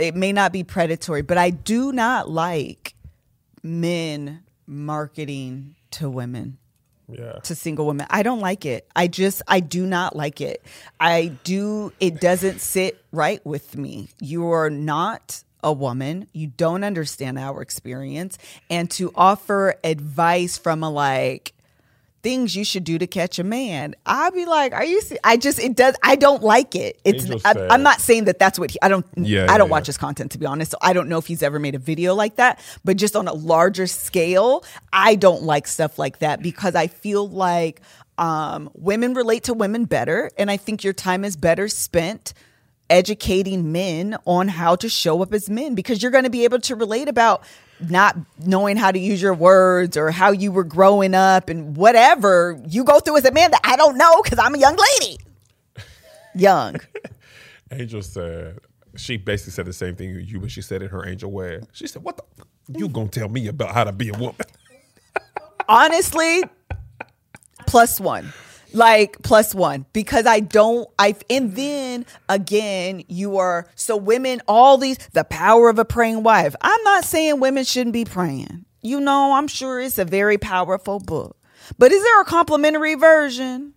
it 0.00 0.14
may 0.16 0.32
not 0.32 0.52
be 0.52 0.64
predatory, 0.64 1.22
but 1.22 1.38
I 1.38 1.50
do 1.50 1.92
not 1.92 2.28
like 2.28 2.94
men 3.62 4.42
marketing 4.66 5.74
to 5.92 6.10
women 6.10 6.58
Yeah. 7.08 7.32
to 7.44 7.54
single 7.54 7.86
women. 7.86 8.06
I 8.10 8.22
don't 8.22 8.40
like 8.40 8.64
it. 8.64 8.86
I 8.96 9.06
just 9.08 9.42
I 9.46 9.60
do 9.60 9.86
not 9.86 10.16
like 10.16 10.40
it. 10.40 10.62
I 11.00 11.32
do 11.44 11.92
it 12.00 12.20
doesn't 12.20 12.60
sit 12.60 13.02
right 13.12 13.44
with 13.44 13.76
me. 13.76 14.08
You 14.20 14.50
are 14.50 14.70
not 14.70 15.42
a 15.62 15.72
woman. 15.72 16.26
You 16.32 16.48
don't 16.48 16.82
understand 16.84 17.38
our 17.38 17.62
experience 17.62 18.36
and 18.68 18.90
to 18.92 19.12
offer 19.14 19.74
advice 19.84 20.58
from 20.58 20.82
a 20.82 20.90
like 20.90 21.52
things 22.22 22.54
you 22.54 22.64
should 22.64 22.84
do 22.84 22.98
to 22.98 23.06
catch 23.06 23.38
a 23.38 23.44
man. 23.44 23.94
I'd 24.06 24.32
be 24.32 24.46
like, 24.46 24.72
are 24.72 24.84
you 24.84 25.00
se- 25.00 25.18
I 25.24 25.36
just 25.36 25.58
it 25.58 25.74
does 25.76 25.94
I 26.02 26.16
don't 26.16 26.42
like 26.42 26.74
it. 26.74 27.00
It's 27.04 27.28
I, 27.44 27.54
I'm 27.68 27.82
not 27.82 28.00
saying 28.00 28.24
that 28.24 28.38
that's 28.38 28.58
what 28.58 28.70
he, 28.70 28.78
I 28.80 28.88
don't 28.88 29.04
Yeah, 29.16 29.46
I 29.48 29.58
don't 29.58 29.68
yeah, 29.68 29.72
watch 29.72 29.84
yeah. 29.84 29.88
his 29.88 29.98
content 29.98 30.32
to 30.32 30.38
be 30.38 30.46
honest. 30.46 30.70
So 30.70 30.78
I 30.80 30.92
don't 30.92 31.08
know 31.08 31.18
if 31.18 31.26
he's 31.26 31.42
ever 31.42 31.58
made 31.58 31.74
a 31.74 31.78
video 31.78 32.14
like 32.14 32.36
that, 32.36 32.60
but 32.84 32.96
just 32.96 33.16
on 33.16 33.28
a 33.28 33.32
larger 33.32 33.86
scale, 33.86 34.64
I 34.92 35.16
don't 35.16 35.42
like 35.42 35.66
stuff 35.66 35.98
like 35.98 36.18
that 36.20 36.42
because 36.42 36.74
I 36.74 36.86
feel 36.86 37.28
like 37.28 37.80
um, 38.18 38.70
women 38.74 39.14
relate 39.14 39.44
to 39.44 39.54
women 39.54 39.84
better, 39.84 40.30
and 40.38 40.50
I 40.50 40.56
think 40.56 40.84
your 40.84 40.92
time 40.92 41.24
is 41.24 41.36
better 41.36 41.66
spent 41.66 42.34
educating 42.90 43.72
men 43.72 44.16
on 44.26 44.48
how 44.48 44.76
to 44.76 44.88
show 44.88 45.22
up 45.22 45.32
as 45.32 45.48
men 45.48 45.74
because 45.74 46.02
you're 46.02 46.12
going 46.12 46.24
to 46.24 46.30
be 46.30 46.44
able 46.44 46.60
to 46.60 46.76
relate 46.76 47.08
about 47.08 47.42
not 47.90 48.16
knowing 48.44 48.76
how 48.76 48.90
to 48.90 48.98
use 48.98 49.20
your 49.20 49.34
words 49.34 49.96
or 49.96 50.10
how 50.10 50.30
you 50.30 50.52
were 50.52 50.64
growing 50.64 51.14
up 51.14 51.48
and 51.48 51.76
whatever 51.76 52.60
you 52.68 52.84
go 52.84 53.00
through 53.00 53.16
as 53.18 53.24
a 53.24 53.32
man 53.32 53.50
that 53.50 53.60
I 53.64 53.76
don't 53.76 53.96
know 53.96 54.22
because 54.22 54.38
I'm 54.38 54.54
a 54.54 54.58
young 54.58 54.76
lady. 55.00 55.18
Young. 56.34 56.76
Angel 57.70 58.02
said 58.02 58.58
she 58.96 59.16
basically 59.16 59.52
said 59.52 59.66
the 59.66 59.72
same 59.72 59.96
thing 59.96 60.20
you, 60.26 60.40
but 60.40 60.50
she 60.50 60.60
said 60.62 60.82
in 60.82 60.88
her 60.90 61.08
angel 61.08 61.32
way. 61.32 61.60
She 61.72 61.86
said, 61.86 62.02
"What 62.02 62.18
the? 62.18 62.24
f- 62.38 62.46
You 62.76 62.88
gonna 62.88 63.08
tell 63.08 63.28
me 63.28 63.46
about 63.48 63.72
how 63.74 63.84
to 63.84 63.92
be 63.92 64.08
a 64.10 64.12
woman?" 64.12 64.36
honestly 65.68 66.42
plus 67.66 68.00
one 68.00 68.32
like 68.74 69.20
plus 69.22 69.54
one 69.54 69.86
because 69.92 70.26
i 70.26 70.40
don't 70.40 70.88
i 70.98 71.14
and 71.30 71.54
then 71.56 72.06
again 72.28 73.02
you 73.08 73.36
are 73.38 73.66
so 73.74 73.96
women 73.96 74.40
all 74.48 74.78
these 74.78 74.98
the 75.12 75.24
power 75.24 75.68
of 75.68 75.78
a 75.78 75.84
praying 75.84 76.22
wife. 76.22 76.54
I'm 76.60 76.82
not 76.84 77.04
saying 77.04 77.40
women 77.40 77.64
shouldn't 77.64 77.92
be 77.92 78.04
praying. 78.04 78.64
You 78.80 79.00
know 79.00 79.32
i'm 79.34 79.48
sure 79.48 79.80
it's 79.80 79.98
a 79.98 80.04
very 80.04 80.38
powerful 80.38 80.98
book. 80.98 81.36
But 81.78 81.92
is 81.92 82.02
there 82.02 82.20
a 82.20 82.24
complimentary 82.24 82.94
version 82.94 83.74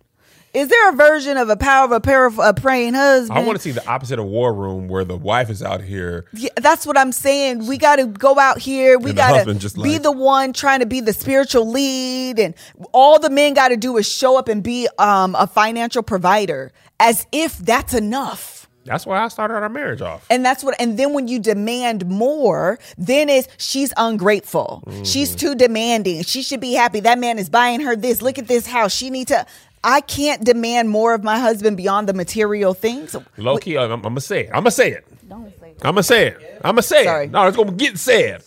is 0.56 0.68
there 0.68 0.88
a 0.88 0.92
version 0.96 1.36
of 1.36 1.48
a 1.50 1.56
power 1.56 1.84
of 1.84 1.92
a, 1.92 2.00
pair 2.00 2.24
of 2.26 2.38
a 2.38 2.54
praying 2.54 2.94
husband 2.94 3.38
I 3.38 3.42
want 3.44 3.56
to 3.58 3.62
see 3.62 3.72
the 3.72 3.86
opposite 3.86 4.18
of 4.18 4.24
War 4.24 4.52
Room, 4.54 4.88
where 4.88 5.04
the 5.04 5.16
wife 5.16 5.50
is 5.50 5.62
out 5.62 5.82
here. 5.82 6.24
yeah, 6.32 6.48
that's 6.56 6.86
what 6.86 6.96
I'm 6.96 7.12
saying. 7.12 7.66
We 7.66 7.76
got 7.78 7.96
to 7.96 8.06
go 8.06 8.38
out 8.38 8.58
here. 8.58 8.98
We 8.98 9.12
got 9.12 9.44
to 9.44 9.54
be 9.54 9.80
like- 9.92 10.02
the 10.02 10.12
one 10.12 10.52
trying 10.52 10.80
to 10.80 10.86
be 10.86 11.00
the 11.00 11.12
spiritual 11.12 11.70
lead, 11.70 12.38
and 12.38 12.54
all 12.92 13.18
the 13.18 13.30
men 13.30 13.54
got 13.54 13.68
to 13.68 13.76
do 13.76 13.96
is 13.98 14.10
show 14.10 14.38
up 14.38 14.48
and 14.48 14.62
be 14.62 14.88
um, 14.98 15.34
a 15.34 15.46
financial 15.46 16.02
provider, 16.02 16.72
as 16.98 17.26
if 17.32 17.58
that's 17.58 17.92
enough. 17.94 18.54
That's 18.84 19.04
why 19.04 19.18
I 19.18 19.26
started 19.28 19.54
our 19.54 19.68
marriage 19.68 20.00
off. 20.00 20.24
And 20.30 20.44
that's 20.44 20.62
what. 20.62 20.76
And 20.80 20.96
then 20.96 21.12
when 21.12 21.26
you 21.26 21.40
demand 21.40 22.06
more, 22.06 22.78
then 22.96 23.28
is 23.28 23.48
she's 23.58 23.92
ungrateful. 23.96 24.82
She's 25.04 25.30
Mm-hmm. 25.30 25.38
too 25.38 25.54
demanding. 25.56 26.22
She 26.22 26.40
should 26.42 26.60
be 26.60 26.72
happy. 26.72 27.00
That 27.00 27.18
man 27.18 27.38
is 27.38 27.50
buying 27.50 27.80
her 27.80 27.96
this. 27.96 28.22
Look 28.22 28.38
at 28.38 28.46
this 28.46 28.66
house. 28.66 28.94
She 28.94 29.10
need 29.10 29.28
to. 29.28 29.44
I 29.86 30.00
can't 30.00 30.44
demand 30.44 30.90
more 30.90 31.14
of 31.14 31.22
my 31.22 31.38
husband 31.38 31.76
beyond 31.76 32.08
the 32.08 32.12
material 32.12 32.74
things. 32.74 33.14
Low 33.36 33.56
key, 33.56 33.78
I'm, 33.78 33.90
I'm 33.92 34.02
gonna 34.02 34.20
say 34.20 34.40
it. 34.42 34.48
I'm 34.48 34.64
gonna 34.64 34.70
say 34.72 34.90
it. 34.90 35.06
Don't 35.28 35.52
say 35.60 35.70
it. 35.70 35.76
I'm 35.82 35.94
gonna 35.94 36.02
say 36.02 36.26
it. 36.26 36.36
I'm 36.64 36.72
gonna 36.72 36.82
say 36.82 37.04
Sorry. 37.04 37.24
it. 37.26 37.30
No, 37.30 37.46
it's 37.46 37.56
gonna 37.56 37.72
get 37.72 37.96
said. 37.98 38.42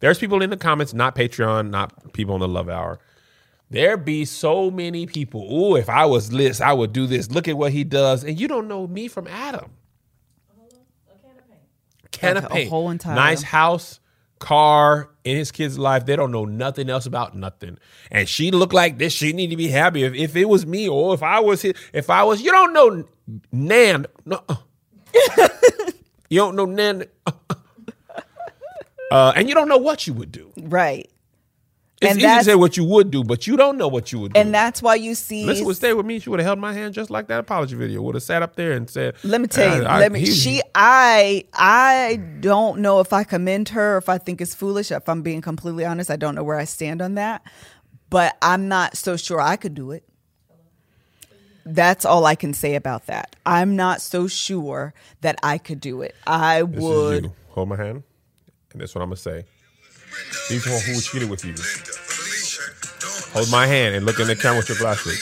There's 0.00 0.18
people 0.18 0.42
in 0.42 0.50
the 0.50 0.56
comments, 0.58 0.92
not 0.92 1.16
Patreon, 1.16 1.70
not 1.70 2.12
people 2.12 2.34
on 2.34 2.40
the 2.40 2.48
Love 2.48 2.68
Hour. 2.68 3.00
There 3.70 3.96
be 3.96 4.24
so 4.26 4.70
many 4.70 5.06
people. 5.06 5.50
Ooh, 5.50 5.76
if 5.76 5.88
I 5.88 6.04
was 6.04 6.32
Liz, 6.32 6.60
I 6.60 6.72
would 6.74 6.92
do 6.92 7.06
this. 7.06 7.30
Look 7.30 7.48
at 7.48 7.56
what 7.56 7.72
he 7.72 7.82
does, 7.82 8.22
and 8.22 8.38
you 8.38 8.46
don't 8.46 8.68
know 8.68 8.86
me 8.86 9.08
from 9.08 9.26
Adam. 9.26 9.70
Can 12.12 12.36
of 12.36 12.44
A- 12.44 12.46
a 12.46 12.50
paint, 12.50 12.70
whole 12.70 12.90
entire- 12.90 13.14
nice 13.14 13.42
house, 13.42 14.00
car 14.38 15.10
in 15.24 15.36
his 15.36 15.50
kid's 15.50 15.78
life. 15.78 16.06
They 16.06 16.16
don't 16.16 16.32
know 16.32 16.44
nothing 16.44 16.90
else 16.90 17.06
about 17.06 17.36
nothing. 17.36 17.78
And 18.10 18.28
she 18.28 18.50
looked 18.50 18.74
like 18.74 18.98
this. 18.98 19.12
She 19.12 19.32
need 19.32 19.48
to 19.48 19.56
be 19.56 19.68
happy. 19.68 20.04
If, 20.04 20.14
if 20.14 20.36
it 20.36 20.48
was 20.48 20.66
me, 20.66 20.88
or 20.88 21.14
if 21.14 21.22
I 21.22 21.40
was 21.40 21.62
his, 21.62 21.74
if 21.92 22.10
I 22.10 22.24
was, 22.24 22.40
you 22.40 22.50
don't 22.50 22.72
know 22.72 23.04
Nan. 23.52 24.06
No, 24.24 24.42
uh. 24.48 24.56
you 26.28 26.38
don't 26.38 26.56
know 26.56 26.66
Nan. 26.66 27.04
Uh, 29.10 29.32
and 29.36 29.48
you 29.48 29.54
don't 29.54 29.68
know 29.68 29.78
what 29.78 30.06
you 30.06 30.12
would 30.12 30.32
do. 30.32 30.52
right. 30.56 31.08
It's 32.00 32.10
And 32.12 32.20
easy 32.20 32.28
to 32.38 32.44
say 32.44 32.54
what 32.54 32.76
you 32.76 32.84
would 32.84 33.10
do, 33.10 33.24
but 33.24 33.46
you 33.46 33.56
don't 33.56 33.78
know 33.78 33.88
what 33.88 34.12
you 34.12 34.18
would 34.20 34.34
do. 34.34 34.40
And 34.40 34.52
that's 34.52 34.82
why 34.82 34.96
you 34.96 35.14
see. 35.14 35.46
Listen 35.46 35.64
would 35.64 35.76
stay 35.76 35.94
with 35.94 36.04
me. 36.04 36.18
She 36.18 36.28
would 36.28 36.40
have 36.40 36.46
held 36.46 36.58
my 36.58 36.74
hand 36.74 36.92
just 36.92 37.08
like 37.08 37.28
that 37.28 37.40
apology 37.40 37.74
video. 37.74 38.02
Would 38.02 38.16
have 38.16 38.22
sat 38.22 38.42
up 38.42 38.54
there 38.54 38.72
and 38.72 38.88
said, 38.90 39.14
Let 39.24 39.40
me 39.40 39.46
tell 39.46 39.78
you. 39.78 39.84
"Uh, 39.84 39.88
I- 39.88 40.00
let 40.00 40.12
me. 40.12 40.20
he- 40.20 40.26
she. 40.26 40.60
I. 40.74 41.44
I 41.54 42.20
don't 42.40 42.80
know 42.80 43.00
if 43.00 43.14
I 43.14 43.24
commend 43.24 43.70
her. 43.70 43.96
If 43.96 44.10
I 44.10 44.18
think 44.18 44.42
it's 44.42 44.54
foolish. 44.54 44.90
If 44.92 45.08
I'm 45.08 45.22
being 45.22 45.40
completely 45.40 45.86
honest, 45.86 46.10
I 46.10 46.16
don't 46.16 46.34
know 46.34 46.44
where 46.44 46.58
I 46.58 46.64
stand 46.64 47.00
on 47.00 47.14
that. 47.14 47.42
but 48.10 48.36
I'm 48.42 48.68
not 48.68 48.96
so 48.96 49.16
sure 49.16 49.40
I 49.40 49.56
could 49.56 49.74
do 49.74 49.90
it. 49.90 50.04
That's 51.64 52.04
all 52.04 52.24
I 52.26 52.36
can 52.36 52.54
say 52.54 52.76
about 52.76 53.06
that. 53.06 53.34
I'm 53.44 53.74
not 53.74 54.00
so 54.00 54.28
sure 54.28 54.94
that 55.22 55.38
I 55.42 55.58
could 55.58 55.80
do 55.80 56.02
it. 56.02 56.14
I 56.26 56.62
This 56.62 56.80
would. 56.80 57.32
Hold 57.50 57.68
my 57.70 57.76
hand, 57.76 58.04
and 58.72 58.80
this 58.80 58.90
is 58.90 58.94
what 58.94 59.02
I'm 59.02 59.08
gonna 59.08 59.16
say. 59.16 59.44
These 60.50 60.66
are 60.66 60.78
who 60.80 61.00
cheated 61.00 61.30
with 61.30 61.44
you. 61.44 61.54
Hold 63.32 63.50
my 63.50 63.66
hand 63.66 63.94
and 63.94 64.06
look 64.06 64.20
in 64.20 64.26
the 64.28 64.36
camera 64.36 64.58
with 64.58 64.68
your 64.68 64.78
glasses. 64.78 65.18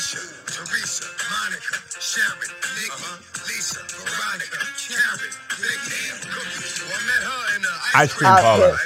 Teresa, 0.46 1.04
Monica, 1.30 1.76
Sharon, 2.00 2.50
Nikki, 2.76 3.04
Lisa, 3.48 3.80
Veronica, 3.90 4.60
Karen, 4.78 5.32
Big 5.60 5.80
Ham, 5.92 6.16
Cookie. 6.32 6.68
So 6.68 6.84
I 6.86 6.98
met 7.06 7.22
her 7.24 7.56
in 7.56 7.62
the 7.62 7.70
Ice 7.96 8.12
cream 8.14 8.30
Uh, 8.30 8.40
parlor. 8.42 8.76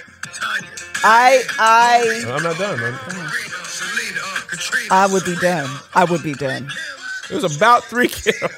I 1.04 1.44
I 1.58 2.24
I'm 2.28 2.42
not 2.42 2.58
done. 2.58 2.80
man. 2.80 2.92
Rita, 2.94 3.64
Selena, 3.64 4.20
Katrina. 4.48 4.88
I 4.94 5.06
would 5.06 5.24
be 5.24 5.36
done. 5.36 5.80
I 5.94 6.04
would 6.04 6.22
be 6.22 6.34
done. 6.34 6.68
It 7.30 7.34
was 7.42 7.56
about 7.56 7.84
three 7.84 8.08
kills. 8.10 8.52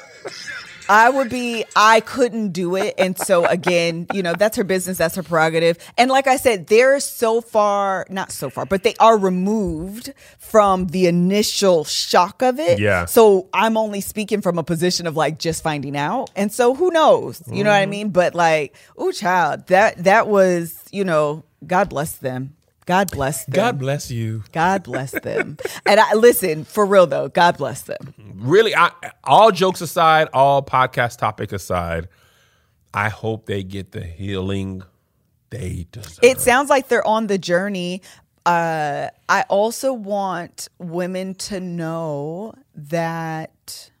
I 0.91 1.09
would 1.09 1.29
be, 1.29 1.63
I 1.73 2.01
couldn't 2.01 2.49
do 2.49 2.75
it. 2.75 2.95
And 2.97 3.17
so, 3.17 3.45
again, 3.45 4.07
you 4.13 4.21
know, 4.21 4.33
that's 4.33 4.57
her 4.57 4.65
business, 4.65 4.97
that's 4.97 5.15
her 5.15 5.23
prerogative. 5.23 5.77
And 5.97 6.11
like 6.11 6.27
I 6.27 6.35
said, 6.35 6.67
they're 6.67 6.99
so 6.99 7.39
far, 7.39 8.05
not 8.09 8.29
so 8.29 8.49
far, 8.49 8.65
but 8.65 8.83
they 8.83 8.93
are 8.99 9.17
removed 9.17 10.13
from 10.37 10.87
the 10.87 11.07
initial 11.07 11.85
shock 11.85 12.41
of 12.41 12.59
it. 12.59 12.77
Yeah. 12.77 13.05
So 13.05 13.47
I'm 13.53 13.77
only 13.77 14.01
speaking 14.01 14.41
from 14.41 14.57
a 14.57 14.63
position 14.63 15.07
of 15.07 15.15
like 15.15 15.39
just 15.39 15.63
finding 15.63 15.95
out. 15.95 16.29
And 16.35 16.51
so 16.51 16.75
who 16.75 16.91
knows? 16.91 17.41
You 17.47 17.63
know 17.63 17.69
what 17.69 17.77
I 17.77 17.83
mm-hmm. 17.83 17.91
mean? 17.91 18.09
But 18.09 18.35
like, 18.35 18.75
oh, 18.97 19.13
child, 19.13 19.67
that, 19.67 20.03
that 20.03 20.27
was, 20.27 20.77
you 20.91 21.05
know, 21.05 21.45
God 21.65 21.87
bless 21.87 22.17
them. 22.17 22.57
God 22.85 23.11
bless 23.11 23.45
them. 23.45 23.53
God 23.53 23.79
bless 23.79 24.09
you. 24.09 24.43
God 24.51 24.83
bless 24.83 25.11
them. 25.11 25.57
and 25.85 25.99
I 25.99 26.13
listen, 26.13 26.63
for 26.63 26.85
real 26.85 27.07
though, 27.07 27.29
God 27.29 27.57
bless 27.57 27.83
them. 27.83 28.13
Really, 28.35 28.75
I, 28.75 28.91
all 29.23 29.51
jokes 29.51 29.81
aside, 29.81 30.29
all 30.33 30.63
podcast 30.63 31.17
topic 31.17 31.51
aside, 31.51 32.09
I 32.93 33.09
hope 33.09 33.45
they 33.45 33.63
get 33.63 33.91
the 33.91 34.03
healing 34.03 34.83
they 35.51 35.87
deserve. 35.91 36.19
It 36.23 36.41
sounds 36.41 36.69
like 36.69 36.87
they're 36.87 37.05
on 37.05 37.27
the 37.27 37.37
journey. 37.37 38.01
Uh, 38.45 39.09
I 39.29 39.43
also 39.43 39.93
want 39.93 40.67
women 40.79 41.35
to 41.35 41.59
know 41.59 42.55
that 42.73 43.91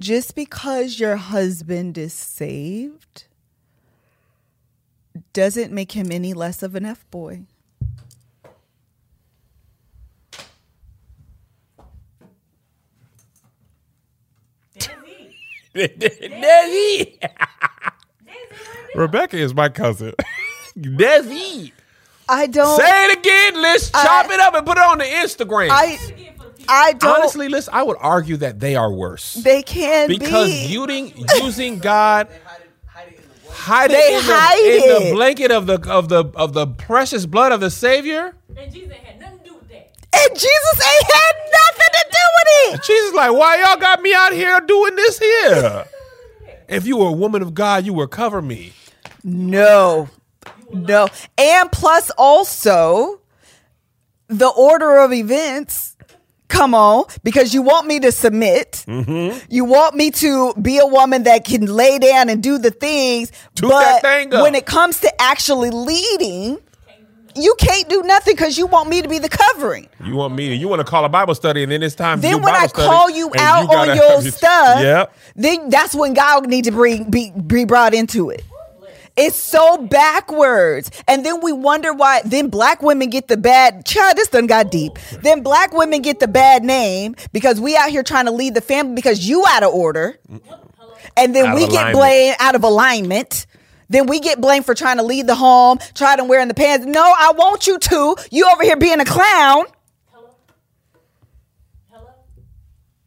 just 0.00 0.34
because 0.34 0.98
your 0.98 1.16
husband 1.16 1.96
is 1.96 2.12
saved 2.12 3.23
doesn't 5.34 5.70
make 5.72 5.92
him 5.92 6.10
any 6.10 6.32
less 6.32 6.62
of 6.62 6.74
an 6.74 6.86
F 6.86 7.04
boy. 7.10 7.42
Desi. 15.74 17.18
Rebecca 18.94 19.36
is 19.36 19.54
my 19.54 19.68
cousin. 19.68 20.14
Desi. 20.78 21.72
I 22.28 22.46
don't. 22.46 22.80
Say 22.80 23.06
it 23.06 23.18
again. 23.18 23.60
Let's 23.60 23.90
chop 23.90 24.26
I- 24.30 24.34
it 24.34 24.40
up 24.40 24.54
and 24.54 24.66
put 24.66 24.78
it 24.78 24.84
on 24.84 24.98
the 24.98 25.04
Instagram. 25.04 25.68
I. 25.70 25.98
I 26.66 26.94
don't. 26.94 27.18
Honestly, 27.18 27.48
listen, 27.50 27.74
I 27.74 27.82
would 27.82 27.98
argue 28.00 28.38
that 28.38 28.58
they 28.58 28.74
are 28.74 28.90
worse. 28.90 29.34
they 29.34 29.62
can 29.62 30.08
because 30.08 30.48
be. 30.48 30.66
using 30.66 31.12
using 31.42 31.78
God 31.78 32.26
Hide 33.54 33.90
it, 33.92 33.94
hide 33.94 34.02
it 34.02 34.12
in 34.12 34.26
the 34.26 34.32
hide 34.32 34.54
way. 34.54 34.68
it 34.68 34.82
in, 34.82 34.88
the, 35.04 35.08
the 35.10 35.14
blanket 35.14 35.50
of 35.50 35.66
the 35.66 35.90
of 35.90 36.08
the 36.08 36.24
of 36.34 36.52
the 36.52 36.66
precious 36.66 37.24
blood 37.26 37.52
of 37.52 37.60
the 37.60 37.70
Savior. 37.70 38.34
And 38.56 38.72
Jesus 38.72 38.92
ain't 38.92 39.04
had 39.04 39.20
nothing 39.20 39.38
to 39.38 39.44
do 39.44 39.54
with 39.54 39.68
that. 39.68 39.96
and 40.12 40.34
Jesus 40.38 40.74
ain't 40.74 41.12
had 41.12 41.34
nothing 41.52 41.92
to 41.92 42.04
do 42.10 42.18
with 42.34 42.74
it. 42.74 42.82
Jesus 42.84 43.14
like, 43.14 43.32
why 43.32 43.62
y'all 43.62 43.80
got 43.80 44.02
me 44.02 44.12
out 44.14 44.32
here 44.32 44.60
doing 44.60 44.96
this 44.96 45.18
here? 45.18 45.84
If 46.68 46.86
you 46.86 46.96
were 46.96 47.08
a 47.08 47.12
woman 47.12 47.42
of 47.42 47.54
God, 47.54 47.84
you 47.86 47.92
would 47.94 48.10
cover 48.10 48.40
me. 48.42 48.72
No, 49.22 50.08
no. 50.72 51.08
And 51.38 51.70
plus, 51.72 52.10
also, 52.18 53.20
the 54.28 54.48
order 54.48 54.98
of 54.98 55.12
events. 55.12 55.93
Come 56.48 56.74
on, 56.74 57.04
because 57.22 57.54
you 57.54 57.62
want 57.62 57.86
me 57.86 57.98
to 58.00 58.12
submit. 58.12 58.84
Mm-hmm. 58.86 59.38
You 59.48 59.64
want 59.64 59.94
me 59.96 60.10
to 60.12 60.52
be 60.60 60.78
a 60.78 60.86
woman 60.86 61.24
that 61.24 61.44
can 61.44 61.66
lay 61.66 61.98
down 61.98 62.28
and 62.28 62.42
do 62.42 62.58
the 62.58 62.70
things. 62.70 63.32
Toot 63.54 63.70
but 63.70 64.02
thing 64.02 64.30
when 64.30 64.54
it 64.54 64.66
comes 64.66 65.00
to 65.00 65.22
actually 65.22 65.70
leading, 65.70 66.58
you 67.34 67.54
can't 67.58 67.88
do 67.88 68.02
nothing 68.02 68.34
because 68.34 68.56
you 68.58 68.66
want 68.66 68.88
me 68.88 69.02
to 69.02 69.08
be 69.08 69.18
the 69.18 69.28
covering. 69.28 69.88
You 70.04 70.14
want 70.14 70.34
me 70.34 70.50
to, 70.50 70.54
you 70.54 70.68
want 70.68 70.80
to 70.80 70.84
call 70.84 71.04
a 71.04 71.08
Bible 71.08 71.34
study 71.34 71.62
and 71.62 71.72
then 71.72 71.82
it's 71.82 71.94
time 71.94 72.18
to 72.18 72.22
Then 72.22 72.42
when 72.42 72.52
Bible 72.52 72.72
I 72.82 72.86
call 72.86 73.10
you 73.10 73.32
out 73.38 73.68
gotta 73.68 73.90
on 73.90 73.96
your 73.96 74.30
stuff, 74.30 74.80
Yep. 74.80 75.16
then 75.34 75.70
that's 75.70 75.94
when 75.94 76.14
God 76.14 76.46
need 76.46 76.64
to 76.64 76.72
bring 76.72 77.10
be 77.10 77.32
be 77.32 77.64
brought 77.64 77.94
into 77.94 78.30
it. 78.30 78.44
It's 79.16 79.36
so 79.36 79.78
backwards. 79.78 80.90
And 81.06 81.24
then 81.24 81.40
we 81.40 81.52
wonder 81.52 81.92
why 81.92 82.22
then 82.24 82.48
black 82.48 82.82
women 82.82 83.10
get 83.10 83.28
the 83.28 83.36
bad 83.36 83.86
child, 83.86 84.16
this 84.16 84.28
done 84.28 84.46
got 84.46 84.72
deep. 84.72 84.98
Then 85.22 85.42
black 85.42 85.72
women 85.72 86.02
get 86.02 86.18
the 86.18 86.26
bad 86.26 86.64
name 86.64 87.14
because 87.32 87.60
we 87.60 87.76
out 87.76 87.90
here 87.90 88.02
trying 88.02 88.24
to 88.24 88.32
lead 88.32 88.54
the 88.54 88.60
family 88.60 88.94
because 88.94 89.28
you 89.28 89.44
out 89.48 89.62
of 89.62 89.72
order. 89.72 90.18
And 91.16 91.34
then 91.34 91.46
Out 91.46 91.54
we 91.54 91.68
get 91.68 91.92
blamed 91.92 92.36
out 92.40 92.56
of 92.56 92.64
alignment. 92.64 93.46
Then 93.88 94.06
we 94.06 94.18
get 94.18 94.40
blamed 94.40 94.66
for 94.66 94.74
trying 94.74 94.96
to 94.96 95.04
lead 95.04 95.28
the 95.28 95.34
home, 95.36 95.78
trying 95.94 96.16
to 96.16 96.24
wear 96.24 96.40
in 96.40 96.48
the 96.48 96.54
pants. 96.54 96.86
No, 96.86 97.02
I 97.02 97.32
want 97.36 97.68
you 97.68 97.78
to. 97.78 98.16
You 98.32 98.50
over 98.50 98.64
here 98.64 98.76
being 98.76 98.98
a 98.98 99.04
clown. 99.04 99.66
Hello? 100.10 100.34
Hello? 101.92 102.08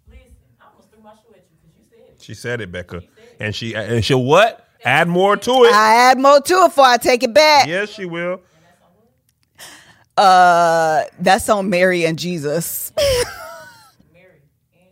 Listen, 0.08 0.26
I 0.62 0.68
almost 0.70 0.92
threw 0.92 1.04
my 1.04 1.12
shoe 1.12 1.34
at 1.34 1.44
you 1.50 1.58
because 1.62 1.76
you 1.78 1.86
said 1.90 2.00
it. 2.08 2.22
She 2.22 2.34
said 2.34 2.62
it, 2.62 2.72
Becca. 2.72 3.02
And 3.40 3.54
she 3.54 3.76
and 3.76 4.06
she'll 4.06 4.24
what? 4.24 4.67
Add 4.88 5.10
more 5.10 5.36
to 5.36 5.52
it. 5.66 5.74
I 5.74 5.96
add 5.96 6.18
more 6.18 6.40
to 6.40 6.54
it 6.54 6.68
before 6.70 6.86
I 6.86 6.96
take 6.96 7.22
it 7.22 7.34
back. 7.34 7.68
yes, 7.68 7.90
she 7.90 8.06
will. 8.06 8.40
Uh, 10.16 11.04
that's 11.20 11.50
on 11.50 11.70
Mary 11.70 12.06
and 12.06 12.18
Jesus. 12.18 12.94
Mary 12.96 14.40
and 14.74 14.90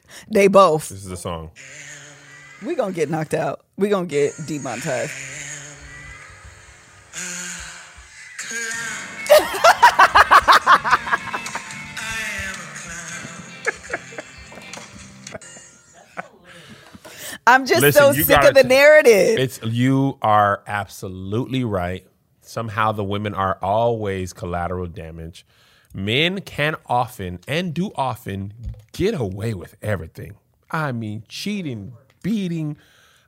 Jesus. 0.00 0.24
They 0.30 0.48
both. 0.48 0.88
This 0.88 1.04
is 1.04 1.10
the 1.10 1.18
song. 1.18 1.50
We 2.64 2.74
gonna 2.74 2.92
get 2.92 3.10
knocked 3.10 3.34
out. 3.34 3.66
We 3.76 3.90
gonna 3.90 4.06
get 4.06 4.32
demonetized. 4.46 5.12
I'm 17.46 17.66
just 17.66 17.82
Listen, 17.82 18.14
so 18.14 18.22
sick 18.22 18.42
of 18.42 18.54
the 18.54 18.62
t- 18.62 18.68
narrative. 18.68 19.38
It's 19.38 19.60
you 19.62 20.18
are 20.22 20.62
absolutely 20.66 21.64
right. 21.64 22.06
Somehow 22.40 22.92
the 22.92 23.04
women 23.04 23.34
are 23.34 23.58
always 23.62 24.32
collateral 24.32 24.86
damage. 24.86 25.46
Men 25.94 26.40
can 26.40 26.76
often 26.86 27.38
and 27.46 27.72
do 27.72 27.92
often 27.94 28.52
get 28.92 29.14
away 29.14 29.54
with 29.54 29.76
everything. 29.80 30.34
I 30.70 30.92
mean, 30.92 31.24
cheating, 31.28 31.92
beating, 32.22 32.76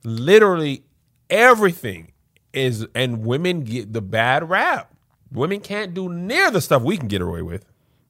literally 0.03 0.85
everything 1.31 2.13
is 2.53 2.87
and 2.95 3.25
women 3.25 3.61
get 3.61 3.93
the 3.93 4.03
bad 4.03 4.49
rap. 4.49 4.93
Women 5.31 5.61
can't 5.61 5.95
do 5.95 6.09
near 6.09 6.51
the 6.51 6.61
stuff 6.61 6.83
we 6.83 6.97
can 6.97 7.09
get 7.09 7.21
away 7.21 7.43
with. 7.43 7.65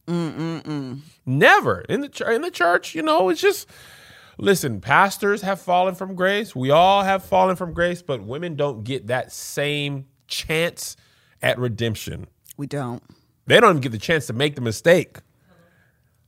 Mm, 0.06 0.34
mm, 0.34 0.62
mm. 0.62 1.00
Never 1.24 1.80
in 1.82 2.00
the 2.00 2.32
in 2.32 2.42
the 2.42 2.50
church. 2.50 2.94
You 2.94 3.02
know, 3.02 3.28
it's 3.28 3.40
just 3.40 3.68
listen. 4.38 4.80
Pastors 4.80 5.42
have 5.42 5.60
fallen 5.60 5.94
from 5.94 6.14
grace. 6.14 6.54
We 6.54 6.70
all 6.70 7.02
have 7.02 7.24
fallen 7.24 7.56
from 7.56 7.72
grace, 7.72 8.02
but 8.02 8.22
women 8.22 8.56
don't 8.56 8.84
get 8.84 9.06
that 9.08 9.32
same 9.32 10.06
chance 10.28 10.96
at 11.42 11.58
redemption. 11.58 12.26
we 12.56 12.66
don't. 12.66 13.02
They 13.46 13.60
don't 13.60 13.70
even 13.70 13.80
get 13.80 13.92
the 13.92 13.98
chance 13.98 14.26
to 14.26 14.32
make 14.32 14.54
the 14.56 14.60
mistake. 14.60 15.18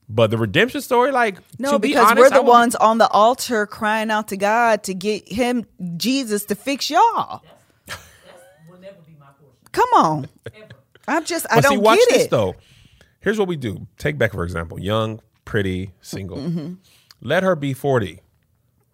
But 0.08 0.30
the 0.30 0.38
redemption 0.38 0.80
story, 0.80 1.10
like 1.12 1.38
No, 1.58 1.72
to 1.72 1.78
be 1.78 1.88
because 1.88 2.12
honest, 2.12 2.20
we're 2.30 2.30
the 2.38 2.42
would- 2.42 2.48
ones 2.48 2.74
on 2.76 2.98
the 2.98 3.08
altar 3.08 3.66
crying 3.66 4.10
out 4.10 4.28
to 4.28 4.36
God 4.36 4.84
to 4.84 4.94
get 4.94 5.30
him 5.30 5.66
Jesus 5.96 6.44
to 6.46 6.54
fix 6.54 6.88
y'all. 6.88 7.42
That's 7.86 7.98
will 8.70 8.78
never 8.78 8.96
be 9.06 9.16
my 9.18 9.26
portion. 9.38 9.56
Come 9.72 9.88
on. 9.96 10.28
Ever. 10.54 10.66
I'm 11.08 11.24
just 11.24 11.46
I 11.50 11.56
But 11.56 11.64
don't 11.64 11.72
see, 11.72 11.78
watch 11.78 11.98
get 11.98 12.08
this 12.10 12.24
it. 12.24 12.30
though. 12.30 12.54
Here's 13.20 13.38
what 13.38 13.48
we 13.48 13.56
do. 13.56 13.86
Take 13.98 14.16
Becca 14.16 14.34
for 14.36 14.44
example. 14.44 14.78
Young, 14.80 15.20
pretty, 15.44 15.90
single. 16.00 16.38
Mm-hmm. 16.38 16.74
Let 17.20 17.42
her 17.42 17.56
be 17.56 17.72
40. 17.74 18.20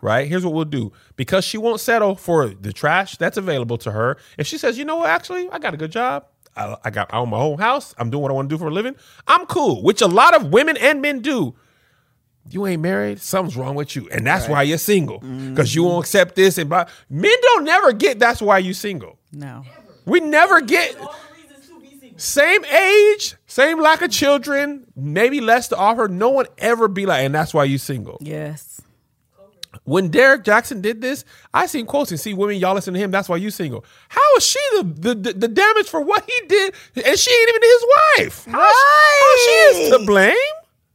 Right? 0.01 0.29
Here's 0.29 0.45
what 0.45 0.53
we'll 0.53 0.65
do. 0.67 0.93
Because 1.17 1.45
she 1.45 1.57
won't 1.57 1.81
settle 1.81 2.15
for 2.15 2.49
the 2.49 2.73
trash 2.73 3.17
that's 3.17 3.37
available 3.39 3.79
to 3.79 3.91
her. 3.93 4.19
If 4.37 4.47
she 4.47 4.59
says, 4.59 4.77
you 4.77 4.85
know 4.85 4.97
what, 4.97 5.09
actually, 5.09 5.49
I 5.51 5.59
got 5.59 5.73
a 5.73 5.79
good 5.79 5.91
job. 5.93 6.27
I, 6.57 6.77
I 6.85 6.91
got 6.91 7.13
I 7.13 7.17
own 7.19 7.31
my 7.31 7.39
own 7.39 7.59
house. 7.59 7.95
I'm 7.99 8.11
doing 8.11 8.23
what 8.23 8.31
I 8.31 8.35
want 8.35 8.49
to 8.51 8.55
do 8.55 8.59
for 8.59 8.69
a 8.69 8.71
living. 8.71 8.95
I'm 9.27 9.47
cool, 9.47 9.83
which 9.83 10.03
a 10.03 10.07
lot 10.07 10.35
of 10.37 10.51
women 10.53 10.77
and 10.77 11.01
men 11.01 11.21
do. 11.21 11.55
You 12.51 12.67
ain't 12.67 12.83
married, 12.83 13.21
something's 13.23 13.57
wrong 13.57 13.75
with 13.75 13.97
you. 13.97 14.07
And 14.11 14.27
that's 14.27 14.47
why 14.49 14.63
you're 14.65 14.77
single. 14.77 15.21
Because 15.21 15.75
you 15.75 15.83
Mm-hmm. 15.83 15.91
won't 15.91 16.05
accept 16.05 16.37
this 16.37 16.59
and 16.59 16.69
blah. 16.69 16.85
Men 17.09 17.35
don't 17.43 17.65
never 17.65 17.93
get 17.95 18.19
that's 18.19 18.43
why 18.43 18.59
you 18.59 18.75
single. 18.75 19.19
No. 19.33 19.65
We 20.05 20.21
never 20.21 20.61
get 20.61 20.95
Same 22.17 22.65
age, 22.65 23.35
same 23.47 23.81
lack 23.81 24.01
of 24.03 24.11
children, 24.11 24.87
maybe 24.95 25.41
less 25.41 25.69
to 25.69 25.77
offer. 25.77 26.07
No 26.09 26.31
one 26.31 26.47
ever 26.59 26.87
be 26.89 27.07
like, 27.07 27.25
and 27.25 27.35
that's 27.35 27.53
why 27.53 27.65
you 27.65 27.79
single. 27.79 28.19
Yes. 28.21 28.81
When 29.83 30.09
Derrick 30.09 30.45
Jaxn 30.45 30.81
did 30.81 31.03
this, 31.03 31.25
I 31.53 31.67
seen 31.67 31.85
quotes 31.87 32.11
and 32.13 32.19
see 32.21 32.33
women 32.33 32.57
y'all 32.57 32.75
listen 32.75 32.95
to 32.95 33.01
him. 33.01 33.11
That's 33.11 33.29
why 33.29 33.37
you 33.37 33.51
single. 33.51 33.85
How 34.09 34.37
is 34.37 34.47
she 34.47 34.61
the 34.77 34.83
the, 34.85 35.15
the, 35.15 35.33
the 35.33 35.49
damage 35.49 35.89
for 35.89 36.01
what 36.01 36.25
he 36.29 36.47
did, 36.47 36.75
and 36.95 37.19
she 37.19 37.31
ain't 37.31 37.49
even 37.49 37.63
his 37.63 37.85
wife? 38.19 38.45
How, 38.47 38.61
how 38.61 39.37
she 39.45 39.51
is 39.51 39.91
to 39.99 40.07
blame? 40.07 40.37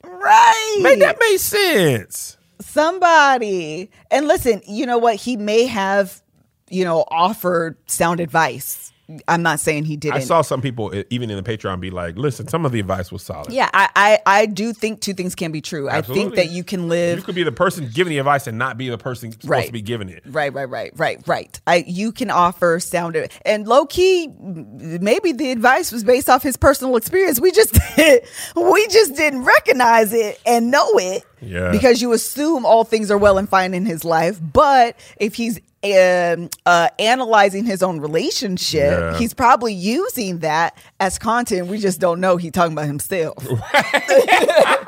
Right. 0.04 0.80
Make 0.82 1.00
that 1.00 1.18
make 1.20 1.40
sense. 1.40 2.38
somebody. 2.62 3.92
And 4.12 4.28
listen, 4.28 4.62
you 4.68 4.86
know 4.86 4.98
what? 4.98 5.16
He 5.16 5.36
may 5.38 5.66
have, 5.66 6.22
you 6.70 6.84
know, 6.84 7.04
offered 7.10 7.78
sound 7.88 8.20
advice. 8.20 8.89
I'm 9.28 9.42
not 9.42 9.60
saying 9.60 9.86
he 9.86 9.98
didn't. 9.98 10.18
I 10.18 10.20
saw 10.20 10.42
some 10.42 10.62
people 10.62 10.94
even 11.10 11.30
in 11.30 11.42
the 11.42 11.44
Patreon 11.44 11.80
be 11.80 11.90
like, 11.90 12.18
"Listen, 12.18 12.48
some 12.48 12.66
of 12.66 12.72
the 12.72 12.80
advice 12.80 13.12
was 13.12 13.24
solid." 13.24 13.52
yeah, 13.52 13.70
I, 13.74 13.90
I 13.96 14.20
I 14.26 14.46
do 14.46 14.72
think 14.74 15.02
two 15.02 15.14
things 15.14 15.34
can 15.36 15.52
be 15.52 15.62
true. 15.62 15.90
I 15.90 16.02
think 16.02 16.36
that 16.36 16.50
you 16.52 16.64
can 16.64 16.88
live 16.90 17.18
You 17.18 17.24
could 17.24 17.36
be 17.36 17.44
the 17.44 17.52
person 17.52 17.90
giving 17.94 18.12
the 18.12 18.20
advice 18.20 18.46
and 18.48 18.58
not 18.58 18.78
be 18.78 18.90
the 18.90 18.98
person 18.98 19.32
supposed 19.32 19.50
Right. 19.50 19.66
to 19.68 19.72
be 19.74 19.82
giving 19.82 20.10
it. 20.10 20.22
Right, 20.26 20.54
right, 20.54 20.70
right, 20.70 20.92
right, 20.96 21.20
right. 21.28 21.62
I 21.66 21.84
you 21.88 22.12
can 22.12 22.30
offer 22.30 22.80
sound 22.80 23.18
and 23.46 23.68
low 23.68 23.86
key. 23.86 24.28
Maybe 24.40 25.32
the 25.32 25.52
advice 25.52 25.92
was 25.92 26.04
based 26.04 26.30
off 26.30 26.44
his 26.44 26.58
personal 26.58 26.96
experience. 26.96 27.40
We 27.40 27.52
just 27.52 27.78
we 28.56 28.88
just 28.88 29.16
didn't 29.16 29.44
recognize 29.44 30.14
it 30.14 30.40
and 30.46 30.72
know 30.72 30.88
it. 30.98 31.24
Yeah. 31.42 31.72
Because 31.72 32.02
you 32.02 32.12
assume 32.14 32.66
all 32.66 32.84
things 32.84 33.10
are 33.10 33.18
well 33.18 33.38
and 33.38 33.48
fine 33.48 33.74
in 33.74 33.86
his 33.86 34.04
life, 34.04 34.40
but 34.42 34.98
if 35.18 35.36
he's 35.36 35.60
um, 35.84 36.50
uh, 36.66 36.90
analyzing 37.00 37.66
his 37.66 37.82
own 37.82 38.00
relationship, 38.02 38.92
Yeah. 39.00 39.18
he's 39.18 39.34
probably 39.34 39.74
using 39.74 40.40
that 40.40 40.78
as 41.00 41.18
content. 41.20 41.68
We 41.68 41.78
just 41.80 42.00
don't 42.00 42.20
know 42.20 42.38
he's 42.38 42.52
talking 42.52 42.74
about 42.74 42.86
himself. 42.88 43.36
Broken 43.44 43.58
clock 43.68 44.86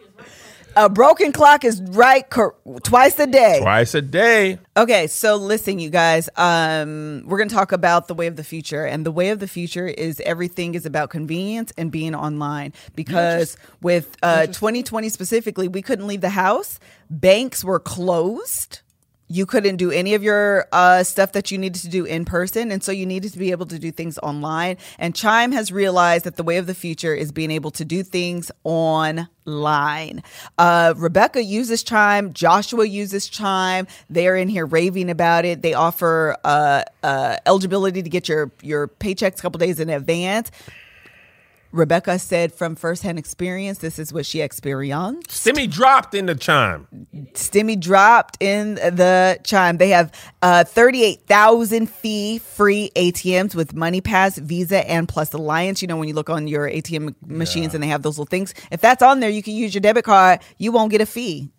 is 0.00 0.08
right. 0.18 0.30
A 0.76 0.88
broken 0.88 1.30
clock 1.32 1.64
is 1.64 1.80
right 1.82 2.28
cor- 2.28 2.56
twice 2.82 3.16
a 3.20 3.28
day. 3.28 3.60
Twice 3.60 3.94
a 3.94 4.02
day. 4.02 4.58
Okay, 4.76 5.06
so 5.06 5.36
listen, 5.36 5.78
you 5.78 5.88
guys. 5.88 6.28
Um, 6.36 7.22
we're 7.26 7.38
going 7.38 7.48
to 7.48 7.54
talk 7.54 7.70
about 7.70 8.08
the 8.08 8.14
way 8.14 8.26
of 8.26 8.34
the 8.34 8.42
future, 8.42 8.84
and 8.84 9.06
the 9.06 9.12
way 9.12 9.30
of 9.30 9.38
the 9.38 9.46
future 9.46 9.86
is 9.86 10.18
everything 10.20 10.74
is 10.74 10.84
about 10.84 11.10
convenience 11.10 11.72
and 11.78 11.92
being 11.92 12.14
online. 12.16 12.72
Because 12.96 13.56
with 13.82 14.16
uh, 14.22 14.46
2020 14.46 15.08
specifically, 15.10 15.68
we 15.68 15.80
couldn't 15.80 16.08
leave 16.08 16.22
the 16.22 16.30
house. 16.30 16.80
Banks 17.08 17.62
were 17.62 17.78
closed. 17.78 18.80
You 19.28 19.46
couldn't 19.46 19.76
do 19.76 19.90
any 19.90 20.14
of 20.14 20.22
your 20.22 20.66
uh, 20.70 21.02
stuff 21.02 21.32
that 21.32 21.50
you 21.50 21.58
needed 21.58 21.80
to 21.82 21.88
do 21.88 22.04
in 22.04 22.24
person, 22.24 22.70
and 22.70 22.82
so 22.82 22.92
you 22.92 23.06
needed 23.06 23.32
to 23.32 23.38
be 23.38 23.50
able 23.52 23.66
to 23.66 23.78
do 23.78 23.90
things 23.90 24.18
online. 24.18 24.76
And 24.98 25.14
Chime 25.14 25.52
has 25.52 25.72
realized 25.72 26.24
that 26.26 26.36
the 26.36 26.42
way 26.42 26.58
of 26.58 26.66
the 26.66 26.74
future 26.74 27.14
is 27.14 27.32
being 27.32 27.50
able 27.50 27.70
to 27.72 27.84
do 27.84 28.02
things 28.02 28.50
online. 28.64 30.22
Uh, 30.58 30.94
Rebecca 30.96 31.42
uses 31.42 31.82
Chime. 31.82 32.32
Joshua 32.34 32.86
uses 32.86 33.28
Chime. 33.28 33.86
They're 34.10 34.36
in 34.36 34.48
here 34.48 34.66
raving 34.66 35.08
about 35.10 35.44
it. 35.44 35.62
They 35.62 35.74
offer 35.74 36.36
uh, 36.44 36.82
uh, 37.02 37.36
eligibility 37.46 38.02
to 38.02 38.10
get 38.10 38.28
your 38.28 38.50
your 38.62 38.88
paychecks 38.88 39.38
a 39.38 39.42
couple 39.42 39.58
days 39.58 39.80
in 39.80 39.88
advance. 39.88 40.50
Rebecca 41.74 42.18
said 42.18 42.54
from 42.54 42.76
firsthand 42.76 43.18
experience, 43.18 43.78
this 43.78 43.98
is 43.98 44.12
what 44.12 44.24
she 44.24 44.40
experienced. 44.40 45.28
Stimmy 45.28 45.70
dropped 45.70 46.14
in 46.14 46.26
the 46.26 46.34
chime. 46.34 46.86
Stimmy 47.32 47.78
dropped 47.78 48.40
in 48.40 48.76
the 48.76 49.38
chime. 49.42 49.78
They 49.78 49.88
have 49.90 50.12
uh, 50.40 50.64
38,000 50.64 51.90
fee 51.90 52.38
free 52.38 52.92
ATMs 52.94 53.54
with 53.54 53.74
MoneyPass, 53.74 54.38
Visa, 54.38 54.88
and 54.88 55.08
Plus 55.08 55.32
Alliance. 55.34 55.82
You 55.82 55.88
know, 55.88 55.96
when 55.96 56.06
you 56.06 56.14
look 56.14 56.30
on 56.30 56.46
your 56.46 56.70
ATM 56.70 57.14
machines 57.26 57.74
and 57.74 57.82
they 57.82 57.88
have 57.88 58.02
those 58.02 58.18
little 58.18 58.30
things, 58.30 58.54
if 58.70 58.80
that's 58.80 59.02
on 59.02 59.18
there, 59.20 59.30
you 59.30 59.42
can 59.42 59.54
use 59.54 59.74
your 59.74 59.80
debit 59.80 60.04
card. 60.04 60.40
You 60.58 60.70
won't 60.70 60.92
get 60.92 61.00
a 61.00 61.06
fee. 61.06 61.50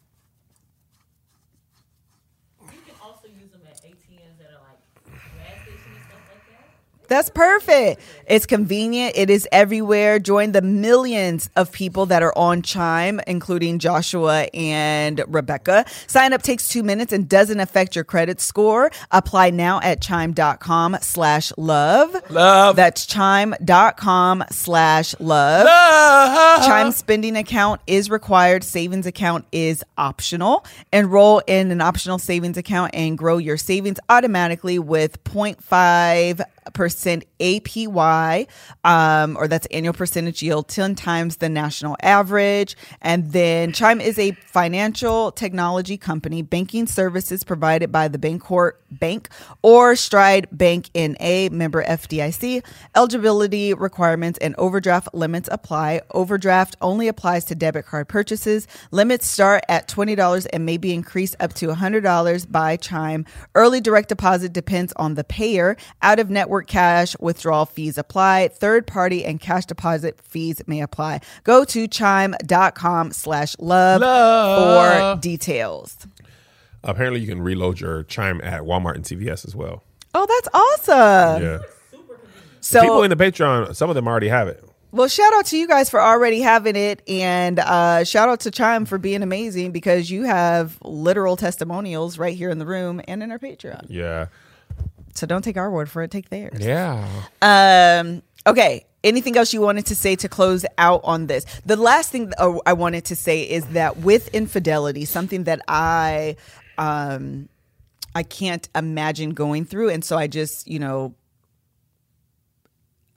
You 2.62 2.68
can 2.86 2.96
also 3.04 3.28
use 3.28 3.52
them 3.52 3.62
at 3.70 3.82
ATMs 3.84 4.38
that 4.40 4.48
are 4.48 4.64
like 4.64 4.80
gas 5.12 5.62
stations 5.62 5.84
and 5.86 6.06
stuff 6.08 6.22
like 6.32 6.44
that. 6.50 6.95
That's 7.08 7.30
perfect. 7.30 8.02
It's 8.28 8.46
convenient. 8.46 9.14
It 9.16 9.30
is 9.30 9.48
everywhere. 9.52 10.20
Join 10.20 10.52
the 10.52 10.62
millions 10.62 11.50
of 11.56 11.72
people 11.72 12.06
that 12.08 12.24
are 12.24 12.36
on 12.38 12.62
Chime, 12.62 13.20
including 13.28 13.80
Joshua 13.80 14.48
and 14.54 15.24
Rebecca. 15.28 15.86
Sign 16.08 16.34
up 16.34 16.42
takes 16.42 16.70
two 16.70 16.84
minutes 16.84 17.14
and 17.14 17.28
doesn't 17.30 17.60
affect 17.60 17.96
your 17.96 18.04
credit 18.04 18.40
score. 18.42 18.92
Apply 19.12 19.50
now 19.50 19.80
at 19.82 20.02
chime.com 20.02 20.98
slash 21.02 21.52
love. 21.58 22.16
Love. 22.30 22.76
That's 22.76 23.06
chime.com 23.06 24.44
slash 24.52 25.16
love. 25.20 25.68
Ah, 25.70 26.64
Chime 26.66 26.92
spending 26.92 27.36
account 27.36 27.82
is 27.88 28.10
required. 28.10 28.64
Savings 28.64 29.06
account 29.06 29.46
is 29.52 29.84
optional. 29.98 30.66
Enroll 30.92 31.40
in 31.48 31.72
an 31.72 31.82
optional 31.82 32.18
savings 32.20 32.58
account 32.58 32.92
and 32.94 33.18
grow 33.18 33.38
your 33.38 33.58
savings 33.58 34.00
automatically 34.10 34.80
with 34.80 35.24
0.5% 35.24 36.46
APY, 36.66 38.48
um, 38.84 39.38
or 39.38 39.48
that's 39.48 39.66
annual 39.68 39.94
percentage 39.94 40.42
yield, 40.42 40.68
10 40.68 40.96
times 40.96 41.38
the 41.38 41.50
national 41.50 41.96
average. 42.02 42.76
And 43.02 43.32
then 43.32 43.72
Chime 43.72 44.02
is 44.02 44.18
a 44.18 44.32
financial 44.32 45.32
technology 45.32 45.98
company, 45.98 46.42
banking 46.42 46.88
services 46.88 47.44
provided 47.44 47.92
by 47.92 48.08
the 48.08 48.18
Bancorp 48.18 48.74
Bank 48.92 49.30
or 49.62 49.96
Stride 49.96 50.48
Bank 50.52 50.90
NA, 50.96 51.50
member 51.52 51.84
FDIC. 51.84 52.64
Eligibility 52.96 53.74
requirements 53.74 54.40
and 54.40 54.56
overdraft 54.58 55.14
limits 55.14 55.50
apply. 55.52 56.02
Overdraft 56.12 56.78
only 56.82 57.08
applies 57.08 57.46
to 57.46 57.56
debit 57.56 57.86
card 57.86 58.08
purchases. 58.08 58.68
Limits 58.92 59.28
start 59.28 59.64
at 59.68 59.88
$20 59.88 60.48
and 60.54 60.66
may 60.66 60.78
be 60.78 60.94
increased 60.94 61.36
up 61.40 61.54
to 61.54 61.68
$100 61.68 62.52
by 62.52 62.78
Chime. 62.78 63.26
Early 63.54 63.82
direct 63.82 64.10
deposit 64.10 64.54
depends 64.54 64.94
on 64.94 65.16
the 65.16 65.24
payer. 65.24 65.76
Out 66.02 66.20
of 66.20 66.30
network 66.30 66.55
cash 66.64 67.16
withdrawal 67.20 67.66
fees 67.66 67.98
apply. 67.98 68.50
Third 68.50 68.88
party 68.88 69.26
and 69.26 69.40
cash 69.40 69.66
deposit 69.66 70.20
fees 70.22 70.62
may 70.68 70.82
apply. 70.82 71.22
Go 71.44 71.64
to 71.66 71.88
chime.com 71.88 73.12
slash 73.12 73.56
love 73.60 74.02
Love. 74.02 75.18
for 75.18 75.22
details. 75.22 76.08
Apparently, 76.84 77.20
you 77.20 77.28
can 77.28 77.42
reload 77.42 77.80
your 77.80 78.04
chime 78.04 78.40
at 78.44 78.62
Walmart 78.62 78.96
and 78.96 79.04
CVS 79.04 79.46
as 79.48 79.56
well. 79.56 79.84
Oh, 80.14 80.26
that's 80.28 80.48
awesome. 80.54 81.44
Yeah. 81.44 81.60
So 82.62 82.82
People 82.82 83.04
in 83.04 83.10
the 83.10 83.16
Patreon, 83.16 83.76
some 83.76 83.90
of 83.90 83.96
them 83.96 84.08
already 84.08 84.28
have 84.28 84.48
it. 84.48 84.64
Well, 84.92 85.10
shout 85.10 85.34
out 85.34 85.46
to 85.48 85.58
you 85.58 85.68
guys 85.68 85.90
for 85.90 86.02
already 86.02 86.40
having 86.40 86.78
it, 86.78 87.02
and 87.08 87.60
uh, 87.60 88.06
shout 88.06 88.30
out 88.30 88.40
to 88.42 88.52
Chime 88.52 88.86
for 88.86 88.98
being 88.98 89.24
amazing 89.24 89.72
because 89.72 90.10
you 90.10 90.24
have 90.24 90.78
literal 90.82 91.36
testimonials 91.36 92.18
right 92.18 92.36
here 92.36 92.50
in 92.50 92.60
the 92.60 92.66
room 92.66 93.02
and 93.06 93.22
in 93.22 93.30
our 93.30 93.38
Patreon. 93.38 93.88
Yeah. 93.90 94.28
So 95.16 95.26
don't 95.26 95.42
take 95.42 95.58
our 95.58 95.72
word 95.72 95.90
for 95.90 96.04
it; 96.04 96.12
take 96.12 96.30
theirs. 96.30 96.60
Yeah. 96.60 97.08
Um. 97.42 98.22
Okay. 98.46 98.86
Anything 99.04 99.38
else 99.38 99.54
you 99.54 99.62
wanted 99.62 99.86
to 99.88 99.96
say 99.96 100.16
to 100.16 100.28
close 100.28 100.66
out 100.80 101.02
on 101.04 101.28
this? 101.28 101.46
The 101.64 101.76
last 101.76 102.12
thing 102.12 102.34
uh, 102.40 102.58
I 102.66 102.74
wanted 102.74 103.06
to 103.06 103.16
say 103.16 103.44
is 103.44 103.64
that 103.68 103.98
with 103.98 104.30
infidelity, 104.30 105.06
something 105.06 105.44
that 105.44 105.62
I, 105.68 106.38
um, 106.80 107.48
I 108.16 108.24
can't 108.24 108.68
imagine 108.74 109.36
going 109.36 109.66
through, 109.66 109.90
and 109.90 110.04
so 110.04 110.18
I 110.18 110.26
just, 110.26 110.68
you 110.68 110.80
know, 110.80 111.14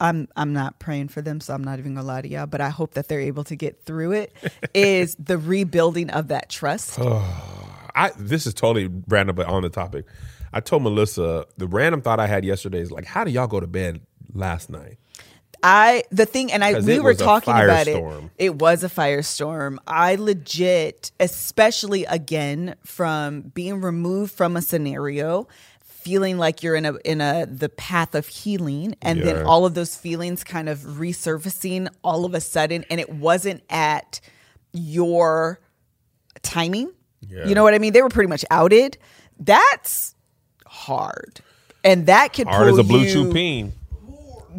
I'm 0.00 0.28
I'm 0.36 0.52
not 0.52 0.78
praying 0.78 1.08
for 1.08 1.22
them, 1.22 1.40
so 1.40 1.54
I'm 1.54 1.64
not 1.64 1.78
even 1.78 1.94
gonna 1.94 2.06
lie 2.06 2.22
to 2.22 2.28
y'all. 2.28 2.46
But 2.46 2.60
I 2.60 2.68
hope 2.68 2.94
that 2.94 3.08
they're 3.08 3.20
able 3.20 3.44
to 3.44 3.56
get 3.56 3.84
through 3.84 4.12
it. 4.12 4.32
is 4.74 5.16
the 5.16 5.38
rebuilding 5.38 6.10
of 6.10 6.28
that 6.28 6.48
trust? 6.48 6.98
I 7.94 8.12
this 8.16 8.46
is 8.46 8.54
totally 8.54 8.88
random, 9.08 9.36
but 9.36 9.46
on 9.46 9.62
the 9.62 9.70
topic. 9.70 10.04
I 10.52 10.60
told 10.60 10.82
Melissa 10.82 11.46
the 11.56 11.66
random 11.66 12.00
thought 12.02 12.20
I 12.20 12.26
had 12.26 12.44
yesterday 12.44 12.80
is 12.80 12.90
like, 12.90 13.04
how 13.04 13.24
do 13.24 13.30
y'all 13.30 13.46
go 13.46 13.60
to 13.60 13.66
bed 13.66 14.00
last 14.32 14.70
night? 14.70 14.98
I 15.62 16.04
the 16.10 16.24
thing, 16.24 16.52
and 16.52 16.62
I 16.62 16.78
we 16.78 17.00
were 17.00 17.14
talking 17.14 17.52
about 17.52 17.88
it. 17.88 18.30
It 18.38 18.54
was 18.56 18.84
a 18.84 18.88
firestorm. 18.88 19.78
I 19.88 20.14
legit, 20.14 21.10
especially 21.18 22.04
again 22.04 22.76
from 22.84 23.40
being 23.40 23.80
removed 23.80 24.32
from 24.32 24.56
a 24.56 24.62
scenario, 24.62 25.48
feeling 25.84 26.38
like 26.38 26.62
you're 26.62 26.76
in 26.76 26.86
a 26.86 26.94
in 27.04 27.20
a 27.20 27.44
the 27.46 27.68
path 27.68 28.14
of 28.14 28.28
healing, 28.28 28.94
and 29.02 29.18
Yeah. 29.18 29.24
then 29.24 29.46
all 29.46 29.66
of 29.66 29.74
those 29.74 29.96
feelings 29.96 30.44
kind 30.44 30.68
of 30.68 30.78
resurfacing 30.78 31.88
all 32.04 32.24
of 32.24 32.34
a 32.34 32.40
sudden, 32.40 32.84
and 32.88 33.00
it 33.00 33.10
wasn't 33.10 33.64
at 33.68 34.20
your 34.72 35.58
timing. 36.42 36.92
Yeah. 37.28 37.46
You 37.46 37.56
know 37.56 37.64
what 37.64 37.74
I 37.74 37.78
mean? 37.80 37.92
They 37.92 38.02
were 38.02 38.08
pretty 38.10 38.28
much 38.28 38.44
outed. 38.52 38.96
That's 39.40 40.14
hard, 40.86 41.40
and 41.84 42.06
that 42.06 42.32
can 42.32 42.46
Hard 42.46 42.68
pull 42.68 42.78
as 42.78 42.78
a 42.78 42.88
blue 42.88 43.02
you, 43.04 43.32
peen. 43.32 43.72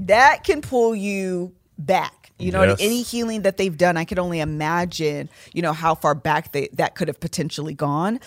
that 0.08 0.44
can 0.44 0.62
pull 0.62 0.96
you 0.96 1.54
back 1.78 2.14
You 2.42 2.54
know, 2.54 2.64
Yes. 2.64 2.78
any 2.80 3.02
healing 3.02 3.42
that 3.42 3.58
they've 3.58 3.78
done, 3.78 3.98
I 3.98 4.06
could 4.06 4.18
only 4.18 4.40
imagine, 4.40 5.28
you 5.52 5.62
know, 5.62 5.74
how 5.74 5.94
far 5.94 6.16
back 6.16 6.54
they, 6.54 6.70
that 6.74 6.96
could 6.96 7.10
have 7.10 7.20
potentially 7.20 7.74
gone. 7.74 8.22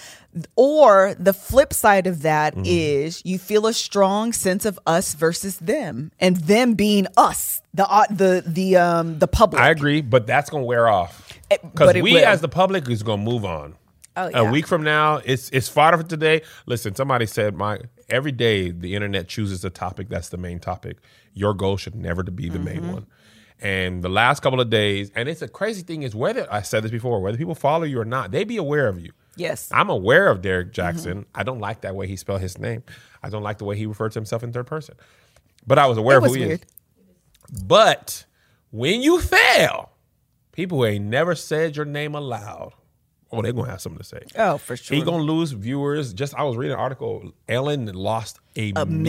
Or 0.55 1.15
the 1.19 1.33
flip 1.33 1.73
side 1.73 2.07
of 2.07 2.21
that 2.21 2.53
is 2.67 3.19
Mm-hmm. 3.19 3.29
you 3.29 3.39
feel 3.39 3.67
a 3.67 3.73
strong 3.73 4.35
sense 4.35 4.67
of 4.67 4.79
us 4.87 5.15
versus 5.15 5.57
them, 5.57 6.13
and 6.21 6.37
them 6.37 6.75
being 6.75 7.07
us, 7.17 7.63
the 7.73 7.89
uh, 7.91 8.05
the 8.11 8.43
the 8.47 8.77
um 8.77 9.19
the 9.19 9.29
public. 9.29 9.63
I 9.63 9.71
agree, 9.71 10.03
but 10.03 10.27
that's 10.27 10.51
gonna 10.51 10.65
wear 10.65 10.89
off 10.89 11.39
because 11.49 11.93
but 11.95 12.03
we 12.03 12.13
will. 12.13 12.25
as 12.27 12.41
the 12.43 12.49
public 12.49 12.89
is 12.91 13.03
gonna 13.03 13.23
move 13.23 13.45
on. 13.47 13.77
Oh, 14.17 14.31
A 14.35 14.51
week 14.51 14.67
from 14.67 14.83
now, 14.83 15.17
it's 15.25 15.49
it's 15.51 15.69
fodder 15.69 15.97
for 15.97 16.03
today. 16.03 16.43
Listen, 16.67 16.95
somebody 16.95 17.25
said 17.27 17.55
my 17.57 17.81
every 18.11 18.33
day 18.33 18.71
the 18.71 18.95
internet 18.95 19.27
chooses 19.29 19.65
a 19.65 19.71
topic 19.71 20.09
that's 20.11 20.29
the 20.29 20.37
main 20.37 20.59
topic. 20.61 20.99
Your 21.33 21.55
goal 21.55 21.77
should 21.79 21.95
never 21.95 22.23
to 22.23 22.31
be 22.31 22.49
the 22.51 22.59
Mm-hmm. 22.59 22.65
main 22.65 22.93
one. 22.93 23.07
And 23.61 24.03
the 24.03 24.09
last 24.09 24.41
couple 24.41 24.61
of 24.61 24.69
days, 24.71 25.11
and 25.15 25.29
it's 25.29 25.41
a 25.41 25.49
crazy 25.49 25.83
thing 25.83 26.03
is 26.03 26.15
whether 26.15 26.47
I 26.53 26.63
said 26.63 26.83
this 26.83 26.91
before, 26.91 27.21
whether 27.21 27.39
people 27.39 27.55
follow 27.55 27.85
you 27.85 28.01
or 28.01 28.05
not, 28.05 28.33
they 28.33 28.45
be 28.45 28.57
aware 28.57 28.89
of 28.89 29.01
you. 29.01 29.13
Yes. 29.37 29.71
I'm 29.73 29.89
aware 29.89 30.29
of 30.29 30.43
Derrick 30.43 30.73
Jaxn. 30.73 31.25
I 31.35 31.43
don't 31.45 31.61
like 31.61 31.83
that 31.83 31.95
way 31.95 32.07
he 32.07 32.17
spelled 32.17 32.41
his 32.43 32.59
name. 32.59 32.83
I 33.23 33.31
don't 33.31 33.43
like 33.45 33.59
the 33.59 33.65
way 33.65 33.77
he 33.77 33.87
referred 33.87 34.13
to 34.13 34.19
himself 34.19 34.43
in 34.43 34.53
third 34.53 34.67
person. 34.67 34.97
But 35.67 35.79
I 35.79 35.87
was 35.87 35.97
aware 35.97 36.17
It 36.17 36.19
of 36.19 36.23
was 36.25 36.33
who 36.35 36.41
he 36.41 36.47
weird. 36.49 36.61
is. 36.63 37.63
But 37.65 38.25
when 38.73 39.01
you 39.01 39.21
fail, 39.21 39.91
people 40.53 40.79
who 40.79 40.85
ain't 40.87 41.05
never 41.07 41.35
said 41.35 41.77
your 41.77 41.87
name 41.87 42.15
aloud, 42.15 42.73
oh, 43.33 43.43
they're 43.43 43.53
gonna 43.53 43.71
have 43.71 43.81
something 43.81 43.99
to 43.99 44.05
say. 44.05 44.23
Oh, 44.37 44.59
for 44.59 44.77
sure. 44.77 44.97
He 44.97 45.03
gonna 45.03 45.23
lose 45.23 45.53
viewers. 45.53 46.13
Just 46.13 46.35
I 46.35 46.43
was 46.45 46.57
reading 46.57 46.75
an 46.75 46.81
article. 46.81 47.33
Ellen 47.49 47.87
lost 47.87 48.39
a, 48.57 48.73
a 48.77 48.87
million, 48.87 49.03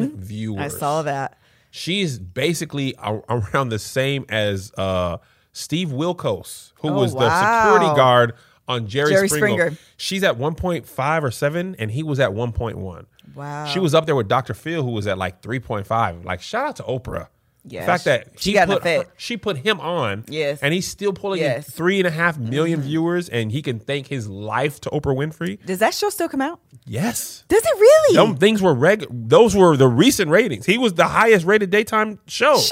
million 0.00 0.16
viewers. 0.20 0.74
I 0.74 0.78
saw 0.78 1.02
that. 1.02 1.38
She's 1.70 2.18
basically 2.20 2.94
a- 3.02 3.20
around 3.28 3.70
the 3.70 3.78
same 3.80 4.26
as 4.28 4.72
uh, 4.78 5.16
Steve 5.52 5.88
Wilkos, 5.88 6.72
who 6.76 6.90
Oh, 6.90 6.92
was 6.94 7.12
the 7.14 7.28
security 7.64 7.96
guard 7.96 8.34
on 8.68 8.86
Jerry, 8.86 9.10
Jerry 9.10 9.28
Springer. 9.28 9.56
Springer. 9.70 9.78
She's 9.96 10.22
at 10.22 10.38
1.5 10.38 11.22
or 11.22 11.30
7, 11.30 11.76
and 11.78 11.90
he 11.90 12.02
was 12.02 12.20
at 12.20 12.30
1.1. 12.30 13.06
Wow. 13.34 13.66
She 13.66 13.78
was 13.80 13.94
up 13.94 14.06
there 14.06 14.14
with 14.14 14.28
Dr. 14.28 14.54
Phil, 14.54 14.82
who 14.84 14.90
was 14.92 15.06
at 15.06 15.18
like 15.18 15.42
3.5. 15.42 16.24
Like, 16.24 16.40
shout 16.40 16.66
out 16.68 16.76
to 16.76 16.82
Oprah. 16.84 17.28
Yeah, 17.66 17.80
the 17.80 17.86
fact 17.86 18.04
that 18.04 18.28
she 18.38 18.52
put 18.58 18.82
her- 18.84 19.04
she 19.16 19.36
put 19.38 19.56
him 19.56 19.80
on, 19.80 20.24
Yes. 20.28 20.58
and 20.60 20.74
he's 20.74 20.86
still 20.86 21.14
pulling 21.14 21.40
in 21.40 21.46
Yes. 21.46 21.64
Mm-hmm. 21.64 21.76
three 21.76 21.98
and 21.98 22.06
a 22.06 22.10
half 22.10 22.36
million 22.38 22.82
viewers, 22.82 23.28
and 23.30 23.50
he 23.50 23.62
can 23.62 23.78
thank 23.78 24.08
his 24.08 24.28
life 24.28 24.80
to 24.82 24.90
Oprah 24.90 25.16
Winfrey. 25.16 25.64
Does 25.64 25.78
that 25.78 25.94
show 25.94 26.10
still 26.10 26.28
come 26.28 26.42
out? 26.42 26.60
Yes, 26.86 27.44
Does 27.48 27.62
it 27.64 27.80
really? 27.80 28.16
them 28.16 28.36
things 28.36 28.60
were 28.60 28.74
reg. 28.74 29.06
Those 29.10 29.56
were 29.56 29.76
the 29.78 29.88
recent 29.88 30.30
ratings. 30.30 30.66
He 30.66 30.76
was 30.76 30.92
the 30.94 31.06
highest 31.08 31.46
rated 31.46 31.70
daytime 31.70 32.18
show. 32.26 32.58
Shut 32.58 32.70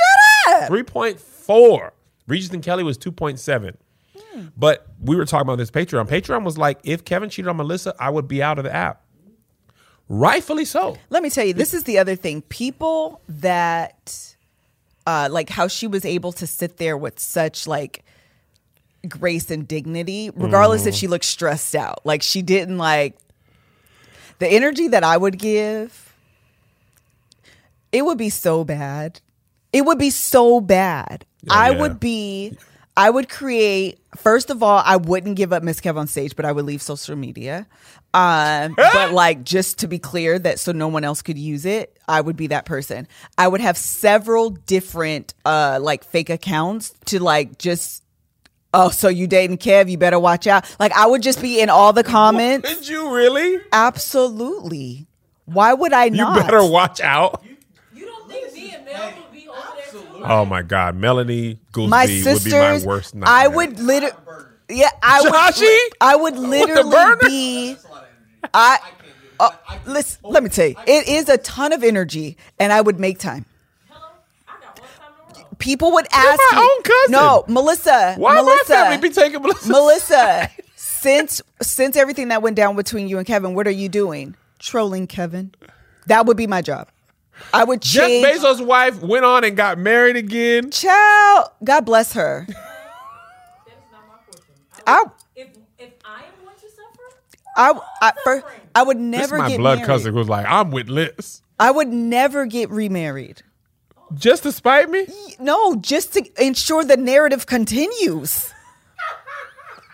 up. 0.62 0.68
Three 0.68 0.82
point 0.82 1.18
four. 1.18 1.94
Regis 2.26 2.50
and 2.50 2.62
Kelly 2.62 2.84
was 2.84 2.98
two 2.98 3.12
point 3.12 3.40
seven. 3.40 3.78
Hmm. 4.34 4.48
But 4.56 4.86
we 5.00 5.16
were 5.16 5.24
talking 5.24 5.46
about 5.48 5.56
this 5.56 5.70
Patreon. 5.70 6.06
Patreon 6.08 6.44
was 6.44 6.58
like, 6.58 6.78
if 6.84 7.04
Kevin 7.06 7.30
cheated 7.30 7.48
on 7.48 7.56
Melissa, 7.56 7.94
I 7.98 8.10
would 8.10 8.28
be 8.28 8.42
out 8.42 8.58
of 8.58 8.64
the 8.64 8.74
app. 8.74 9.02
Rightfully 10.08 10.64
so. 10.66 10.98
Let 11.10 11.22
me 11.22 11.30
tell 11.30 11.44
you, 11.46 11.54
this 11.54 11.72
is 11.72 11.84
the 11.84 11.98
other 11.98 12.16
thing. 12.16 12.42
People 12.42 13.20
that, 13.28 14.31
uh, 15.06 15.28
like 15.30 15.50
how 15.50 15.68
she 15.68 15.86
was 15.86 16.04
able 16.04 16.32
to 16.32 16.46
sit 16.46 16.76
there 16.76 16.96
with 16.96 17.18
such 17.18 17.66
like 17.66 18.04
grace 19.08 19.50
and 19.50 19.66
dignity, 19.66 20.30
regardless 20.34 20.86
if 20.86 20.94
she 20.94 21.08
looked 21.08 21.24
stressed 21.24 21.74
out. 21.74 22.00
Like 22.04 22.22
she 22.22 22.42
didn't 22.42 22.78
like 22.78 23.16
the 24.38 24.48
energy 24.48 24.88
that 24.88 25.04
I 25.04 25.16
would 25.16 25.38
give. 25.38 26.14
It 27.90 28.04
would 28.04 28.18
be 28.18 28.30
so 28.30 28.64
bad. 28.64 29.20
It 29.72 29.84
would 29.84 29.98
be 29.98 30.10
so 30.10 30.60
bad. 30.60 31.24
I 31.48 31.70
yeah. 31.70 31.80
would 31.80 32.00
be. 32.00 32.56
I 32.96 33.08
would 33.10 33.28
create. 33.28 33.98
First 34.16 34.50
of 34.50 34.62
all, 34.62 34.82
I 34.84 34.96
wouldn't 34.96 35.36
give 35.36 35.52
up 35.52 35.62
Miss 35.62 35.80
Kev 35.80 35.96
on 35.96 36.06
stage, 36.06 36.36
but 36.36 36.44
I 36.44 36.52
would 36.52 36.64
leave 36.64 36.82
social 36.82 37.16
media. 37.16 37.66
Um, 38.14 38.74
but 38.76 39.12
like, 39.12 39.44
just 39.44 39.78
to 39.78 39.88
be 39.88 39.98
clear, 39.98 40.38
that 40.38 40.60
so 40.60 40.72
no 40.72 40.88
one 40.88 41.04
else 41.04 41.22
could 41.22 41.38
use 41.38 41.64
it, 41.64 41.96
I 42.06 42.20
would 42.20 42.36
be 42.36 42.48
that 42.48 42.66
person. 42.66 43.08
I 43.38 43.48
would 43.48 43.60
have 43.60 43.78
several 43.78 44.50
different, 44.50 45.32
uh, 45.44 45.78
like 45.80 46.04
fake 46.04 46.30
accounts 46.30 46.90
to 47.06 47.22
like 47.22 47.58
just. 47.58 48.00
Oh, 48.74 48.88
so 48.88 49.08
you 49.08 49.26
dating 49.26 49.58
Kev? 49.58 49.90
You 49.90 49.98
better 49.98 50.18
watch 50.18 50.46
out. 50.46 50.64
Like, 50.80 50.92
I 50.92 51.06
would 51.06 51.22
just 51.22 51.42
be 51.42 51.60
in 51.60 51.68
all 51.68 51.92
the 51.92 52.02
comments. 52.02 52.66
Did 52.74 52.88
you 52.88 53.14
really? 53.14 53.58
Absolutely. 53.70 55.06
Why 55.44 55.74
would 55.74 55.92
I 55.92 56.08
not? 56.08 56.36
You 56.36 56.42
better 56.42 56.64
watch 56.64 56.98
out. 57.00 57.44
You 57.94 58.06
don't 58.06 58.30
think 58.30 58.52
me 58.54 58.74
and 58.74 58.84
Mel 58.86 59.12
would 59.14 59.30
be 59.30 59.46
over 59.46 59.60
there 59.76 60.00
too? 60.00 60.11
Oh 60.24 60.44
my 60.44 60.62
God, 60.62 60.96
Melanie 60.96 61.58
Goolsby 61.72 61.88
my 61.88 62.02
would 62.02 62.08
be 62.08 62.22
sisters, 62.22 62.52
my 62.52 62.86
worst 62.86 63.14
nightmare. 63.14 63.34
I 63.34 63.48
would 63.48 63.78
literally, 63.80 64.16
yeah, 64.68 64.90
I 65.02 65.20
would, 65.22 65.32
Joshy? 65.32 65.78
I 66.00 66.16
would 66.16 66.36
literally 66.38 67.16
be, 67.28 67.76
I, 68.54 68.78
oh, 69.40 69.50
listen, 69.86 70.20
let 70.24 70.42
me 70.42 70.48
tell 70.48 70.68
you, 70.68 70.76
it 70.86 71.08
is 71.08 71.28
a 71.28 71.38
ton 71.38 71.72
of 71.72 71.82
energy, 71.82 72.36
and 72.58 72.72
I 72.72 72.80
would 72.80 73.00
make 73.00 73.18
time. 73.18 73.46
Hello? 73.88 74.06
I 74.48 74.60
got 74.60 74.78
one 74.80 74.88
time 74.88 75.12
in 75.30 75.36
a 75.36 75.44
row. 75.44 75.48
People 75.58 75.92
would 75.92 76.06
ask 76.12 76.40
my 76.52 76.58
me, 76.58 76.62
own 76.62 76.82
cousin. 76.82 77.12
No, 77.12 77.44
Melissa, 77.48 78.14
Why 78.16 78.34
Melissa, 78.36 78.72
my 78.72 78.76
family 78.76 79.08
be 79.08 79.14
taking 79.14 79.42
Melissa? 79.42 79.68
Melissa, 79.68 80.50
since 80.76 81.42
since 81.60 81.96
everything 81.96 82.28
that 82.28 82.42
went 82.42 82.56
down 82.56 82.76
between 82.76 83.08
you 83.08 83.18
and 83.18 83.26
Kevin, 83.26 83.54
what 83.54 83.66
are 83.66 83.70
you 83.72 83.88
doing? 83.88 84.36
Trolling 84.58 85.06
Kevin. 85.08 85.52
That 86.06 86.26
would 86.26 86.36
be 86.36 86.46
my 86.46 86.62
job. 86.62 86.88
I 87.54 87.64
would 87.64 87.82
Jeff 87.82 88.06
change. 88.08 88.26
Bezos' 88.26 88.64
wife 88.64 89.00
went 89.02 89.24
on 89.24 89.44
and 89.44 89.56
got 89.56 89.78
married 89.78 90.16
again. 90.16 90.70
Child, 90.70 91.48
God 91.64 91.84
bless 91.84 92.12
her. 92.14 92.46
That 92.48 92.56
is 93.66 93.74
not 93.92 94.02
my 94.08 94.14
portion. 94.30 94.54
I, 94.86 95.04
If 95.36 95.48
if 95.78 95.90
I 96.04 96.18
am 96.24 96.44
going 96.44 96.56
to 96.56 96.68
suffer, 96.70 97.16
I, 97.56 97.80
I, 98.00 98.12
for, 98.22 98.44
I 98.74 98.82
would 98.82 98.96
This 98.98 99.02
is 99.04 99.08
never 99.10 99.38
my 99.38 99.48
get 99.48 99.58
blood 99.58 99.78
married. 99.78 99.86
cousin 99.86 100.14
who's 100.14 100.28
like, 100.28 100.46
I'm 100.46 100.70
with 100.70 100.88
Liz. 100.88 101.42
I 101.58 101.70
would 101.70 101.88
never 101.88 102.46
get 102.46 102.70
remarried. 102.70 103.42
Just 104.14 104.42
to 104.44 104.52
spite 104.52 104.90
me? 104.90 105.06
No, 105.38 105.76
just 105.76 106.12
to 106.14 106.24
ensure 106.44 106.84
the 106.84 106.96
narrative 106.98 107.46
continues. 107.46 108.52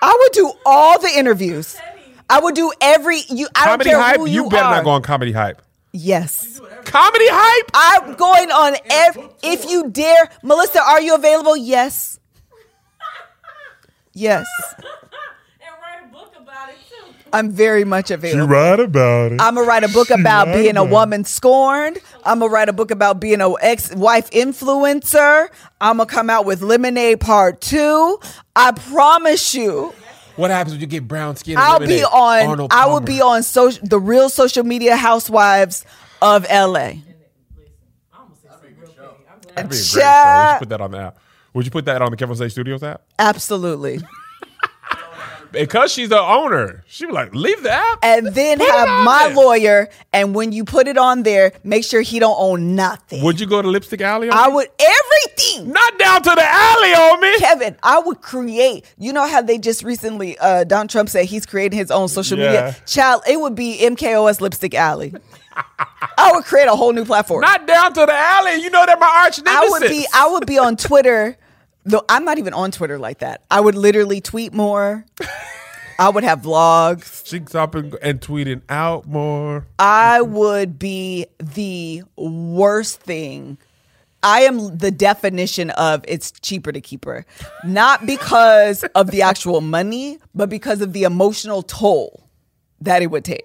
I 0.03 0.16
would 0.20 0.32
do 0.32 0.53
all 0.66 0.99
the 1.01 1.11
interviews. 1.16 1.76
I 2.30 2.41
would 2.41 2.55
do 2.55 2.72
every 2.80 3.20
you. 3.30 3.49
I 3.55 3.64
Comedy 3.66 3.91
don't 3.91 3.99
care 4.01 4.03
hype? 4.11 4.16
who 4.18 4.26
You, 4.26 4.45
you, 4.45 4.51
better 4.51 4.64
are. 4.64 4.74
not 4.76 4.84
go 4.84 4.91
on 4.91 5.03
comedy 5.03 5.32
hype. 5.32 5.62
Yes, 5.93 6.61
Comedy 6.91 7.26
hype? 7.28 7.70
I'm 7.74 8.14
going 8.14 8.51
on 8.51 8.76
every. 8.91 9.28
If 9.43 9.68
you 9.70 9.91
dare, 9.91 10.30
Melissa, 10.43 10.80
are 10.82 11.01
you 11.01 11.14
available? 11.14 11.57
Yes. 11.57 12.18
Yes, 14.14 14.47
and 14.76 14.84
write 15.80 16.05
a 16.05 16.12
book 16.12 16.32
about 16.36 16.70
it 16.70 16.76
too. 16.89 17.14
I'm 17.32 17.51
very 17.53 17.84
much 17.84 18.11
available. 18.11 18.49
right 18.49 18.80
about 18.80 19.30
it. 19.30 19.41
I'm 19.41 19.55
gonna 19.55 19.64
write 19.66 19.84
a 19.84 19.89
book 19.89 20.11
about 20.11 20.47
being 20.47 20.76
a 20.76 20.84
woman 20.84 21.24
scorned. 21.24 21.99
I'm 22.24 22.41
gonna 22.41 22.51
write 22.51 22.68
a 22.68 22.72
book 22.72 22.91
about 22.91 23.20
being 23.20 23.41
a 23.41 23.53
ex-wife 23.61 24.28
influencer. 24.30 25.49
I'm 25.80 25.99
gonna 25.99 26.07
come 26.11 26.30
out 26.30 26.47
with 26.47 26.62
Lemonade 26.62 27.20
Part 27.20 27.61
Two. 27.61 28.18
I 28.57 28.72
promise 28.72 29.55
you, 29.55 29.95
what 30.34 30.51
happens 30.51 30.72
when 30.74 30.80
you 30.80 30.89
get 30.89 31.07
brown 31.07 31.36
skin? 31.36 31.57
I'll 31.57 31.78
be 31.78 32.03
on. 32.03 32.49
Arnold 32.49 32.72
I 32.72 32.86
will 32.86 32.95
Palmer. 32.95 33.07
be 33.07 33.20
on 33.20 33.45
social, 33.45 33.86
the 33.86 34.01
real 34.01 34.28
social 34.30 34.64
media 34.64 34.97
housewives 34.97 35.84
of 36.22 36.44
LA. 36.50 36.54
I'm 36.54 37.02
gonna 38.12 38.34
say 38.34 38.48
something 38.50 38.74
real 38.80 38.90
petty. 38.90 39.24
I'm 39.30 39.40
glad. 39.40 39.54
That'd 39.56 39.70
be 39.70 39.76
a 39.76 39.78
great 39.78 39.84
show. 39.84 39.98
We 40.44 40.50
should 40.52 40.58
put 40.60 40.68
that 40.70 40.80
on 40.80 40.90
the 40.90 40.98
app. 40.98 41.18
Would 41.54 41.64
you 41.64 41.70
put 41.70 41.84
that 41.86 42.02
on 42.02 42.10
the 42.10 42.16
KevOnStage 42.16 42.52
Studios 42.52 42.82
app? 42.82 43.02
Absolutely, 43.18 44.00
Because 45.50 45.90
she's 45.90 46.10
the 46.10 46.20
owner. 46.20 46.84
She 46.86 47.06
was 47.06 47.14
like, 47.14 47.34
leave 47.34 47.62
the 47.62 47.72
app. 47.72 48.00
and 48.02 48.26
then 48.34 48.58
Put 48.58 48.68
have 48.68 49.04
my 49.06 49.28
there. 49.28 49.36
lawyer. 49.36 49.88
And 50.12 50.34
when 50.34 50.52
you 50.52 50.62
put 50.66 50.86
it 50.88 50.98
on 50.98 51.22
there, 51.22 51.52
make 51.64 51.84
sure 51.84 52.02
he 52.02 52.18
don't 52.18 52.36
own 52.38 52.74
nothing. 52.76 53.24
Would 53.24 53.40
you 53.40 53.46
go 53.46 53.62
to 53.62 53.66
Lipstick 53.68 54.02
Alley? 54.02 54.28
On 54.28 54.36
I 54.36 54.48
me? 54.48 54.54
would 54.56 54.68
everything. 54.78 55.72
Not 55.72 55.98
down 55.98 56.22
to 56.22 56.30
the 56.34 56.44
alley 56.44 56.92
on 56.92 57.20
me. 57.22 57.38
Kevin, 57.38 57.76
I 57.82 57.98
would 57.98 58.20
create. 58.20 58.84
You 58.98 59.14
know 59.14 59.26
how 59.26 59.40
they 59.40 59.56
just 59.56 59.82
recently, 59.82 60.36
uh, 60.36 60.64
Donald 60.64 60.90
Trump 60.90 61.08
said 61.08 61.24
he's 61.24 61.46
creating 61.46 61.78
his 61.78 61.90
own 61.90 62.08
social 62.08 62.36
Yeah. 62.38 62.44
media. 62.46 62.76
Child, 62.84 63.22
it 63.26 63.40
would 63.40 63.54
be 63.54 63.78
MKOS 63.80 64.42
Lipstick 64.42 64.74
Alley. 64.74 65.14
I 66.18 66.32
would 66.32 66.44
create 66.44 66.66
a 66.66 66.74
whole 66.74 66.92
new 66.92 67.04
platform. 67.04 67.42
Not 67.42 67.66
down 67.66 67.92
to 67.94 68.06
the 68.06 68.12
alley. 68.12 68.62
You 68.62 68.70
know 68.70 68.84
they're 68.86 68.96
my 68.96 69.22
arch 69.24 69.42
nemesis. 69.42 69.74
I 69.74 69.78
would 69.78 69.88
be. 69.88 70.06
I 70.12 70.28
would 70.28 70.46
be 70.46 70.59
on 70.59 70.76
Twitter. 70.76 71.36
Though 71.84 72.04
I'm 72.09 72.24
not 72.24 72.38
even 72.38 72.52
on 72.52 72.70
Twitter 72.70 72.98
like 72.98 73.20
that. 73.20 73.42
I 73.50 73.61
would 73.61 73.74
literally 73.74 74.20
tweet 74.20 74.52
more. 74.52 75.06
I 75.98 76.11
would 76.11 76.22
have 76.22 76.42
vlogs. 76.42 77.26
She's 77.26 77.54
up 77.54 77.74
and, 77.74 77.94
and 78.02 78.20
tweeting 78.20 78.62
out 78.68 79.06
more. 79.06 79.66
I 79.78 80.20
would 80.20 80.78
be 80.78 81.26
the 81.38 82.02
worst 82.16 83.00
thing. 83.00 83.59
I 84.22 84.40
am 84.40 84.76
the 84.78 84.90
definition 84.90 85.70
of 85.70 86.04
it's 86.06 86.32
cheaper 86.32 86.72
to 86.72 86.80
keep 86.80 87.04
her. 87.04 87.24
Not 87.64 88.06
because 88.06 88.84
of 88.94 89.11
the 89.11 89.22
actual 89.22 89.61
money, 89.61 90.18
but 90.34 90.48
because 90.48 90.80
of 90.82 90.92
the 90.92 91.04
emotional 91.04 91.62
toll 91.62 92.28
that 92.80 93.02
it 93.02 93.09
would 93.09 93.24
take. 93.24 93.44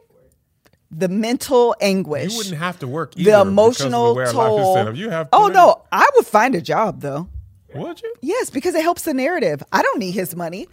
The 0.96 1.08
mental 1.10 1.76
anguish. 1.82 2.32
You 2.34 2.38
wouldn't 2.38 2.58
have 2.58 2.80
to 2.80 2.88
work 2.88 3.16
the 3.16 3.40
emotional 3.42 4.14
the 4.14 4.20
way 4.20 4.26
our 4.26 4.34
life 4.34 4.48
toll. 4.48 4.96
You 4.96 5.10
have 5.10 5.30
oh 5.34 5.48
no, 5.48 5.82
I 5.92 6.08
would 6.16 6.26
find 6.28 6.54
a 6.56 6.62
job 6.62 7.02
though. 7.02 7.28
Would 7.74 8.02
you? 8.04 8.14
Yes, 8.22 8.52
because 8.52 8.76
it 8.76 8.84
helps 8.84 9.02
the 9.02 9.16
narrative. 9.16 9.64
I 9.72 9.82
don't 9.82 9.98
need 9.98 10.12
his 10.12 10.36
money. 10.36 10.68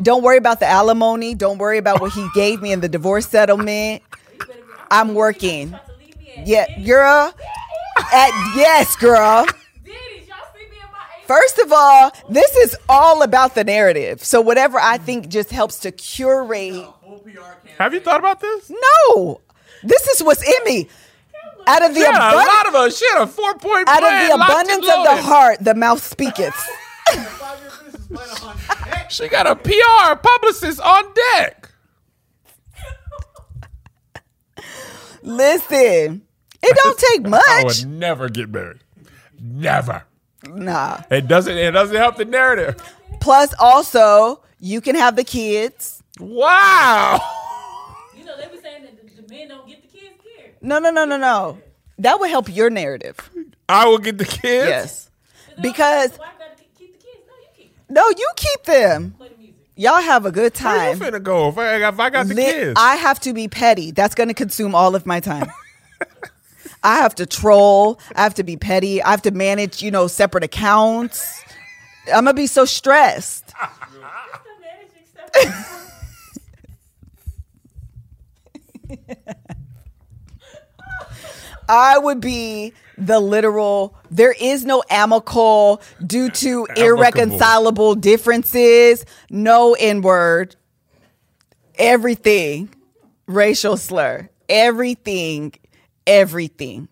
Don't 0.00 0.22
worry 0.22 0.38
about 0.38 0.58
the 0.60 0.66
alimony. 0.66 1.34
Don't 1.34 1.58
worry 1.58 1.76
about 1.76 2.00
what 2.00 2.12
he 2.12 2.26
gave 2.34 2.62
me 2.62 2.72
in 2.72 2.80
the 2.80 2.88
divorce 2.88 3.28
settlement. 3.28 4.02
I'm 4.90 5.12
working. 5.14 5.68
About 5.68 5.86
to 5.86 5.92
leave 5.98 6.16
me 6.18 6.32
at 6.36 6.46
Yeah, 6.46 6.78
girl. 6.82 7.34
At, 8.12 8.30
yes, 8.56 8.96
girl. 8.96 9.44
Denny's, 9.84 10.28
y'all 10.28 10.36
see 10.54 10.60
me 10.60 10.76
in 10.76 10.92
my 10.92 10.98
eight- 11.20 11.26
First 11.26 11.58
of 11.58 11.72
all, 11.72 12.12
this 12.30 12.56
is 12.56 12.74
all 12.88 13.22
about 13.22 13.54
the 13.54 13.64
narrative. 13.64 14.24
So 14.24 14.40
whatever 14.40 14.78
I 14.80 14.96
think 14.96 15.28
just 15.28 15.50
helps 15.50 15.80
to 15.80 15.90
curate. 15.92 16.86
Have 17.78 17.92
you 17.92 18.00
thought 18.00 18.20
about 18.20 18.40
this? 18.40 18.70
No, 19.14 19.40
this 19.86 20.06
is 20.08 20.22
what's 20.22 20.42
in 20.42 20.64
me. 20.64 20.88
Out 21.68 21.84
of 21.84 21.94
the 21.94 22.00
She 22.00 22.06
had 22.06 22.14
a 22.14 22.16
abundance, 22.28 22.48
lot 22.54 22.68
of 22.68 22.74
us. 22.76 22.98
She 22.98 23.06
had 23.12 23.22
a 23.22 23.26
four 23.26 23.54
point 23.58 23.88
out 23.88 23.98
plan. 23.98 24.22
of 24.22 24.28
the 24.28 24.34
abundance 24.44 24.86
of 24.88 25.04
the 25.04 25.22
heart, 25.22 25.58
the 25.60 25.74
mouth 25.74 26.02
speaketh. 26.02 26.54
Five-year 26.54 27.70
business 27.84 28.06
plan 28.42 28.50
on 28.50 28.56
deck. 28.90 29.10
She 29.10 29.28
got 29.28 29.46
a 29.46 29.56
PR 29.56 30.14
publicist 30.16 30.80
on 30.80 31.04
deck. 31.34 31.70
Listen, 35.22 36.22
it 36.62 36.76
don't 36.82 36.98
take 37.12 37.26
much. 37.26 37.42
I 37.48 37.62
would 37.64 37.86
never 37.88 38.28
get 38.28 38.48
married. 38.50 38.78
Never. 39.40 40.04
Nah. 40.46 41.00
It 41.10 41.26
doesn't. 41.26 41.56
It 41.56 41.72
doesn't 41.72 41.96
help 41.96 42.16
the 42.16 42.24
narrative. 42.24 42.76
Plus, 43.20 43.52
also, 43.58 44.42
you 44.60 44.80
can 44.80 44.94
have 44.94 45.16
the 45.16 45.24
kids. 45.24 46.02
Wow. 46.20 47.18
You 48.16 48.24
know, 48.24 48.36
they 48.36 48.46
were 48.46 48.60
saying 48.62 48.84
that 48.84 48.96
the, 49.16 49.22
the 49.22 49.28
men 49.34 49.48
don't 49.48 49.66
get 49.66 49.82
the 49.82 49.88
kids 49.88 50.14
here. 50.22 50.52
No, 50.66 50.80
no, 50.80 50.90
no, 50.90 51.04
no, 51.04 51.16
no. 51.16 51.58
That 52.00 52.18
would 52.18 52.28
help 52.28 52.54
your 52.54 52.70
narrative. 52.70 53.16
I 53.68 53.86
will 53.86 53.98
get 53.98 54.18
the 54.18 54.24
kids. 54.24 54.42
Yes. 54.68 55.10
Because 55.62 56.16
Why 56.18 56.26
I 56.26 56.30
gotta 56.38 56.62
keep 56.76 56.98
the 57.00 57.06
kids? 57.06 57.22
No, 57.24 57.34
you 57.38 57.48
keep 57.56 57.72
no, 57.88 58.08
you 58.10 58.28
keep 58.34 58.64
them. 58.64 59.12
play 59.16 59.28
the 59.28 59.36
music. 59.38 59.54
Y'all 59.76 60.00
have 60.02 60.26
a 60.26 60.32
good 60.32 60.58
Where 60.60 60.90
you 60.92 60.98
time. 60.98 61.12
finna 61.14 61.22
go 61.22 61.48
if 61.50 61.56
I, 61.58 61.86
if 61.88 62.00
I 62.00 62.10
got 62.10 62.26
the 62.26 62.34
Li- 62.34 62.42
kids? 62.42 62.74
I 62.76 62.96
have 62.96 63.20
to 63.20 63.32
be 63.32 63.46
petty. 63.46 63.92
That's 63.92 64.16
going 64.16 64.26
to 64.28 64.34
consume 64.34 64.74
all 64.74 64.96
of 64.96 65.06
my 65.06 65.20
time. 65.20 65.48
I 66.82 66.96
have 66.96 67.14
to 67.16 67.26
troll. 67.26 68.00
I 68.16 68.22
have 68.24 68.34
to 68.34 68.42
be 68.42 68.56
petty. 68.56 69.00
I 69.02 69.10
have 69.12 69.22
to 69.22 69.30
manage, 69.30 69.82
you 69.82 69.92
know, 69.92 70.08
separate 70.08 70.42
accounts. 70.44 71.42
I'm 72.12 72.24
going 72.24 72.34
to 72.36 72.42
be 72.42 72.46
so 72.48 72.64
stressed. 72.64 73.54
The 81.66 81.72
managing 81.72 81.94
stuff. 81.94 81.94
I 81.94 81.98
would 81.98 82.20
be 82.20 82.72
the 82.98 83.20
literal, 83.20 83.94
there 84.10 84.34
is 84.40 84.64
no 84.64 84.82
amicable 84.90 85.82
due 86.06 86.30
to 86.30 86.66
irreconcilable 86.76 87.94
differences, 87.94 89.04
no 89.30 89.74
N 89.74 90.00
word, 90.02 90.56
everything, 91.76 92.68
racial 93.26 93.76
slur, 93.76 94.28
everything, 94.48 95.52
everything. 96.06 96.88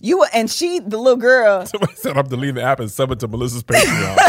You 0.00 0.24
and 0.32 0.48
she, 0.48 0.78
the 0.78 0.96
little 0.96 1.16
girl, 1.16 1.66
Somebody 1.66 1.94
said 1.96 2.16
I'm 2.16 2.28
deleting 2.28 2.54
the 2.56 2.62
app 2.62 2.78
and 2.80 2.90
sub 2.90 3.10
it 3.10 3.18
to 3.20 3.28
Melissa's 3.28 3.64
Patreon. 3.64 4.16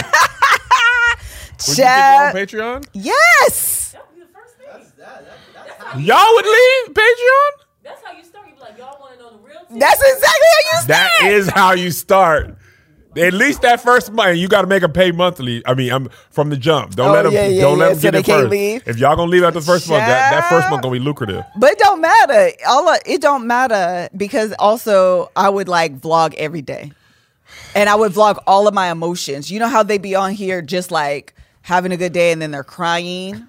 Would 1.68 1.78
you 1.78 1.84
get 1.84 1.86
Chad, 1.86 2.34
me 2.36 2.41
on 2.41 2.47
Patreon? 2.47 2.88
yes. 2.93 3.91
That 3.91 4.08
would 4.10 4.16
be 4.16 4.22
the 4.22 4.28
first 4.34 4.56
thing. 4.56 4.68
That's 4.72 4.91
that. 4.91 5.26
that 5.26 5.38
that's 5.54 5.84
how 5.84 6.00
Y'all 6.00 6.34
would 6.34 6.45
leave 6.45 6.93
Patreon? 6.95 7.52
That's 7.84 8.02
how 8.04 8.14
you 8.18 8.24
start. 8.24 8.47
You 8.47 8.49
be 8.49 8.49
like, 8.62 8.78
y'all 8.78 8.99
want 8.99 9.14
to 9.14 9.20
know 9.20 9.32
the 9.32 9.38
real 9.39 9.60
tea? 9.72 9.80
That's 9.80 10.01
exactly 10.01 10.47
how 10.49 10.72
you 10.72 10.82
start. 10.82 10.88
That 10.88 11.32
is 11.32 11.49
how 11.49 11.72
you 11.74 11.91
start. 11.91 12.57
At 13.18 13.34
least 13.34 13.64
that 13.64 13.82
first 13.82 14.12
month, 14.12 14.38
you 14.38 14.47
got 14.47 14.62
to 14.62 14.68
make 14.68 14.82
them 14.82 14.91
pay 14.93 15.12
monthly. 15.12 15.64
I 15.66 15.74
mean, 15.74 15.91
I'm 15.91 16.10
from 16.30 16.51
the 16.51 16.55
jump. 16.57 16.93
Don't 16.95 17.10
Oh, 17.10 17.14
let 17.14 17.24
them. 17.24 17.34
yeah, 17.34 17.47
yeah, 17.47 17.62
don't 17.62 17.78
yeah, 17.80 17.84
let 17.86 17.89
them 17.89 17.97
so 17.97 18.01
get 18.03 18.12
they 18.12 18.20
it 18.20 18.26
can't 18.26 18.41
first. 18.43 18.51
leave. 18.51 18.88
If 18.88 18.97
y'all 18.99 19.16
gonna 19.16 19.32
leave 19.32 19.43
after 19.43 19.60
the 19.60 19.66
first 19.66 19.89
month, 19.89 20.01
that, 20.05 20.32
that 20.32 20.47
first 20.49 20.70
month 20.70 20.84
gonna 20.84 20.93
be 20.93 20.99
lucrative. 20.99 21.43
But 21.57 21.72
it 21.72 21.80
don't 21.80 22.01
matter. 22.01 22.51
All 22.68 22.88
of, 22.88 22.99
it 23.07 23.20
don't 23.20 23.47
matter 23.47 24.10
because 24.16 24.53
also 24.60 25.32
I 25.36 25.49
would 25.49 25.68
like 25.68 25.99
vlog 25.99 26.36
every 26.36 26.62
day, 26.62 26.91
and 27.76 27.89
I 27.89 27.95
would 27.95 28.12
vlog 28.12 28.38
all 28.45 28.68
of 28.68 28.76
my 28.76 28.91
emotions. 28.91 29.51
You 29.51 29.60
know 29.60 29.68
how 29.68 29.82
they 29.82 29.97
be 29.97 30.14
on 30.14 30.32
here 30.34 30.62
just 30.62 30.91
like 30.91 31.34
having 31.64 31.91
a 31.91 31.97
good 31.97 32.14
day 32.14 32.32
and 32.32 32.39
then 32.41 32.51
they're 32.51 32.64
crying. 32.64 33.47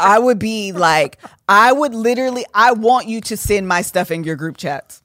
I 0.00 0.18
would 0.18 0.38
be 0.38 0.72
like, 0.72 1.18
I 1.48 1.72
would 1.72 1.94
literally, 1.94 2.44
I 2.54 2.72
want 2.72 3.08
you 3.08 3.20
to 3.22 3.36
send 3.36 3.68
my 3.68 3.82
stuff 3.82 4.10
in 4.10 4.24
your 4.24 4.36
group 4.36 4.56
chats. 4.56 5.02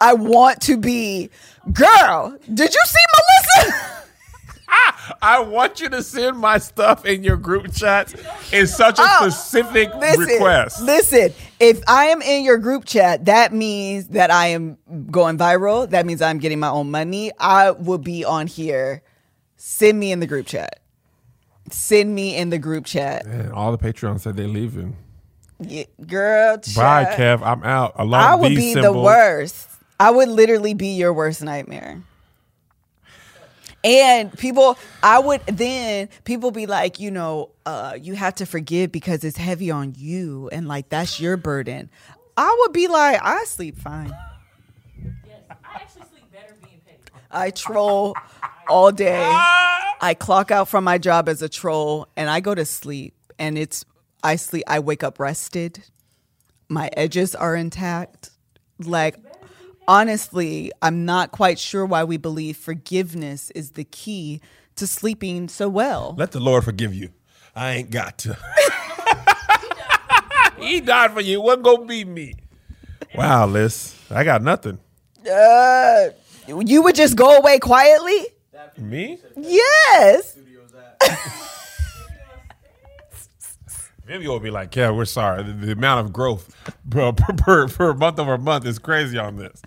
I 0.00 0.14
want 0.14 0.60
to 0.62 0.76
be, 0.76 1.30
girl. 1.72 2.36
Did 2.52 2.74
you 2.74 2.80
see 2.84 3.62
Melissa? 3.62 3.78
I 5.22 5.40
want 5.40 5.80
you 5.80 5.88
to 5.90 6.02
send 6.02 6.38
my 6.38 6.58
stuff 6.58 7.04
in 7.04 7.22
your 7.22 7.36
group 7.36 7.72
chats 7.72 8.14
in 8.52 8.66
such 8.66 8.98
a 8.98 9.02
Oh, 9.04 9.28
specific 9.28 9.94
listen, 9.94 10.20
request. 10.20 10.82
Listen, 10.82 11.32
if 11.60 11.82
I 11.86 12.06
am 12.06 12.22
in 12.22 12.42
your 12.44 12.58
group 12.58 12.84
chat, 12.84 13.26
that 13.26 13.52
means 13.52 14.08
that 14.08 14.30
I 14.30 14.48
am 14.48 14.78
going 15.10 15.38
viral. 15.38 15.88
That 15.88 16.06
means 16.06 16.22
I'm 16.22 16.38
getting 16.38 16.58
my 16.58 16.68
own 16.70 16.90
money. 16.90 17.30
I 17.38 17.72
will 17.72 17.98
be 17.98 18.24
on 18.24 18.46
here. 18.46 19.02
Send 19.56 20.00
me 20.00 20.10
in 20.10 20.20
the 20.20 20.26
group 20.26 20.46
chat. 20.46 20.81
Send 21.70 22.14
me 22.14 22.36
in 22.36 22.50
the 22.50 22.58
group 22.58 22.84
chat. 22.84 23.26
Man, 23.26 23.52
all 23.52 23.74
the 23.74 23.78
Patreon 23.78 24.20
said 24.20 24.36
they're 24.36 24.48
leaving. 24.48 24.96
Yeah, 25.60 25.84
girl, 26.06 26.56
Bye. 26.74 27.14
Kev. 27.16 27.42
I'm 27.42 27.62
out. 27.62 27.92
Along 27.96 28.20
I 28.22 28.34
would 28.34 28.50
these 28.50 28.74
be 28.74 28.80
the 28.80 28.92
worst. 28.92 29.68
I 30.00 30.10
would 30.10 30.28
literally 30.28 30.74
be 30.74 30.88
your 30.88 31.12
worst 31.12 31.42
nightmare. 31.42 32.02
And 33.84 34.36
people, 34.36 34.78
I 35.02 35.18
would 35.18 35.40
then 35.46 36.08
people 36.24 36.50
be 36.50 36.66
like, 36.66 37.00
you 37.00 37.10
know, 37.10 37.50
uh, 37.66 37.96
you 38.00 38.14
have 38.14 38.36
to 38.36 38.46
forgive 38.46 38.92
because 38.92 39.24
it's 39.24 39.36
heavy 39.36 39.70
on 39.70 39.94
you, 39.96 40.48
and 40.52 40.68
like 40.68 40.88
that's 40.88 41.20
your 41.20 41.36
burden. 41.36 41.90
I 42.36 42.56
would 42.60 42.72
be 42.72 42.88
like, 42.88 43.20
I 43.22 43.44
sleep 43.44 43.78
fine. 43.78 44.12
Yes. 45.04 45.40
I 45.50 45.54
actually 45.74 46.02
sleep 46.10 46.32
better 46.32 46.56
being 46.62 46.80
petty. 46.84 46.98
I 47.30 47.50
troll 47.50 48.16
all 48.72 48.90
day. 48.90 49.22
I 50.00 50.16
clock 50.18 50.50
out 50.50 50.66
from 50.66 50.82
my 50.82 50.96
job 50.96 51.28
as 51.28 51.42
a 51.42 51.48
troll, 51.48 52.08
and 52.16 52.30
I 52.30 52.40
go 52.40 52.54
to 52.54 52.64
sleep. 52.64 53.14
And 53.38 53.58
it's 53.58 53.84
I 54.24 54.36
sleep. 54.36 54.64
I 54.66 54.78
wake 54.78 55.04
up 55.04 55.20
rested. 55.20 55.84
My 56.68 56.88
edges 56.96 57.34
are 57.34 57.54
intact. 57.54 58.30
Like 58.78 59.16
honestly, 59.86 60.72
I'm 60.80 61.04
not 61.04 61.32
quite 61.32 61.58
sure 61.58 61.84
why 61.84 62.04
we 62.04 62.16
believe 62.16 62.56
forgiveness 62.56 63.50
is 63.50 63.72
the 63.72 63.84
key 63.84 64.40
to 64.76 64.86
sleeping 64.86 65.48
so 65.48 65.68
well. 65.68 66.14
Let 66.16 66.32
the 66.32 66.40
Lord 66.40 66.64
forgive 66.64 66.94
you. 66.94 67.10
I 67.54 67.72
ain't 67.72 67.90
got 67.90 68.16
to. 68.18 68.38
he 70.58 70.80
died 70.80 71.12
for 71.12 71.20
you. 71.20 71.42
Wasn't 71.42 71.64
gonna 71.64 71.84
be 71.84 72.06
me. 72.06 72.34
Wow, 73.14 73.46
Liz. 73.46 73.94
I 74.10 74.24
got 74.24 74.42
nothing. 74.42 74.78
Uh, 75.30 76.08
you 76.46 76.82
would 76.82 76.94
just 76.94 77.16
go 77.16 77.36
away 77.36 77.58
quietly? 77.58 78.31
Me? 78.78 79.18
Yes. 79.36 80.30
studios. 80.32 80.72
Maybe 84.06 84.24
you'll 84.24 84.40
be 84.40 84.50
like, 84.50 84.74
yeah, 84.74 84.90
we're 84.90 85.04
sorry. 85.04 85.42
The, 85.44 85.52
the 85.52 85.72
amount 85.72 86.04
of 86.06 86.12
growth 86.12 86.54
per, 86.90 87.12
per, 87.12 87.32
per, 87.34 87.68
per 87.68 87.94
month 87.94 88.18
over 88.18 88.36
month 88.36 88.66
is 88.66 88.78
crazy 88.78 89.16
on 89.18 89.36
this. 89.36 89.62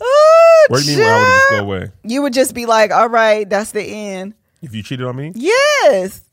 Oh, 0.00 0.66
What 0.68 0.82
do 0.82 0.90
you 0.90 0.96
mean 0.96 1.04
where 1.06 1.14
I 1.14 1.18
would 1.20 1.26
just 1.26 1.50
go 1.50 1.58
away? 1.58 1.90
You 2.04 2.22
would 2.22 2.32
just 2.32 2.54
be 2.54 2.66
like, 2.66 2.90
all 2.90 3.08
right, 3.08 3.48
that's 3.48 3.72
the 3.72 3.82
end. 3.82 4.34
If 4.62 4.74
you 4.74 4.82
cheated 4.82 5.06
on 5.06 5.16
me, 5.16 5.32
Yes. 5.34 6.24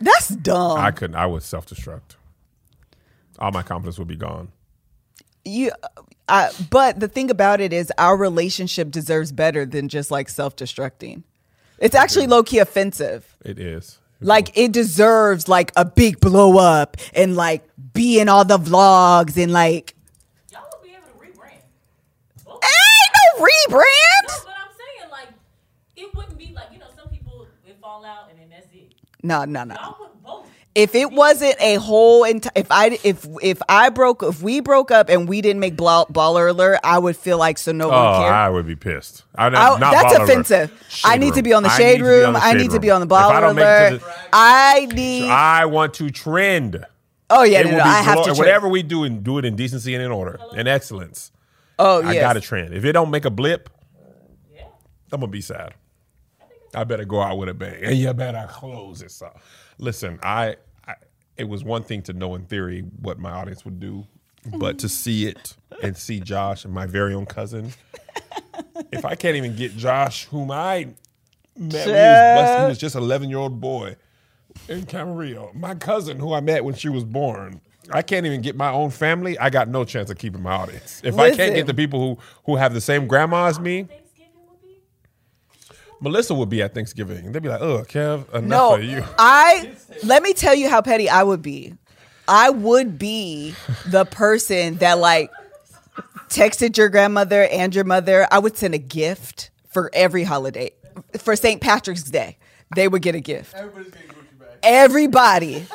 That's 0.00 0.28
dumb. 0.28 0.78
I 0.78 0.90
couldn't. 0.92 1.16
I 1.16 1.26
would 1.26 1.42
self 1.42 1.66
destruct. 1.66 2.16
All 3.40 3.50
my 3.50 3.62
confidence 3.62 3.98
would 3.98 4.06
be 4.08 4.16
gone. 4.16 4.48
you 5.44 5.70
I, 6.28 6.50
but 6.70 7.00
the 7.00 7.08
thing 7.08 7.30
about 7.30 7.60
it 7.60 7.72
is 7.72 7.92
our 7.98 8.16
relationship 8.16 8.90
deserves 8.90 9.32
better 9.32 9.64
than 9.64 9.88
just 9.88 10.10
like 10.10 10.28
self-destructing. 10.28 11.22
It's 11.78 11.94
actually 11.94 12.26
low-key 12.26 12.58
offensive. 12.58 13.36
It 13.44 13.58
is. 13.58 13.98
Like 14.20 14.56
it 14.58 14.72
deserves 14.72 15.48
like 15.48 15.70
a 15.76 15.84
big 15.84 16.18
blow 16.20 16.58
up 16.58 16.96
and 17.14 17.36
like 17.36 17.62
be 17.92 18.18
in 18.18 18.28
all 18.28 18.44
the 18.44 18.58
vlogs 18.58 19.40
and 19.40 19.52
like 19.52 19.94
Y'all 20.52 20.62
would 20.72 20.82
be 20.86 20.94
able 20.94 21.06
to 21.06 21.12
rebrand. 21.38 21.62
Both. 22.44 22.64
ain't 22.64 23.14
no 23.38 23.44
No, 23.44 23.46
rebrand. 23.78 24.44
but 24.44 24.54
I'm 24.60 24.70
saying 24.76 25.10
like 25.12 25.28
it 25.96 26.12
wouldn't 26.16 26.36
be 26.36 26.52
like 26.52 26.66
you 26.72 26.80
know 26.80 26.86
some 26.96 27.08
people 27.10 27.46
it 27.64 27.76
fall 27.80 28.04
out 28.04 28.28
and 28.30 28.40
then 28.40 28.48
that's 28.50 28.66
it. 28.74 28.92
No, 29.22 29.44
no, 29.44 29.62
no. 29.62 30.07
Y'all 30.78 30.86
would 30.86 30.94
both. 30.94 30.94
If 30.94 30.94
it 30.94 31.12
wasn't 31.12 31.56
a 31.60 31.74
whole 31.76 32.22
enti- 32.22 32.50
if 32.54 32.66
I 32.70 32.98
if 33.04 33.26
if 33.42 33.60
I 33.68 33.88
broke 33.90 34.22
if 34.22 34.42
we 34.42 34.60
broke 34.60 34.90
up 34.90 35.08
and 35.08 35.28
we 35.28 35.40
didn't 35.40 35.60
make 35.60 35.76
ball, 35.76 36.06
baller 36.06 36.50
alert, 36.50 36.80
I 36.84 36.98
would 36.98 37.16
feel 37.16 37.38
like 37.38 37.58
so 37.58 37.72
no 37.72 37.90
Oh, 37.90 37.90
one 38.12 38.20
cared. 38.22 38.32
I 38.32 38.48
would 38.48 38.66
be 38.66 38.76
pissed. 38.76 39.24
I, 39.34 39.46
I- 39.46 39.78
not 39.78 39.80
that's 39.80 40.14
offensive. 40.14 41.00
I 41.04 41.16
need 41.18 41.34
to 41.34 41.42
be 41.42 41.52
on 41.52 41.62
the 41.62 41.68
shade 41.70 42.00
need 42.00 42.04
to 42.04 42.04
be 42.04 42.10
on 42.10 42.24
room. 42.24 42.32
the 42.34 42.40
I 42.42 42.52
need 42.54 42.70
to 42.70 42.80
be 42.80 42.90
on 42.90 43.06
the 43.06 43.14
I 43.14 43.20
baller 43.22 43.40
don't 43.40 43.56
make 43.56 43.64
it 43.64 43.66
to 43.66 43.88
alert. 43.88 44.00
the- 44.00 44.28
I 44.32 44.86
need. 44.92 45.28
I 45.30 45.66
want 45.66 45.94
to 45.94 46.10
trend. 46.10 46.84
oh 47.30 47.42
yeah, 47.42 47.60
it 47.60 47.66
no, 47.66 47.72
no, 47.78 47.82
I 47.84 48.02
have 48.02 48.18
to. 48.18 48.22
Trend. 48.24 48.38
whatever 48.38 48.68
we 48.68 48.82
do 48.82 49.04
and 49.04 49.22
do 49.24 49.38
it 49.38 49.44
in 49.44 49.56
decency 49.56 49.94
and 49.94 50.02
in 50.02 50.10
order 50.10 50.38
and 50.56 50.66
excellence. 50.68 51.32
Oh 51.78 52.00
yeah, 52.00 52.08
I 52.08 52.12
yes. 52.14 52.22
got 52.22 52.32
to 52.34 52.40
trend. 52.40 52.74
If 52.74 52.84
it 52.84 52.92
don't 52.92 53.10
make 53.10 53.24
a 53.24 53.30
blip, 53.30 53.68
I'm 55.12 55.20
gonna 55.20 55.28
be 55.28 55.40
sad. 55.40 55.74
I 56.74 56.84
better 56.84 57.04
go 57.04 57.20
out 57.20 57.38
with 57.38 57.48
a 57.48 57.54
bang, 57.54 57.82
and 57.82 57.96
you 57.96 58.12
better 58.12 58.46
close 58.50 59.00
this 59.00 59.22
up. 59.22 59.40
Listen, 59.78 60.18
I, 60.22 60.56
it 61.38 61.48
was 61.48 61.64
one 61.64 61.82
thing 61.82 62.02
to 62.02 62.12
know 62.12 62.34
in 62.34 62.44
theory 62.44 62.80
what 63.00 63.18
my 63.18 63.30
audience 63.30 63.64
would 63.64 63.80
do, 63.80 64.06
but 64.44 64.76
mm-hmm. 64.76 64.76
to 64.78 64.88
see 64.88 65.26
it 65.26 65.56
and 65.82 65.96
see 65.96 66.20
Josh 66.20 66.64
and 66.64 66.74
my 66.74 66.86
very 66.86 67.14
own 67.14 67.26
cousin. 67.26 67.72
If 68.92 69.04
I 69.04 69.14
can't 69.14 69.36
even 69.36 69.56
get 69.56 69.76
Josh, 69.76 70.26
whom 70.26 70.50
I 70.50 70.88
met, 71.56 71.86
when 71.86 71.94
he 71.94 72.42
was, 72.42 72.60
he 72.60 72.68
was 72.68 72.78
just 72.78 72.96
11 72.96 73.28
year 73.28 73.38
old 73.38 73.60
boy 73.60 73.96
in 74.68 74.84
Camarillo, 74.84 75.54
my 75.54 75.74
cousin 75.74 76.18
who 76.18 76.32
I 76.32 76.40
met 76.40 76.64
when 76.64 76.74
she 76.74 76.88
was 76.88 77.04
born. 77.04 77.60
I 77.90 78.02
can't 78.02 78.26
even 78.26 78.42
get 78.42 78.54
my 78.54 78.70
own 78.70 78.90
family. 78.90 79.38
I 79.38 79.48
got 79.48 79.68
no 79.68 79.82
chance 79.82 80.10
of 80.10 80.18
keeping 80.18 80.42
my 80.42 80.52
audience. 80.52 81.00
If 81.02 81.18
I 81.18 81.34
can't 81.34 81.54
get 81.54 81.66
the 81.66 81.72
people 81.72 82.00
who 82.00 82.20
who 82.44 82.56
have 82.56 82.74
the 82.74 82.82
same 82.82 83.06
grandma 83.06 83.46
as 83.46 83.58
me, 83.58 83.88
Thanksgiving 83.88 83.88
would 83.88 83.96
be. 83.96 84.07
Melissa 86.00 86.34
would 86.34 86.48
be 86.48 86.62
at 86.62 86.74
Thanksgiving. 86.74 87.32
They'd 87.32 87.42
be 87.42 87.48
like, 87.48 87.60
"Oh, 87.60 87.82
Kev, 87.82 88.28
enough 88.32 88.44
No, 88.44 88.74
of 88.74 88.84
you." 88.84 89.04
I 89.18 89.72
let 90.04 90.22
me 90.22 90.32
tell 90.32 90.54
you 90.54 90.68
how 90.68 90.82
petty 90.82 91.08
I 91.08 91.22
would 91.22 91.42
be. 91.42 91.74
I 92.26 92.50
would 92.50 92.98
be 92.98 93.54
the 93.86 94.04
person 94.04 94.76
that 94.76 94.98
like 94.98 95.30
texted 96.28 96.76
your 96.76 96.88
grandmother 96.88 97.44
and 97.44 97.74
your 97.74 97.84
mother. 97.84 98.28
I 98.30 98.38
would 98.38 98.56
send 98.56 98.74
a 98.74 98.78
gift 98.78 99.50
for 99.68 99.90
every 99.92 100.24
holiday. 100.24 100.72
For 101.16 101.36
St. 101.36 101.60
Patrick's 101.60 102.02
Day, 102.02 102.38
they 102.74 102.88
would 102.88 103.02
get 103.02 103.14
a 103.14 103.20
gift. 103.20 103.54
Everybody's 103.54 103.92
getting 103.92 104.08
Gucci 104.08 104.38
back. 104.38 104.48
Everybody. 104.62 105.66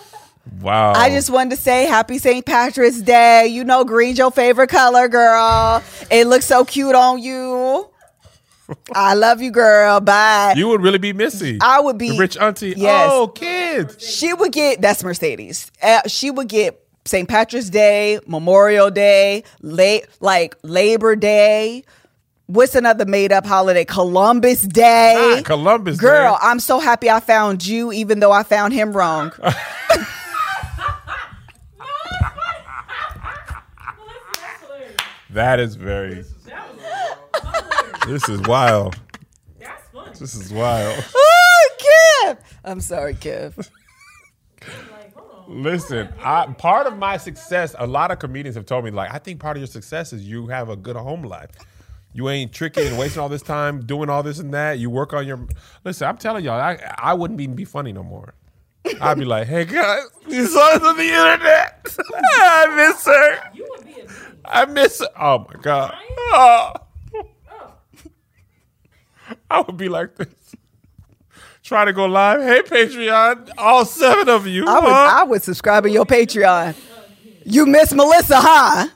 Wow. 0.59 0.91
I 0.93 1.09
just 1.09 1.30
wanted 1.30 1.51
to 1.51 1.61
say 1.61 1.86
happy 1.86 2.17
St. 2.17 2.45
Patrick's 2.45 3.01
Day. 3.01 3.47
You 3.47 3.63
know, 3.63 3.86
green's 3.86 4.17
your 4.17 4.32
favorite 4.32 4.69
color, 4.69 5.07
girl. 5.07 5.82
It 6.11 6.28
looks 6.28 6.45
so 6.45 6.65
cute 6.65 6.93
on 6.93 7.21
you. 7.24 7.89
I 8.95 9.14
love 9.14 9.41
you, 9.41 9.51
girl. 9.51 9.99
Bye. 9.99 10.53
you 10.55 10.68
would 10.70 10.82
really 10.82 10.97
be 10.97 11.14
Missy. 11.14 11.57
I 11.61 11.80
would 11.80 11.97
be- 11.97 12.11
the 12.11 12.18
rich 12.18 12.38
auntie. 12.38 12.74
Yes. 12.78 13.09
Oh, 13.11 13.28
kids. 13.28 14.01
she 14.03 14.34
would 14.34 14.51
get 14.51 14.82
that's 14.82 15.03
Mercedes. 15.03 15.72
Uh, 15.82 16.01
she 16.07 16.32
would 16.32 16.47
get 16.49 16.80
St. 17.05 17.28
Patrick's 17.28 17.70
Day, 17.70 18.20
Memorial 18.28 18.89
Day, 18.89 19.43
late 19.61 20.05
like 20.22 20.55
Labor 20.64 21.16
Day. 21.16 21.84
What's 22.47 22.76
another 22.76 23.05
made 23.05 23.32
up 23.32 23.45
holiday? 23.45 23.86
Columbus 23.86 24.61
Day. 24.64 25.38
Ah, 25.39 25.41
Columbus 25.43 25.97
Girl, 25.97 26.34
Day. 26.34 26.39
I'm 26.41 26.59
so 26.59 26.80
happy 26.80 27.09
I 27.09 27.20
found 27.20 27.66
you, 27.66 27.91
even 27.91 28.20
though 28.20 28.32
I 28.32 28.43
found 28.43 28.74
him 28.74 28.91
wrong. 28.93 29.32
That's. 29.39 29.57
That 35.30 35.59
is 35.59 35.76
very. 35.76 36.24
That 38.06 38.12
was 38.12 38.26
hilarious. 38.26 38.28
This 38.28 38.30
is 38.30 38.41
wild. 38.47 38.99
That's 39.60 39.88
funny. 39.89 40.12
This 40.20 40.36
is 40.36 40.54
wild. 40.54 41.06
oh, 41.16 41.70
Kev. 42.26 42.38
I'm 42.64 42.82
sorry, 42.82 43.14
Kev. 43.14 43.58
Like, 44.62 45.14
hold 45.16 45.49
on. 45.49 45.64
Listen, 45.64 46.10
I, 46.20 46.47
part 46.47 46.88
of 46.88 46.97
my 46.97 47.18
success, 47.18 47.76
a 47.78 47.88
lot 47.88 48.12
of 48.12 48.20
comedians 48.20 48.56
have 48.56 48.66
told 48.66 48.86
me, 48.86 48.91
like, 48.91 49.14
I 49.14 49.20
think 49.20 49.39
part 49.39 49.58
of 49.58 49.62
your 49.62 49.68
success 49.68 50.14
is 50.14 50.28
you 50.28 50.47
have 50.47 50.70
a 50.70 50.76
good 50.76 50.95
home 50.95 51.24
life. 51.24 51.51
You 52.14 52.30
ain't 52.30 52.54
tricking 52.54 52.86
and 52.88 52.97
wasting 52.97 53.22
all 53.22 53.30
this 53.30 53.41
time 53.41 53.86
doing 53.86 54.10
all 54.10 54.22
this 54.22 54.38
and 54.39 54.54
that. 54.54 54.80
You 54.80 54.89
work 54.89 55.14
on 55.14 55.26
your. 55.26 55.47
Listen, 55.84 56.08
I'm 56.08 56.18
telling 56.18 56.45
y'all, 56.45 56.60
I, 56.60 56.78
I 56.97 57.14
wouldn't 57.14 57.41
even 57.41 57.56
be 57.56 57.66
funny 57.66 57.91
no 57.91 58.04
more. 58.04 58.36
I'd 59.01 59.18
be 59.18 59.26
like, 59.26 59.47
hey 59.47 59.66
guys, 59.66 60.04
these 60.28 60.54
songs 60.54 60.84
on 60.84 60.97
the 60.97 61.04
internet. 61.04 61.88
I 62.14 62.68
miss 62.76 63.06
her. 63.06 63.51
You 63.54 63.68
would 63.72 63.86
be 63.86 64.01
a 64.01 64.06
me. 64.06 64.12
I 64.45 64.66
miss 64.66 64.99
her. 64.99 65.08
Oh 65.20 65.39
my 65.39 65.62
God. 65.62 65.95
Oh. 66.18 66.74
I 69.54 69.62
would 69.62 69.78
be 69.78 69.88
like 69.88 70.16
this. 70.16 70.28
Try 71.62 71.86
to 71.86 71.93
go 71.93 72.06
live. 72.06 72.41
Hey, 72.41 72.62
Patreon. 72.62 73.51
All 73.58 73.86
seven 73.86 74.28
of 74.28 74.47
you. 74.47 74.66
I 74.68 74.80
would 74.80 74.89
huh? 74.89 75.14
I 75.22 75.24
would 75.24 75.43
subscribe 75.43 75.84
to 75.84 75.89
your 75.91 76.06
Patreon. 76.06 76.76
You 77.45 77.66
miss 77.68 77.93
Melissa, 77.93 78.38
huh? 78.38 78.88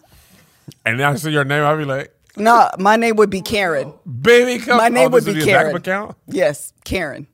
And 0.86 1.00
then 1.00 1.08
I 1.08 1.16
see 1.16 1.32
your 1.32 1.46
name, 1.46 1.64
I'll 1.64 1.78
be 1.78 1.86
like, 1.86 2.14
No, 2.36 2.70
my 2.80 2.96
name 2.96 3.18
would 3.18 3.30
be 3.30 3.42
Karen. 3.42 3.94
baby, 4.22 4.58
come 4.58 4.78
My 4.78 4.90
name 4.90 5.08
oh, 5.08 5.12
would 5.12 5.26
be 5.26 5.34
your 5.34 5.46
backup 5.46 5.62
Karen. 5.62 5.76
account? 5.76 6.16
Yes, 6.28 6.74
Karen. 6.84 7.28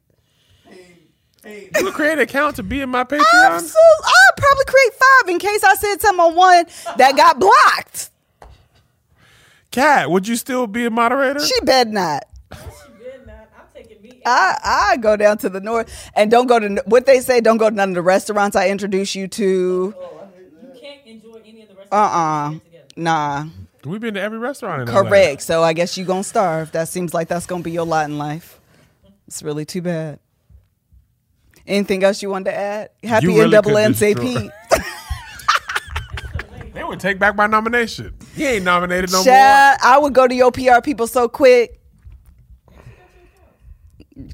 Hey, 1.43 1.69
You 1.77 1.85
would 1.85 1.93
create 1.93 2.13
an 2.13 2.19
account 2.19 2.57
to 2.57 2.63
be 2.63 2.81
in 2.81 2.89
my 2.89 3.03
Patreon? 3.03 3.21
Absolutely. 3.45 3.79
I'd 4.05 4.37
probably 4.37 4.65
create 4.65 4.93
five 4.93 5.29
in 5.29 5.39
case 5.39 5.63
I 5.63 5.75
said 5.75 6.01
something 6.01 6.19
on 6.25 6.35
one 6.35 6.65
that 6.97 7.15
got 7.15 7.39
blocked. 7.39 8.09
Cat, 9.71 10.11
would 10.11 10.27
you 10.27 10.35
still 10.35 10.67
be 10.67 10.85
a 10.85 10.91
moderator? 10.91 11.39
She 11.39 11.59
bet 11.63 11.87
not. 11.87 12.23
She 12.51 12.59
did 12.59 12.69
not. 12.69 12.92
I'm 14.25 14.55
taking 14.55 14.63
me. 14.63 14.65
I 14.65 14.91
I 14.93 14.97
go 14.97 15.15
down 15.15 15.37
to 15.39 15.49
the 15.49 15.59
north 15.61 16.11
and 16.15 16.29
don't 16.31 16.47
go 16.47 16.59
to 16.59 16.83
what 16.85 17.05
they 17.05 17.19
say. 17.19 17.41
Don't 17.41 17.57
go 17.57 17.69
to 17.69 17.75
none 17.75 17.89
of 17.89 17.95
the 17.95 18.01
restaurants 18.01 18.55
I 18.55 18.69
introduce 18.69 19.15
you 19.15 19.27
to. 19.27 19.43
you 19.43 20.79
can't 20.79 21.05
enjoy 21.05 21.41
any 21.45 21.63
of 21.63 21.69
the 21.69 21.75
rest 21.75 21.89
Uh 21.91 21.95
uh 21.95 22.47
of 22.47 22.53
the 22.53 22.59
together. 22.59 22.85
Nah. 22.95 23.45
We've 23.85 23.99
been 23.99 24.13
to 24.13 24.21
every 24.21 24.37
restaurant 24.37 24.83
in 24.87 24.93
LA. 24.95 25.01
Correct. 25.01 25.41
So 25.41 25.61
I 25.61 25.73
guess 25.73 25.97
you 25.97 26.05
gonna 26.05 26.23
starve. 26.23 26.71
That 26.71 26.87
seems 26.87 27.13
like 27.13 27.27
that's 27.27 27.45
gonna 27.45 27.63
be 27.63 27.71
your 27.71 27.85
lot 27.85 28.05
in 28.05 28.17
life. 28.17 28.59
It's 29.27 29.43
really 29.43 29.65
too 29.65 29.81
bad. 29.81 30.19
Anything 31.65 32.03
else 32.03 32.21
you 32.21 32.29
wanted 32.29 32.51
to 32.51 32.57
add? 32.57 32.89
Happy 33.03 33.27
You 33.27 33.39
really 33.39 33.55
could 33.61 33.73
NAACP. 33.73 34.51
They 36.73 36.83
would 36.83 36.99
take 36.99 37.19
back 37.19 37.35
my 37.35 37.45
nomination. 37.45 38.15
He 38.35 38.45
ain't 38.47 38.65
nominated 38.65 39.11
no 39.11 39.23
Child, 39.23 39.77
I 39.83 39.99
would 39.99 40.13
go 40.13 40.27
to 40.27 40.33
your 40.33 40.51
PR 40.51 40.81
people 40.83 41.05
so 41.05 41.29
quick. 41.29 41.79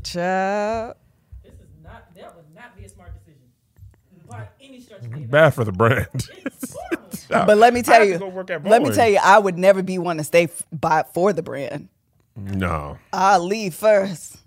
Child. 0.03 0.95
This 1.43 1.53
is 1.53 1.67
not. 1.83 2.13
That 2.15 2.35
would 2.35 2.53
not 2.53 2.75
be 2.77 2.85
a 2.85 2.89
smart 2.89 3.13
decision. 3.13 3.41
By 4.29 4.47
any 4.61 4.79
stretch 4.81 5.01
of 5.03 5.11
the 5.11 5.17
more. 5.17 5.27
Bad 5.27 5.53
for 5.53 5.63
the 5.63 5.71
brand. 5.71 6.27
But 7.29 7.59
let 7.59 7.75
me 7.75 7.83
tell 7.83 8.03
you, 8.03 8.17
go 8.17 8.27
work 8.27 8.49
at 8.49 8.63
let 8.65 8.81
me 8.81 8.89
tell 8.91 9.07
you, 9.07 9.19
I 9.23 9.37
would 9.37 9.55
never 9.57 9.83
be 9.83 9.99
one 9.99 10.17
to 10.17 10.23
stay 10.23 10.45
f- 10.45 10.63
by 10.71 11.03
for 11.13 11.31
the 11.31 11.43
brand. 11.43 11.87
no. 12.35 12.97
I'll 13.13 13.45
leave 13.45 13.75
first. 13.75 14.37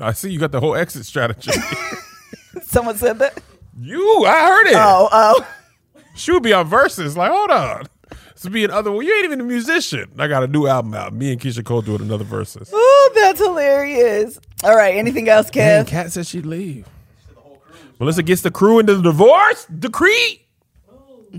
I 0.00 0.10
see 0.12 0.30
you 0.30 0.40
got 0.40 0.50
the 0.50 0.58
whole 0.58 0.74
exit 0.74 1.06
strategy. 1.06 1.52
Someone 2.62 2.96
said 2.96 3.20
that. 3.20 3.40
you, 3.78 4.24
I 4.26 4.46
heard 4.46 4.66
it. 4.66 4.74
Oh, 4.76 5.08
oh. 5.12 5.46
She 6.16 6.32
would 6.32 6.42
be 6.42 6.52
on 6.52 6.68
Verzuz. 6.68 7.16
Like, 7.16 7.30
hold 7.30 7.50
on. 7.50 7.84
This 8.36 8.44
would 8.44 8.52
be 8.52 8.64
another 8.64 8.92
one. 8.92 9.06
You 9.06 9.14
ain't 9.14 9.24
even 9.24 9.40
a 9.40 9.44
musician. 9.44 10.10
I 10.18 10.28
got 10.28 10.42
a 10.42 10.46
new 10.46 10.66
album 10.66 10.92
out. 10.92 11.14
Me 11.14 11.32
and 11.32 11.40
Keyshia 11.40 11.64
Cole 11.64 11.80
doing 11.80 12.02
another 12.02 12.24
Verzuz. 12.24 12.68
Oh, 12.70 13.12
that's 13.14 13.40
hilarious. 13.40 14.38
All 14.62 14.76
right. 14.76 14.94
Anything 14.94 15.30
else, 15.30 15.46
Man, 15.54 15.86
Kev? 15.86 15.88
Kat 15.88 16.12
said 16.12 16.26
she'd 16.26 16.44
leave. 16.44 16.86
Melissa 17.98 18.22
gets 18.22 18.42
the 18.42 18.50
crew 18.50 18.78
into 18.78 18.94
the 18.96 19.02
divorce 19.04 19.64
decree. 19.64 20.44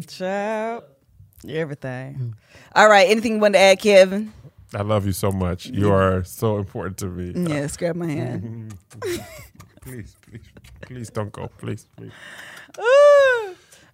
Child. 0.08 0.86
Everything. 1.48 2.34
All 2.74 2.89
right. 2.89 3.08
Anything 3.08 3.34
you 3.34 3.39
want 3.41 3.54
to 3.54 3.60
add, 3.60 3.80
Kevin? 3.80 4.34
I 4.74 4.82
love 4.82 5.06
you 5.06 5.12
so 5.12 5.32
much. 5.32 5.68
You 5.68 5.84
mm-hmm. 5.84 5.91
are 5.91 6.24
so 6.24 6.58
important 6.58 6.98
to 6.98 7.06
me. 7.06 7.32
Yes, 7.48 7.78
grab 7.78 7.95
my 7.95 8.08
hand. 8.08 8.74
Please, 9.82 10.18
please, 10.22 10.41
please 10.82 11.10
don't 11.10 11.32
go. 11.32 11.50
Please, 11.60 11.88
please. 11.95 12.12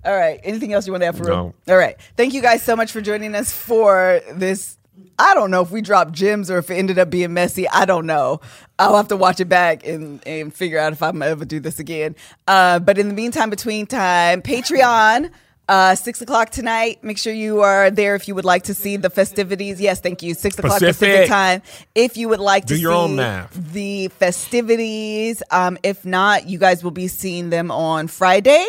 All 0.05 0.15
right. 0.15 0.39
Anything 0.43 0.73
else 0.73 0.85
you 0.85 0.93
want 0.93 1.01
to 1.03 1.07
add 1.07 1.17
for 1.17 1.23
real? 1.23 1.35
No. 1.67 1.73
All 1.73 1.77
right. 1.77 1.95
Thank 2.17 2.33
you 2.33 2.41
guys 2.41 2.61
so 2.63 2.75
much 2.75 2.91
for 2.91 3.01
joining 3.01 3.35
us 3.35 3.51
for 3.53 4.19
this. 4.33 4.77
I 5.17 5.33
don't 5.33 5.49
know 5.51 5.61
if 5.61 5.71
we 5.71 5.81
dropped 5.81 6.11
gems 6.11 6.51
or 6.51 6.57
if 6.57 6.69
it 6.69 6.75
ended 6.75 6.99
up 6.99 7.09
being 7.09 7.33
messy. 7.33 7.67
I 7.69 7.85
don't 7.85 8.05
know. 8.05 8.41
I'll 8.79 8.97
have 8.97 9.07
to 9.09 9.17
watch 9.17 9.39
it 9.39 9.45
back 9.49 9.85
and, 9.87 10.25
and 10.27 10.53
figure 10.53 10.77
out 10.79 10.91
if 10.93 11.01
I'm 11.01 11.21
ever 11.21 11.45
do 11.45 11.59
this 11.59 11.79
again. 11.79 12.15
Uh, 12.47 12.79
but 12.79 12.97
in 12.97 13.07
the 13.07 13.13
meantime, 13.13 13.49
between 13.49 13.85
time, 13.87 14.41
Patreon. 14.41 15.31
Uh, 15.69 15.95
six 15.95 16.21
o'clock 16.21 16.49
tonight. 16.49 17.01
Make 17.05 17.17
sure 17.17 17.31
you 17.31 17.61
are 17.61 17.89
there 17.89 18.15
if 18.15 18.27
you 18.27 18.35
would 18.35 18.43
like 18.43 18.63
to 18.63 18.73
see 18.73 18.97
the 18.97 19.09
festivities. 19.09 19.79
Yes, 19.79 20.01
thank 20.01 20.21
you. 20.21 20.33
Six 20.33 20.59
o'clock 20.59 20.73
Pacific, 20.73 20.99
Pacific. 20.99 21.29
time. 21.29 21.61
If 21.95 22.17
you 22.17 22.27
would 22.27 22.41
like 22.41 22.65
Do 22.65 22.75
to 22.75 22.81
your 22.81 22.91
see 22.91 22.97
own 22.97 23.15
math. 23.15 23.71
the 23.71 24.09
festivities. 24.09 25.41
Um, 25.51 25.77
if 25.83 26.05
not, 26.05 26.47
you 26.49 26.57
guys 26.59 26.83
will 26.83 26.91
be 26.91 27.07
seeing 27.07 27.49
them 27.49 27.71
on 27.71 28.07
Friday. 28.07 28.65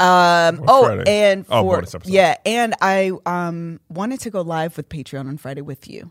Um, 0.00 0.64
oh, 0.66 0.84
Friday? 0.86 1.04
and 1.06 1.44
Oh, 1.50 1.62
for 1.62 1.76
bonus 1.76 1.94
episode. 1.94 2.12
yeah, 2.12 2.36
and 2.46 2.74
I 2.80 3.12
um 3.26 3.80
wanted 3.88 4.20
to 4.20 4.30
go 4.30 4.40
live 4.40 4.76
with 4.76 4.88
Patreon 4.88 5.28
on 5.28 5.36
Friday 5.36 5.60
with 5.62 5.88
you, 5.88 6.10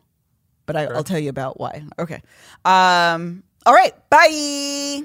but 0.66 0.76
I, 0.76 0.86
I'll 0.86 1.04
tell 1.04 1.20
you 1.20 1.30
about 1.30 1.60
why. 1.60 1.84
Okay. 1.98 2.22
Um. 2.66 3.44
All 3.66 3.74
right. 3.74 3.94
Bye. 4.10 5.04